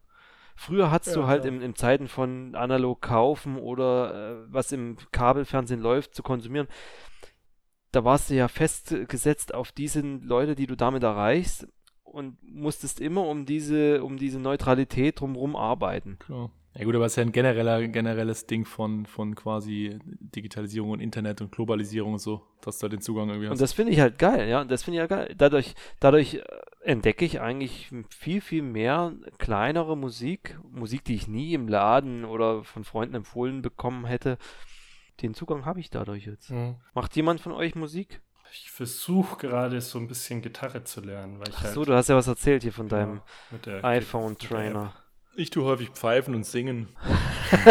Früher 0.55 0.93
hattest 0.93 1.17
ja, 1.17 1.23
du 1.23 1.29
halt 1.29 1.45
ja. 1.45 1.51
in, 1.51 1.61
in, 1.61 1.75
Zeiten 1.75 2.07
von 2.07 2.55
analog 2.55 3.03
kaufen 3.03 3.57
oder 3.57 4.45
äh, 4.45 4.47
was 4.49 4.71
im 4.71 4.97
Kabelfernsehen 5.11 5.81
läuft, 5.81 6.15
zu 6.15 6.23
konsumieren. 6.23 6.69
Da 7.91 8.05
warst 8.05 8.31
du 8.31 8.35
ja 8.35 8.47
festgesetzt 8.47 9.53
auf 9.55 9.73
diese 9.73 10.03
Leute, 10.03 10.55
die 10.55 10.69
du 10.69 10.77
damit 10.77 11.03
erreichst 11.03 11.67
und 12.13 12.37
musstest 12.43 13.01
immer 13.01 13.27
um 13.27 13.47
diese, 13.47 14.03
um 14.03 14.17
diese 14.17 14.39
Neutralität 14.39 15.21
drumherum 15.21 15.57
arbeiten. 15.57 16.19
Klar. 16.19 16.51
Ja 16.79 16.85
gut, 16.85 16.95
aber 16.95 17.07
es 17.07 17.13
ist 17.13 17.17
ja 17.17 17.23
ein 17.23 17.33
genereller, 17.33 17.89
generelles 17.89 18.47
Ding 18.47 18.65
von, 18.65 19.05
von 19.05 19.35
quasi 19.35 19.99
Digitalisierung 20.05 20.91
und 20.91 21.01
Internet 21.01 21.41
und 21.41 21.51
Globalisierung 21.51 22.13
und 22.13 22.19
so, 22.21 22.47
dass 22.61 22.79
du 22.79 22.87
da 22.87 22.91
den 22.91 23.01
Zugang 23.01 23.29
irgendwie 23.29 23.49
hast. 23.49 23.53
Und 23.53 23.61
das 23.61 23.73
finde 23.73 23.93
ich 23.93 23.99
halt 23.99 24.19
geil, 24.19 24.49
ja. 24.49 24.65
Das 24.65 24.85
finde 24.85 24.99
ich 24.99 25.01
ja 25.01 25.07
geil. 25.09 25.35
Dadurch, 25.37 25.75
dadurch 25.99 26.35
äh, 26.35 26.43
entdecke 26.83 27.25
ich 27.25 27.41
eigentlich 27.41 27.91
viel, 28.11 28.41
viel 28.41 28.63
mehr 28.63 29.13
kleinere 29.39 29.97
Musik, 29.97 30.57
Musik, 30.71 31.05
die 31.05 31.15
ich 31.15 31.27
nie 31.27 31.53
im 31.55 31.67
Laden 31.67 32.25
oder 32.25 32.63
von 32.63 32.85
Freunden 32.85 33.17
empfohlen 33.17 33.61
bekommen 33.61 34.07
hätte. 34.07 34.39
Den 35.21 35.35
Zugang 35.35 35.65
habe 35.65 35.81
ich 35.81 35.91
dadurch 35.91 36.27
jetzt. 36.27 36.51
Mhm. 36.53 36.77
Macht 36.95 37.17
jemand 37.17 37.41
von 37.41 37.51
euch 37.51 37.75
Musik? 37.75 38.21
Ich 38.53 38.71
versuche 38.71 39.37
gerade 39.37 39.81
so 39.81 39.99
ein 39.99 40.09
bisschen 40.09 40.41
Gitarre 40.41 40.85
zu 40.85 41.01
lernen, 41.01 41.39
weil 41.39 41.49
ich 41.49 41.55
Ach 41.57 41.65
halt 41.65 41.75
so, 41.75 41.85
du 41.85 41.95
hast 41.95 42.09
ja 42.09 42.17
was 42.17 42.27
erzählt 42.27 42.63
hier 42.63 42.73
von 42.73 42.89
deinem 42.89 43.21
iPhone-Trainer. 43.83 44.95
Ich 45.37 45.51
tue 45.51 45.65
häufig 45.65 45.91
pfeifen 45.91 46.35
und 46.35 46.45
singen. 46.45 46.89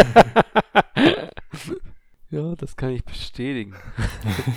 ja, 2.30 2.54
das 2.56 2.76
kann 2.76 2.90
ich 2.90 3.04
bestätigen. 3.04 3.74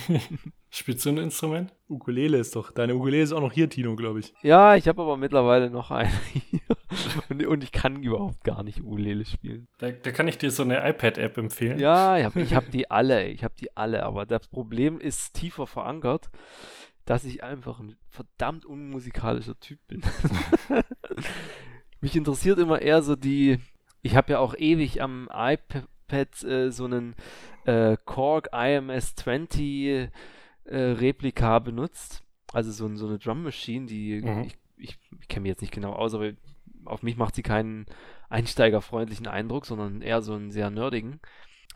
Spielst 0.70 1.04
du 1.04 1.10
ein 1.10 1.18
Instrument? 1.18 1.74
Ukulele 1.88 2.38
ist 2.38 2.56
doch. 2.56 2.70
Deine 2.70 2.94
Ukulele 2.94 3.22
ist 3.22 3.32
auch 3.32 3.42
noch 3.42 3.52
hier, 3.52 3.68
Tino, 3.68 3.94
glaube 3.96 4.20
ich. 4.20 4.32
Ja, 4.40 4.76
ich 4.76 4.88
habe 4.88 5.02
aber 5.02 5.18
mittlerweile 5.18 5.68
noch 5.68 5.90
eine 5.90 6.10
hier. 6.32 6.60
Und, 7.28 7.46
und, 7.46 7.64
ich 7.64 7.72
kann 7.72 8.02
überhaupt 8.02 8.44
gar 8.44 8.62
nicht 8.62 8.80
Ukulele 8.82 9.24
spielen. 9.24 9.68
Da, 9.78 9.90
da 9.90 10.10
kann 10.10 10.28
ich 10.28 10.38
dir 10.38 10.50
so 10.50 10.62
eine 10.62 10.88
iPad-App 10.88 11.38
empfehlen. 11.38 11.78
Ja, 11.78 12.18
ich 12.18 12.24
habe 12.24 12.44
hab 12.54 12.70
die 12.70 12.90
alle. 12.90 13.26
Ich 13.28 13.44
habe 13.44 13.54
die 13.58 13.76
alle. 13.76 14.02
Aber 14.04 14.26
das 14.26 14.48
Problem 14.48 15.00
ist 15.00 15.34
tiefer 15.34 15.66
verankert, 15.66 16.30
dass 17.04 17.24
ich 17.24 17.42
einfach 17.42 17.80
ein 17.80 17.96
verdammt 18.08 18.64
unmusikalischer 18.64 19.58
Typ 19.58 19.78
bin. 19.88 20.02
Mich 22.00 22.16
interessiert 22.16 22.58
immer 22.58 22.82
eher 22.82 23.02
so 23.02 23.16
die. 23.16 23.58
Ich 24.02 24.16
habe 24.16 24.32
ja 24.32 24.38
auch 24.38 24.54
ewig 24.56 25.00
am 25.00 25.28
iPad 25.32 26.42
äh, 26.42 26.70
so 26.70 26.84
einen 26.84 27.14
äh, 27.64 27.96
Korg 28.04 28.48
IMS 28.52 29.14
20 29.14 30.10
äh, 30.64 30.76
Replika 30.76 31.58
benutzt. 31.58 32.22
Also 32.52 32.70
so, 32.70 32.94
so 32.96 33.06
eine 33.06 33.18
Drum 33.18 33.44
Machine, 33.44 33.86
die 33.86 34.20
mhm. 34.20 34.42
ich, 34.42 34.56
ich, 34.76 34.98
ich 35.20 35.28
kenne 35.28 35.42
mich 35.42 35.50
jetzt 35.50 35.62
nicht 35.62 35.72
genau 35.72 35.92
aus, 35.92 36.14
aber 36.14 36.32
auf 36.84 37.02
mich 37.02 37.16
macht 37.16 37.34
sie 37.34 37.42
keinen 37.42 37.86
einsteigerfreundlichen 38.28 39.26
Eindruck, 39.26 39.66
sondern 39.66 40.02
eher 40.02 40.22
so 40.22 40.34
einen 40.34 40.50
sehr 40.50 40.70
nerdigen. 40.70 41.20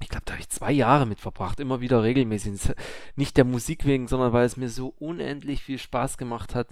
Ich 0.00 0.08
glaube, 0.08 0.24
da 0.26 0.32
habe 0.32 0.42
ich 0.42 0.48
zwei 0.50 0.72
Jahre 0.72 1.06
mit 1.06 1.20
verbracht, 1.20 1.58
immer 1.60 1.80
wieder 1.80 2.02
regelmäßig. 2.02 2.74
Nicht 3.16 3.36
der 3.36 3.44
Musik 3.44 3.86
wegen, 3.86 4.08
sondern 4.08 4.32
weil 4.32 4.44
es 4.44 4.56
mir 4.56 4.68
so 4.68 4.94
unendlich 4.98 5.62
viel 5.62 5.78
Spaß 5.78 6.18
gemacht 6.18 6.54
hat, 6.54 6.68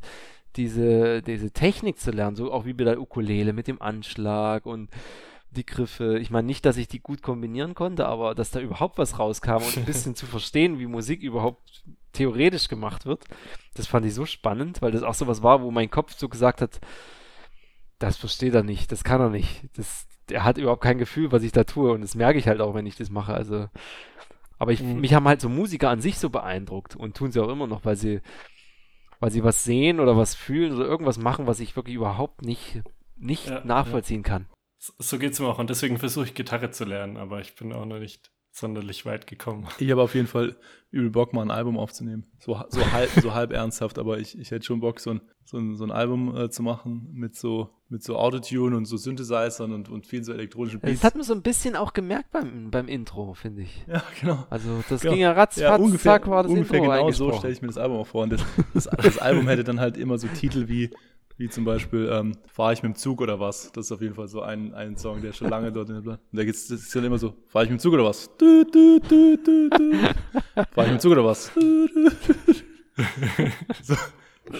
diese, 0.56 1.22
diese 1.22 1.50
Technik 1.50 1.98
zu 1.98 2.10
lernen, 2.10 2.36
so 2.36 2.52
auch 2.52 2.64
wie 2.64 2.74
bei 2.74 2.84
der 2.84 3.00
Ukulele 3.00 3.52
mit 3.52 3.66
dem 3.66 3.80
Anschlag 3.80 4.66
und 4.66 4.90
die 5.50 5.66
Griffe. 5.66 6.18
Ich 6.18 6.30
meine 6.30 6.46
nicht, 6.46 6.64
dass 6.64 6.76
ich 6.76 6.88
die 6.88 7.00
gut 7.00 7.22
kombinieren 7.22 7.74
konnte, 7.74 8.06
aber 8.06 8.34
dass 8.34 8.50
da 8.50 8.60
überhaupt 8.60 8.98
was 8.98 9.18
rauskam 9.18 9.56
und 9.56 9.76
ein 9.76 9.84
bisschen 9.84 10.14
zu 10.14 10.26
verstehen, 10.26 10.78
wie 10.78 10.86
Musik 10.86 11.22
überhaupt 11.22 11.84
theoretisch 12.12 12.68
gemacht 12.68 13.06
wird, 13.06 13.24
das 13.74 13.86
fand 13.86 14.06
ich 14.06 14.14
so 14.14 14.26
spannend, 14.26 14.82
weil 14.82 14.92
das 14.92 15.02
auch 15.02 15.14
so 15.14 15.26
was 15.26 15.42
war, 15.42 15.62
wo 15.62 15.70
mein 15.70 15.90
Kopf 15.90 16.14
so 16.16 16.28
gesagt 16.28 16.60
hat, 16.60 16.80
das 18.04 18.16
versteht 18.16 18.54
er 18.54 18.62
nicht, 18.62 18.92
das 18.92 19.04
kann 19.04 19.20
er 19.20 19.30
nicht. 19.30 19.62
Das, 19.76 20.06
er 20.30 20.44
hat 20.44 20.58
überhaupt 20.58 20.82
kein 20.82 20.98
Gefühl, 20.98 21.32
was 21.32 21.42
ich 21.42 21.52
da 21.52 21.64
tue 21.64 21.92
und 21.92 22.00
das 22.00 22.14
merke 22.14 22.38
ich 22.38 22.48
halt 22.48 22.60
auch, 22.60 22.74
wenn 22.74 22.86
ich 22.86 22.96
das 22.96 23.10
mache. 23.10 23.34
Also, 23.34 23.68
aber 24.58 24.72
ich, 24.72 24.82
mhm. 24.82 25.00
mich 25.00 25.14
haben 25.14 25.28
halt 25.28 25.40
so 25.40 25.48
Musiker 25.48 25.90
an 25.90 26.00
sich 26.00 26.18
so 26.18 26.30
beeindruckt 26.30 26.96
und 26.96 27.16
tun 27.16 27.32
sie 27.32 27.40
auch 27.40 27.50
immer 27.50 27.66
noch, 27.66 27.84
weil 27.84 27.96
sie 27.96 28.20
weil 29.20 29.30
sie 29.30 29.42
was 29.42 29.64
sehen 29.64 30.00
oder 30.00 30.18
was 30.18 30.34
fühlen 30.34 30.74
oder 30.74 30.84
irgendwas 30.84 31.16
machen, 31.16 31.46
was 31.46 31.60
ich 31.60 31.76
wirklich 31.76 31.96
überhaupt 31.96 32.42
nicht, 32.42 32.82
nicht 33.16 33.46
ja, 33.46 33.64
nachvollziehen 33.64 34.22
ja. 34.22 34.28
kann. 34.28 34.46
So, 34.78 34.92
so 34.98 35.18
geht 35.18 35.32
es 35.32 35.40
mir 35.40 35.46
auch 35.46 35.58
und 35.58 35.70
deswegen 35.70 35.96
versuche 35.98 36.26
ich 36.26 36.34
Gitarre 36.34 36.70
zu 36.70 36.84
lernen, 36.84 37.16
aber 37.16 37.40
ich 37.40 37.54
bin 37.54 37.72
auch 37.72 37.86
noch 37.86 38.00
nicht 38.00 38.30
sonderlich 38.54 39.04
weit 39.04 39.26
gekommen. 39.26 39.66
Ich 39.78 39.90
habe 39.90 40.00
auf 40.00 40.14
jeden 40.14 40.28
Fall 40.28 40.56
übel 40.92 41.10
Bock, 41.10 41.32
mal 41.32 41.42
ein 41.42 41.50
Album 41.50 41.76
aufzunehmen. 41.76 42.24
So, 42.38 42.62
so, 42.68 42.92
halb, 42.92 43.10
so 43.10 43.34
halb 43.34 43.52
ernsthaft, 43.52 43.98
aber 43.98 44.18
ich, 44.18 44.38
ich 44.38 44.52
hätte 44.52 44.64
schon 44.64 44.78
Bock, 44.78 45.00
so 45.00 45.10
ein, 45.10 45.20
so 45.44 45.58
ein, 45.58 45.74
so 45.74 45.82
ein 45.82 45.90
Album 45.90 46.36
äh, 46.36 46.50
zu 46.50 46.62
machen 46.62 47.08
mit 47.12 47.34
so, 47.34 47.70
mit 47.88 48.04
so 48.04 48.16
Autotune 48.16 48.76
und 48.76 48.84
so 48.84 48.96
Synthesizern 48.96 49.72
und, 49.72 49.88
und 49.88 50.06
vielen 50.06 50.22
so 50.22 50.32
elektronischen 50.32 50.78
Beats. 50.78 51.00
Das 51.00 51.04
hat 51.04 51.16
man 51.16 51.24
so 51.24 51.34
ein 51.34 51.42
bisschen 51.42 51.74
auch 51.74 51.94
gemerkt 51.94 52.30
beim, 52.30 52.70
beim 52.70 52.86
Intro, 52.86 53.34
finde 53.34 53.62
ich. 53.62 53.84
Ja, 53.88 54.04
genau. 54.20 54.46
Also 54.50 54.84
das 54.88 55.00
genau. 55.00 55.14
ging 55.14 55.22
ja 55.22 55.32
ratzfatz, 55.32 55.60
ja, 55.60 55.74
ungefähr, 55.74 56.12
zack, 56.12 56.30
war 56.30 56.44
das 56.44 56.52
ungefähr 56.52 56.78
Intro 56.78 56.92
genau 56.92 57.10
so 57.10 57.32
stelle 57.32 57.52
ich 57.52 57.60
mir 57.60 57.68
das 57.68 57.78
Album 57.78 57.98
auch 57.98 58.06
vor. 58.06 58.22
Und 58.22 58.34
das, 58.34 58.44
das, 58.72 58.84
das 58.84 59.18
Album 59.18 59.48
hätte 59.48 59.64
dann 59.64 59.80
halt 59.80 59.96
immer 59.96 60.16
so 60.16 60.28
Titel 60.28 60.68
wie 60.68 60.90
wie 61.36 61.48
zum 61.48 61.64
Beispiel, 61.64 62.08
ähm, 62.12 62.36
fahre 62.46 62.72
ich 62.72 62.82
mit 62.82 62.94
dem 62.94 62.96
Zug 62.96 63.20
oder 63.20 63.40
was? 63.40 63.72
Das 63.72 63.86
ist 63.86 63.92
auf 63.92 64.00
jeden 64.00 64.14
Fall 64.14 64.28
so 64.28 64.42
ein, 64.42 64.72
ein 64.74 64.96
Song, 64.96 65.20
der 65.20 65.32
schon 65.32 65.48
lange 65.48 65.72
dort 65.72 65.88
in 65.88 65.96
der 65.96 66.02
Blatt. 66.02 66.20
Und 66.30 66.38
da 66.38 66.44
geht's, 66.44 66.68
das 66.68 66.82
ist 66.82 66.94
dann 66.94 67.04
immer 67.04 67.18
so, 67.18 67.34
fahre 67.48 67.64
ich 67.64 67.70
mit 67.70 67.80
dem 67.80 67.82
Zug 67.82 67.94
oder 67.94 68.04
was? 68.04 68.30
Du, 68.38 68.64
du, 68.64 69.00
du, 69.00 69.36
du, 69.36 69.68
du. 69.68 69.92
Fahre 70.70 70.86
ich 70.86 70.92
mit 70.92 70.92
dem 70.92 71.00
Zug 71.00 71.10
oder 71.12 71.24
was? 71.24 71.50
so, 73.82 73.96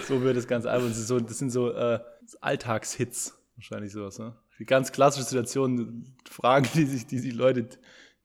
so 0.09 0.23
wird 0.23 0.37
das 0.37 0.49
ganze 0.49 0.71
Album. 0.71 0.89
Das, 0.89 1.07
so, 1.07 1.21
das 1.21 1.39
sind 1.39 1.51
so 1.51 1.73
äh, 1.73 2.01
Alltagshits, 2.41 3.39
wahrscheinlich 3.55 3.93
sowas. 3.93 4.19
Ne? 4.19 4.35
Die 4.59 4.67
ganz 4.67 4.91
klassische 4.91 5.27
Situation, 5.27 6.13
Fragen, 6.29 6.69
die 6.75 6.87
sich 6.87 7.07
die, 7.07 7.21
die 7.21 7.31
Leute 7.31 7.69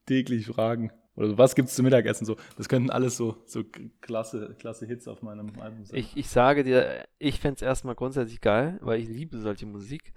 täglich 0.08 0.48
fragen. 0.48 0.92
Oder 1.20 1.38
was 1.38 1.54
gibt 1.54 1.68
es 1.68 1.76
zum 1.76 1.84
Mittagessen? 1.84 2.26
So, 2.26 2.38
das 2.58 2.70
könnten 2.70 2.90
alles 2.90 3.18
so, 3.18 3.36
so 3.46 3.64
klasse, 4.02 4.56
klasse 4.58 4.86
Hits 4.86 5.08
auf 5.08 5.22
meinem 5.22 5.52
Album 5.60 5.84
sein. 5.84 6.00
Ich, 6.00 6.16
ich 6.16 6.30
sage 6.30 6.64
dir, 6.64 7.06
ich 7.18 7.40
fände 7.40 7.56
es 7.56 7.62
erstmal 7.62 7.96
grundsätzlich 7.96 8.40
geil, 8.40 8.80
weil 8.82 9.02
ich 9.02 9.10
liebe 9.10 9.38
solche 9.38 9.66
Musik. 9.66 10.14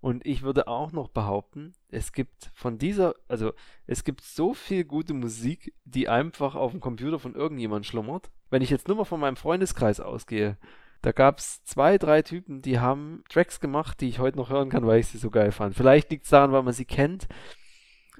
Und 0.00 0.26
ich 0.26 0.42
würde 0.42 0.66
auch 0.66 0.92
noch 0.92 1.08
behaupten, 1.08 1.74
es 1.88 2.12
gibt 2.12 2.50
von 2.54 2.76
dieser, 2.76 3.14
also 3.28 3.52
es 3.86 4.02
gibt 4.04 4.20
so 4.20 4.52
viel 4.52 4.84
gute 4.84 5.14
Musik, 5.14 5.74
die 5.84 6.08
einfach 6.08 6.54
auf 6.56 6.72
dem 6.72 6.80
Computer 6.80 7.18
von 7.20 7.34
irgendjemand 7.34 7.86
schlummert. 7.86 8.30
Wenn 8.50 8.62
ich 8.62 8.70
jetzt 8.70 8.88
nur 8.88 8.96
mal 8.96 9.04
von 9.04 9.20
meinem 9.20 9.36
Freundeskreis 9.36 10.00
ausgehe, 10.00 10.58
da 11.02 11.12
gab 11.12 11.38
es 11.38 11.64
zwei, 11.64 11.98
drei 11.98 12.22
Typen, 12.22 12.62
die 12.62 12.78
haben 12.78 13.24
Tracks 13.28 13.58
gemacht, 13.60 14.00
die 14.00 14.08
ich 14.08 14.18
heute 14.18 14.36
noch 14.36 14.50
hören 14.50 14.70
kann, 14.70 14.86
weil 14.86 15.00
ich 15.00 15.06
sie 15.06 15.18
so 15.18 15.30
geil 15.30 15.52
fand. 15.52 15.76
Vielleicht 15.76 16.10
liegt 16.10 16.24
es 16.24 16.30
daran, 16.30 16.52
weil 16.52 16.62
man 16.62 16.74
sie 16.74 16.84
kennt. 16.84 17.26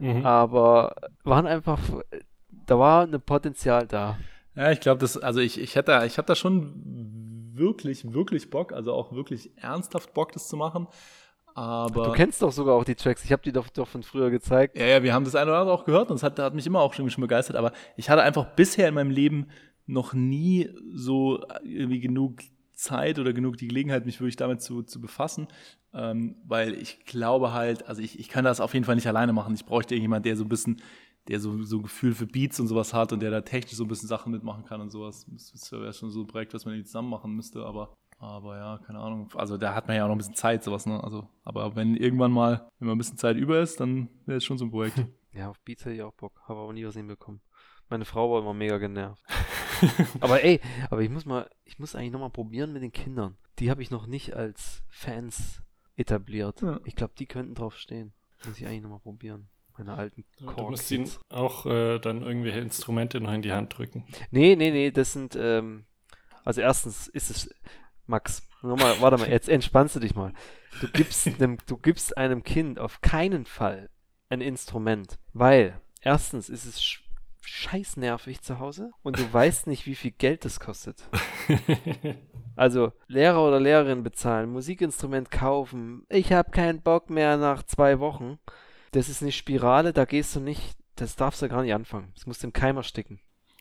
Mhm. 0.02 0.26
Aber 0.26 0.96
waren 1.22 1.46
einfach, 1.46 1.78
da 2.66 2.78
war 2.78 3.04
ein 3.04 3.20
Potenzial 3.20 3.86
da. 3.86 4.18
Ja, 4.56 4.72
ich 4.72 4.80
glaube, 4.80 4.98
das, 4.98 5.16
also 5.16 5.38
ich, 5.38 5.60
ich 5.60 5.76
hätte, 5.76 6.02
ich 6.06 6.18
habe 6.18 6.26
da 6.26 6.34
schon 6.34 7.52
wirklich, 7.54 8.12
wirklich 8.12 8.50
Bock, 8.50 8.72
also 8.72 8.92
auch 8.92 9.12
wirklich 9.12 9.56
ernsthaft 9.56 10.12
Bock, 10.12 10.32
das 10.32 10.48
zu 10.48 10.56
machen. 10.56 10.88
Aber 11.54 12.04
du 12.06 12.12
kennst 12.12 12.42
doch 12.42 12.50
sogar 12.50 12.74
auch 12.74 12.84
die 12.84 12.96
Tracks. 12.96 13.24
Ich 13.24 13.30
habe 13.30 13.42
die 13.42 13.52
doch, 13.52 13.68
doch 13.68 13.86
von 13.86 14.02
früher 14.02 14.30
gezeigt. 14.30 14.76
Ja, 14.76 14.86
ja, 14.86 15.02
wir 15.04 15.14
haben 15.14 15.24
das 15.24 15.36
eine 15.36 15.50
oder 15.50 15.60
andere 15.60 15.76
auch 15.76 15.84
gehört 15.84 16.10
und 16.10 16.16
es 16.16 16.24
hat, 16.24 16.38
hat 16.38 16.54
mich 16.54 16.66
immer 16.66 16.80
auch 16.80 16.94
schon, 16.94 17.08
schon 17.08 17.22
begeistert. 17.22 17.56
Aber 17.56 17.72
ich 17.96 18.10
hatte 18.10 18.22
einfach 18.22 18.56
bisher 18.56 18.88
in 18.88 18.94
meinem 18.94 19.10
Leben 19.10 19.48
noch 19.86 20.14
nie 20.14 20.70
so 20.92 21.44
irgendwie 21.62 22.00
genug 22.00 22.40
Zeit 22.72 23.18
oder 23.20 23.32
genug 23.32 23.58
die 23.58 23.68
Gelegenheit, 23.68 24.06
mich 24.06 24.18
wirklich 24.20 24.36
damit 24.36 24.62
zu, 24.62 24.82
zu 24.82 25.00
befassen, 25.00 25.46
ähm, 25.94 26.36
weil 26.44 26.74
ich 26.74 27.04
glaube 27.04 27.52
halt, 27.52 27.86
also 27.88 28.02
ich, 28.02 28.18
ich 28.18 28.28
kann 28.28 28.44
das 28.44 28.60
auf 28.60 28.74
jeden 28.74 28.84
Fall 28.84 28.94
nicht 28.94 29.08
alleine 29.08 29.32
machen. 29.32 29.54
Ich 29.54 29.64
bräuchte 29.64 29.94
irgendjemand, 29.94 30.24
der 30.26 30.36
so 30.36 30.44
ein 30.44 30.48
bisschen, 30.48 30.80
der 31.28 31.40
so, 31.40 31.62
so 31.62 31.76
ein 31.76 31.82
Gefühl 31.82 32.14
für 32.14 32.26
Beats 32.26 32.58
und 32.60 32.68
sowas 32.68 32.94
hat 32.94 33.12
und 33.12 33.20
der 33.20 33.30
da 33.30 33.40
technisch 33.42 33.74
so 33.74 33.84
ein 33.84 33.88
bisschen 33.88 34.08
Sachen 34.08 34.32
mitmachen 34.32 34.64
kann 34.64 34.80
und 34.80 34.90
sowas. 34.90 35.26
Das 35.30 35.70
wäre 35.72 35.92
schon 35.92 36.10
so 36.10 36.20
ein 36.20 36.26
Projekt, 36.26 36.54
was 36.54 36.64
man 36.64 36.74
irgendwie 36.74 36.86
zusammen 36.86 37.10
machen 37.10 37.34
müsste, 37.34 37.64
aber 37.64 37.94
aber 38.22 38.56
ja, 38.56 38.78
keine 38.78 39.00
Ahnung. 39.00 39.28
Also 39.34 39.56
da 39.56 39.74
hat 39.74 39.88
man 39.88 39.96
ja 39.96 40.04
auch 40.04 40.08
noch 40.08 40.14
ein 40.14 40.18
bisschen 40.18 40.36
Zeit, 40.36 40.62
sowas, 40.62 40.86
ne? 40.86 41.02
Also, 41.02 41.28
aber 41.42 41.74
wenn 41.74 41.96
irgendwann 41.96 42.30
mal, 42.30 42.68
wenn 42.78 42.86
man 42.86 42.94
ein 42.94 42.98
bisschen 42.98 43.18
Zeit 43.18 43.36
über 43.36 43.60
ist, 43.60 43.80
dann 43.80 44.08
wäre 44.26 44.38
es 44.38 44.44
schon 44.44 44.58
so 44.58 44.64
ein 44.64 44.70
Projekt. 44.70 44.98
Ja, 45.34 45.48
auf 45.48 45.58
Beats 45.60 45.86
hätte 45.86 45.94
ich 45.94 46.02
auch 46.02 46.12
Bock, 46.12 46.42
habe 46.46 46.60
aber 46.60 46.74
nie 46.74 46.84
was 46.84 46.94
hinbekommen. 46.94 47.40
Meine 47.88 48.04
Frau 48.04 48.30
war 48.30 48.42
immer 48.42 48.52
mega 48.52 48.76
genervt. 48.76 49.24
aber 50.20 50.44
ey, 50.44 50.60
aber 50.90 51.00
ich 51.00 51.08
muss 51.08 51.24
mal, 51.24 51.48
ich 51.64 51.78
muss 51.78 51.94
eigentlich 51.94 52.12
nochmal 52.12 52.28
probieren 52.28 52.74
mit 52.74 52.82
den 52.82 52.92
Kindern. 52.92 53.38
Die 53.58 53.70
habe 53.70 53.80
ich 53.80 53.90
noch 53.90 54.06
nicht 54.06 54.34
als 54.34 54.82
Fans 54.90 55.62
etabliert. 56.02 56.60
Ja. 56.62 56.80
Ich 56.84 56.94
glaube, 56.94 57.14
die 57.18 57.26
könnten 57.26 57.54
drauf 57.54 57.76
stehen. 57.76 58.12
Muss 58.46 58.58
ich 58.58 58.66
eigentlich 58.66 58.82
nochmal 58.82 59.00
probieren. 59.00 59.48
Meine 59.78 59.94
alten 59.94 60.24
Kork 60.44 60.56
Du 60.56 60.70
musst 60.70 60.90
ihnen 60.90 61.10
auch 61.30 61.64
äh, 61.64 61.98
dann 61.98 62.22
irgendwelche 62.22 62.60
Instrumente 62.60 63.20
noch 63.20 63.32
in 63.32 63.42
die 63.42 63.52
Hand 63.52 63.76
drücken. 63.76 64.04
Nee, 64.30 64.54
nee, 64.54 64.70
nee, 64.70 64.90
das 64.90 65.12
sind, 65.12 65.34
ähm, 65.34 65.86
also 66.44 66.60
erstens 66.60 67.08
ist 67.08 67.30
es, 67.30 67.54
Max, 68.06 68.46
nochmal, 68.62 69.00
warte 69.00 69.16
mal, 69.16 69.30
jetzt 69.30 69.48
entspannst 69.48 69.96
du 69.96 70.00
dich 70.00 70.14
mal. 70.14 70.34
Du 70.80 70.88
gibst, 70.88 71.26
einem, 71.40 71.58
du 71.66 71.78
gibst 71.78 72.16
einem 72.18 72.42
Kind 72.42 72.78
auf 72.78 73.00
keinen 73.00 73.46
Fall 73.46 73.88
ein 74.28 74.40
Instrument, 74.40 75.18
weil 75.32 75.80
erstens 76.00 76.48
ist 76.48 76.66
es 76.66 76.82
scheiß 77.42 77.96
nervig 77.96 78.40
zu 78.40 78.58
Hause 78.58 78.90
und 79.02 79.18
du 79.18 79.32
weißt 79.32 79.66
nicht, 79.66 79.86
wie 79.86 79.94
viel 79.94 80.12
Geld 80.12 80.44
das 80.44 80.60
kostet. 80.60 81.08
also 82.56 82.92
Lehrer 83.08 83.46
oder 83.46 83.60
Lehrerin 83.60 84.02
bezahlen, 84.02 84.50
Musikinstrument 84.50 85.30
kaufen. 85.30 86.06
Ich 86.08 86.32
habe 86.32 86.50
keinen 86.50 86.82
Bock 86.82 87.10
mehr 87.10 87.36
nach 87.36 87.62
zwei 87.64 87.98
Wochen. 87.98 88.38
Das 88.92 89.08
ist 89.08 89.22
eine 89.22 89.32
Spirale, 89.32 89.92
da 89.92 90.04
gehst 90.04 90.36
du 90.36 90.40
nicht, 90.40 90.76
das 90.96 91.16
darfst 91.16 91.42
du 91.42 91.48
gar 91.48 91.62
nicht 91.62 91.74
anfangen. 91.74 92.12
Das 92.14 92.26
musst 92.26 92.42
du 92.42 92.48
im 92.48 92.52
Keimer 92.52 92.82
sticken. 92.82 93.20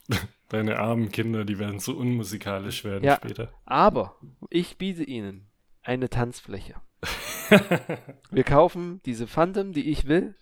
Deine 0.49 0.79
armen 0.79 1.11
Kinder, 1.11 1.45
die 1.45 1.59
werden 1.59 1.79
so 1.79 1.93
unmusikalisch 1.93 2.83
werden 2.83 3.03
ja, 3.03 3.15
später. 3.15 3.53
Aber 3.65 4.17
ich 4.49 4.77
biete 4.77 5.03
ihnen 5.03 5.49
eine 5.81 6.09
Tanzfläche. 6.09 6.75
Wir 8.31 8.43
kaufen 8.43 9.01
diese 9.05 9.27
Phantom, 9.27 9.73
die 9.73 9.89
ich 9.89 10.07
will, 10.07 10.35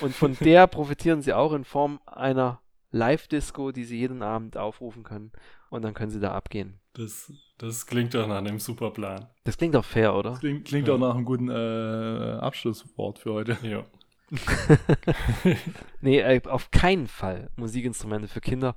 Und 0.00 0.14
von 0.14 0.36
der 0.40 0.66
profitieren 0.66 1.22
sie 1.22 1.32
auch 1.32 1.52
in 1.52 1.64
Form 1.64 2.00
einer 2.06 2.60
Live-Disco, 2.90 3.72
die 3.72 3.84
sie 3.84 3.98
jeden 3.98 4.22
Abend 4.22 4.56
aufrufen 4.56 5.02
können. 5.02 5.32
Und 5.70 5.82
dann 5.82 5.94
können 5.94 6.10
sie 6.10 6.20
da 6.20 6.32
abgehen. 6.32 6.78
Das, 6.92 7.32
das 7.58 7.86
klingt 7.86 8.14
doch 8.14 8.28
nach 8.28 8.38
einem 8.38 8.60
super 8.60 8.90
Plan. 8.90 9.26
Das 9.42 9.56
klingt 9.56 9.74
auch 9.74 9.84
fair, 9.84 10.14
oder? 10.14 10.30
Das 10.30 10.40
klingt, 10.40 10.66
klingt 10.66 10.86
ja. 10.86 10.94
auch 10.94 10.98
nach 10.98 11.14
einem 11.14 11.24
guten 11.24 11.48
äh, 11.48 12.38
Abschlusswort 12.40 13.18
für 13.18 13.32
heute. 13.32 13.58
Ja. 13.62 13.84
nee, 16.00 16.20
äh, 16.20 16.40
auf 16.46 16.70
keinen 16.70 17.08
Fall 17.08 17.50
Musikinstrumente 17.56 18.28
für 18.28 18.40
Kinder. 18.40 18.74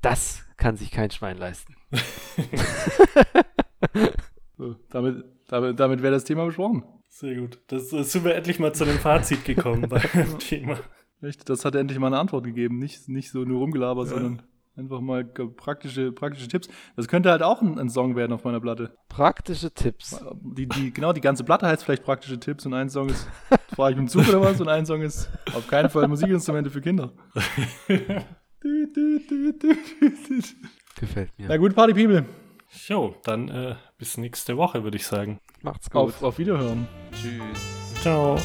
Das 0.00 0.44
kann 0.56 0.76
sich 0.76 0.92
kein 0.92 1.10
Schwein 1.10 1.38
leisten. 1.38 1.74
so, 4.56 4.76
damit 4.90 5.24
damit, 5.48 5.78
damit 5.80 6.02
wäre 6.02 6.12
das 6.12 6.24
Thema 6.24 6.46
besprochen. 6.46 6.84
Sehr 7.08 7.34
gut. 7.36 7.60
Das, 7.68 7.88
das 7.88 8.12
sind 8.12 8.24
wir 8.24 8.34
endlich 8.34 8.58
mal 8.58 8.74
zu 8.74 8.84
einem 8.84 8.98
Fazit 8.98 9.44
gekommen 9.44 9.88
beim 9.88 10.38
Thema. 10.38 10.78
Echt, 11.22 11.48
das 11.48 11.64
hat 11.64 11.74
endlich 11.74 11.98
mal 11.98 12.08
eine 12.08 12.18
Antwort 12.18 12.44
gegeben. 12.44 12.78
Nicht, 12.78 13.08
nicht 13.08 13.30
so 13.30 13.44
nur 13.44 13.60
rumgelabert, 13.60 14.08
ja. 14.08 14.14
sondern 14.14 14.42
einfach 14.76 15.00
mal 15.00 15.24
praktische, 15.24 16.12
praktische 16.12 16.48
Tipps. 16.48 16.68
Das 16.94 17.08
könnte 17.08 17.30
halt 17.30 17.42
auch 17.42 17.62
ein, 17.62 17.78
ein, 17.78 17.88
Song 17.88 18.16
werden 18.16 18.32
auf 18.32 18.44
meiner 18.44 18.60
Platte. 18.60 18.94
Praktische 19.08 19.70
Tipps. 19.70 20.22
Die, 20.42 20.68
die, 20.68 20.92
genau, 20.92 21.12
die 21.12 21.22
ganze 21.22 21.44
Platte 21.44 21.66
heißt 21.66 21.84
vielleicht 21.84 22.04
praktische 22.04 22.38
Tipps 22.38 22.66
und 22.66 22.74
ein 22.74 22.90
Song 22.90 23.08
ist, 23.08 23.26
fahre 23.74 23.92
ich 23.92 23.96
mit 23.96 24.06
dem 24.06 24.08
Zug 24.08 24.28
oder 24.28 24.42
was, 24.42 24.60
und 24.60 24.68
ein 24.68 24.84
Song 24.84 25.00
ist 25.02 25.30
auf 25.54 25.66
keinen 25.66 25.88
Fall 25.88 26.06
Musikinstrumente 26.08 26.70
für 26.70 26.80
Kinder. 26.82 27.12
Gefällt 30.98 31.38
mir. 31.38 31.48
Na 31.48 31.56
gut, 31.56 31.74
Party 31.74 31.94
People. 31.94 32.26
Jo, 32.86 33.16
dann 33.24 33.48
äh, 33.48 33.76
bis 33.98 34.16
nächste 34.16 34.56
Woche, 34.56 34.84
würde 34.84 34.96
ich 34.96 35.06
sagen. 35.06 35.40
Macht's 35.62 35.90
gut. 35.90 36.00
Auf, 36.00 36.22
auf 36.22 36.38
Wiederhören. 36.38 36.86
Tschüss. 37.12 38.02
Ciao. 38.02 38.38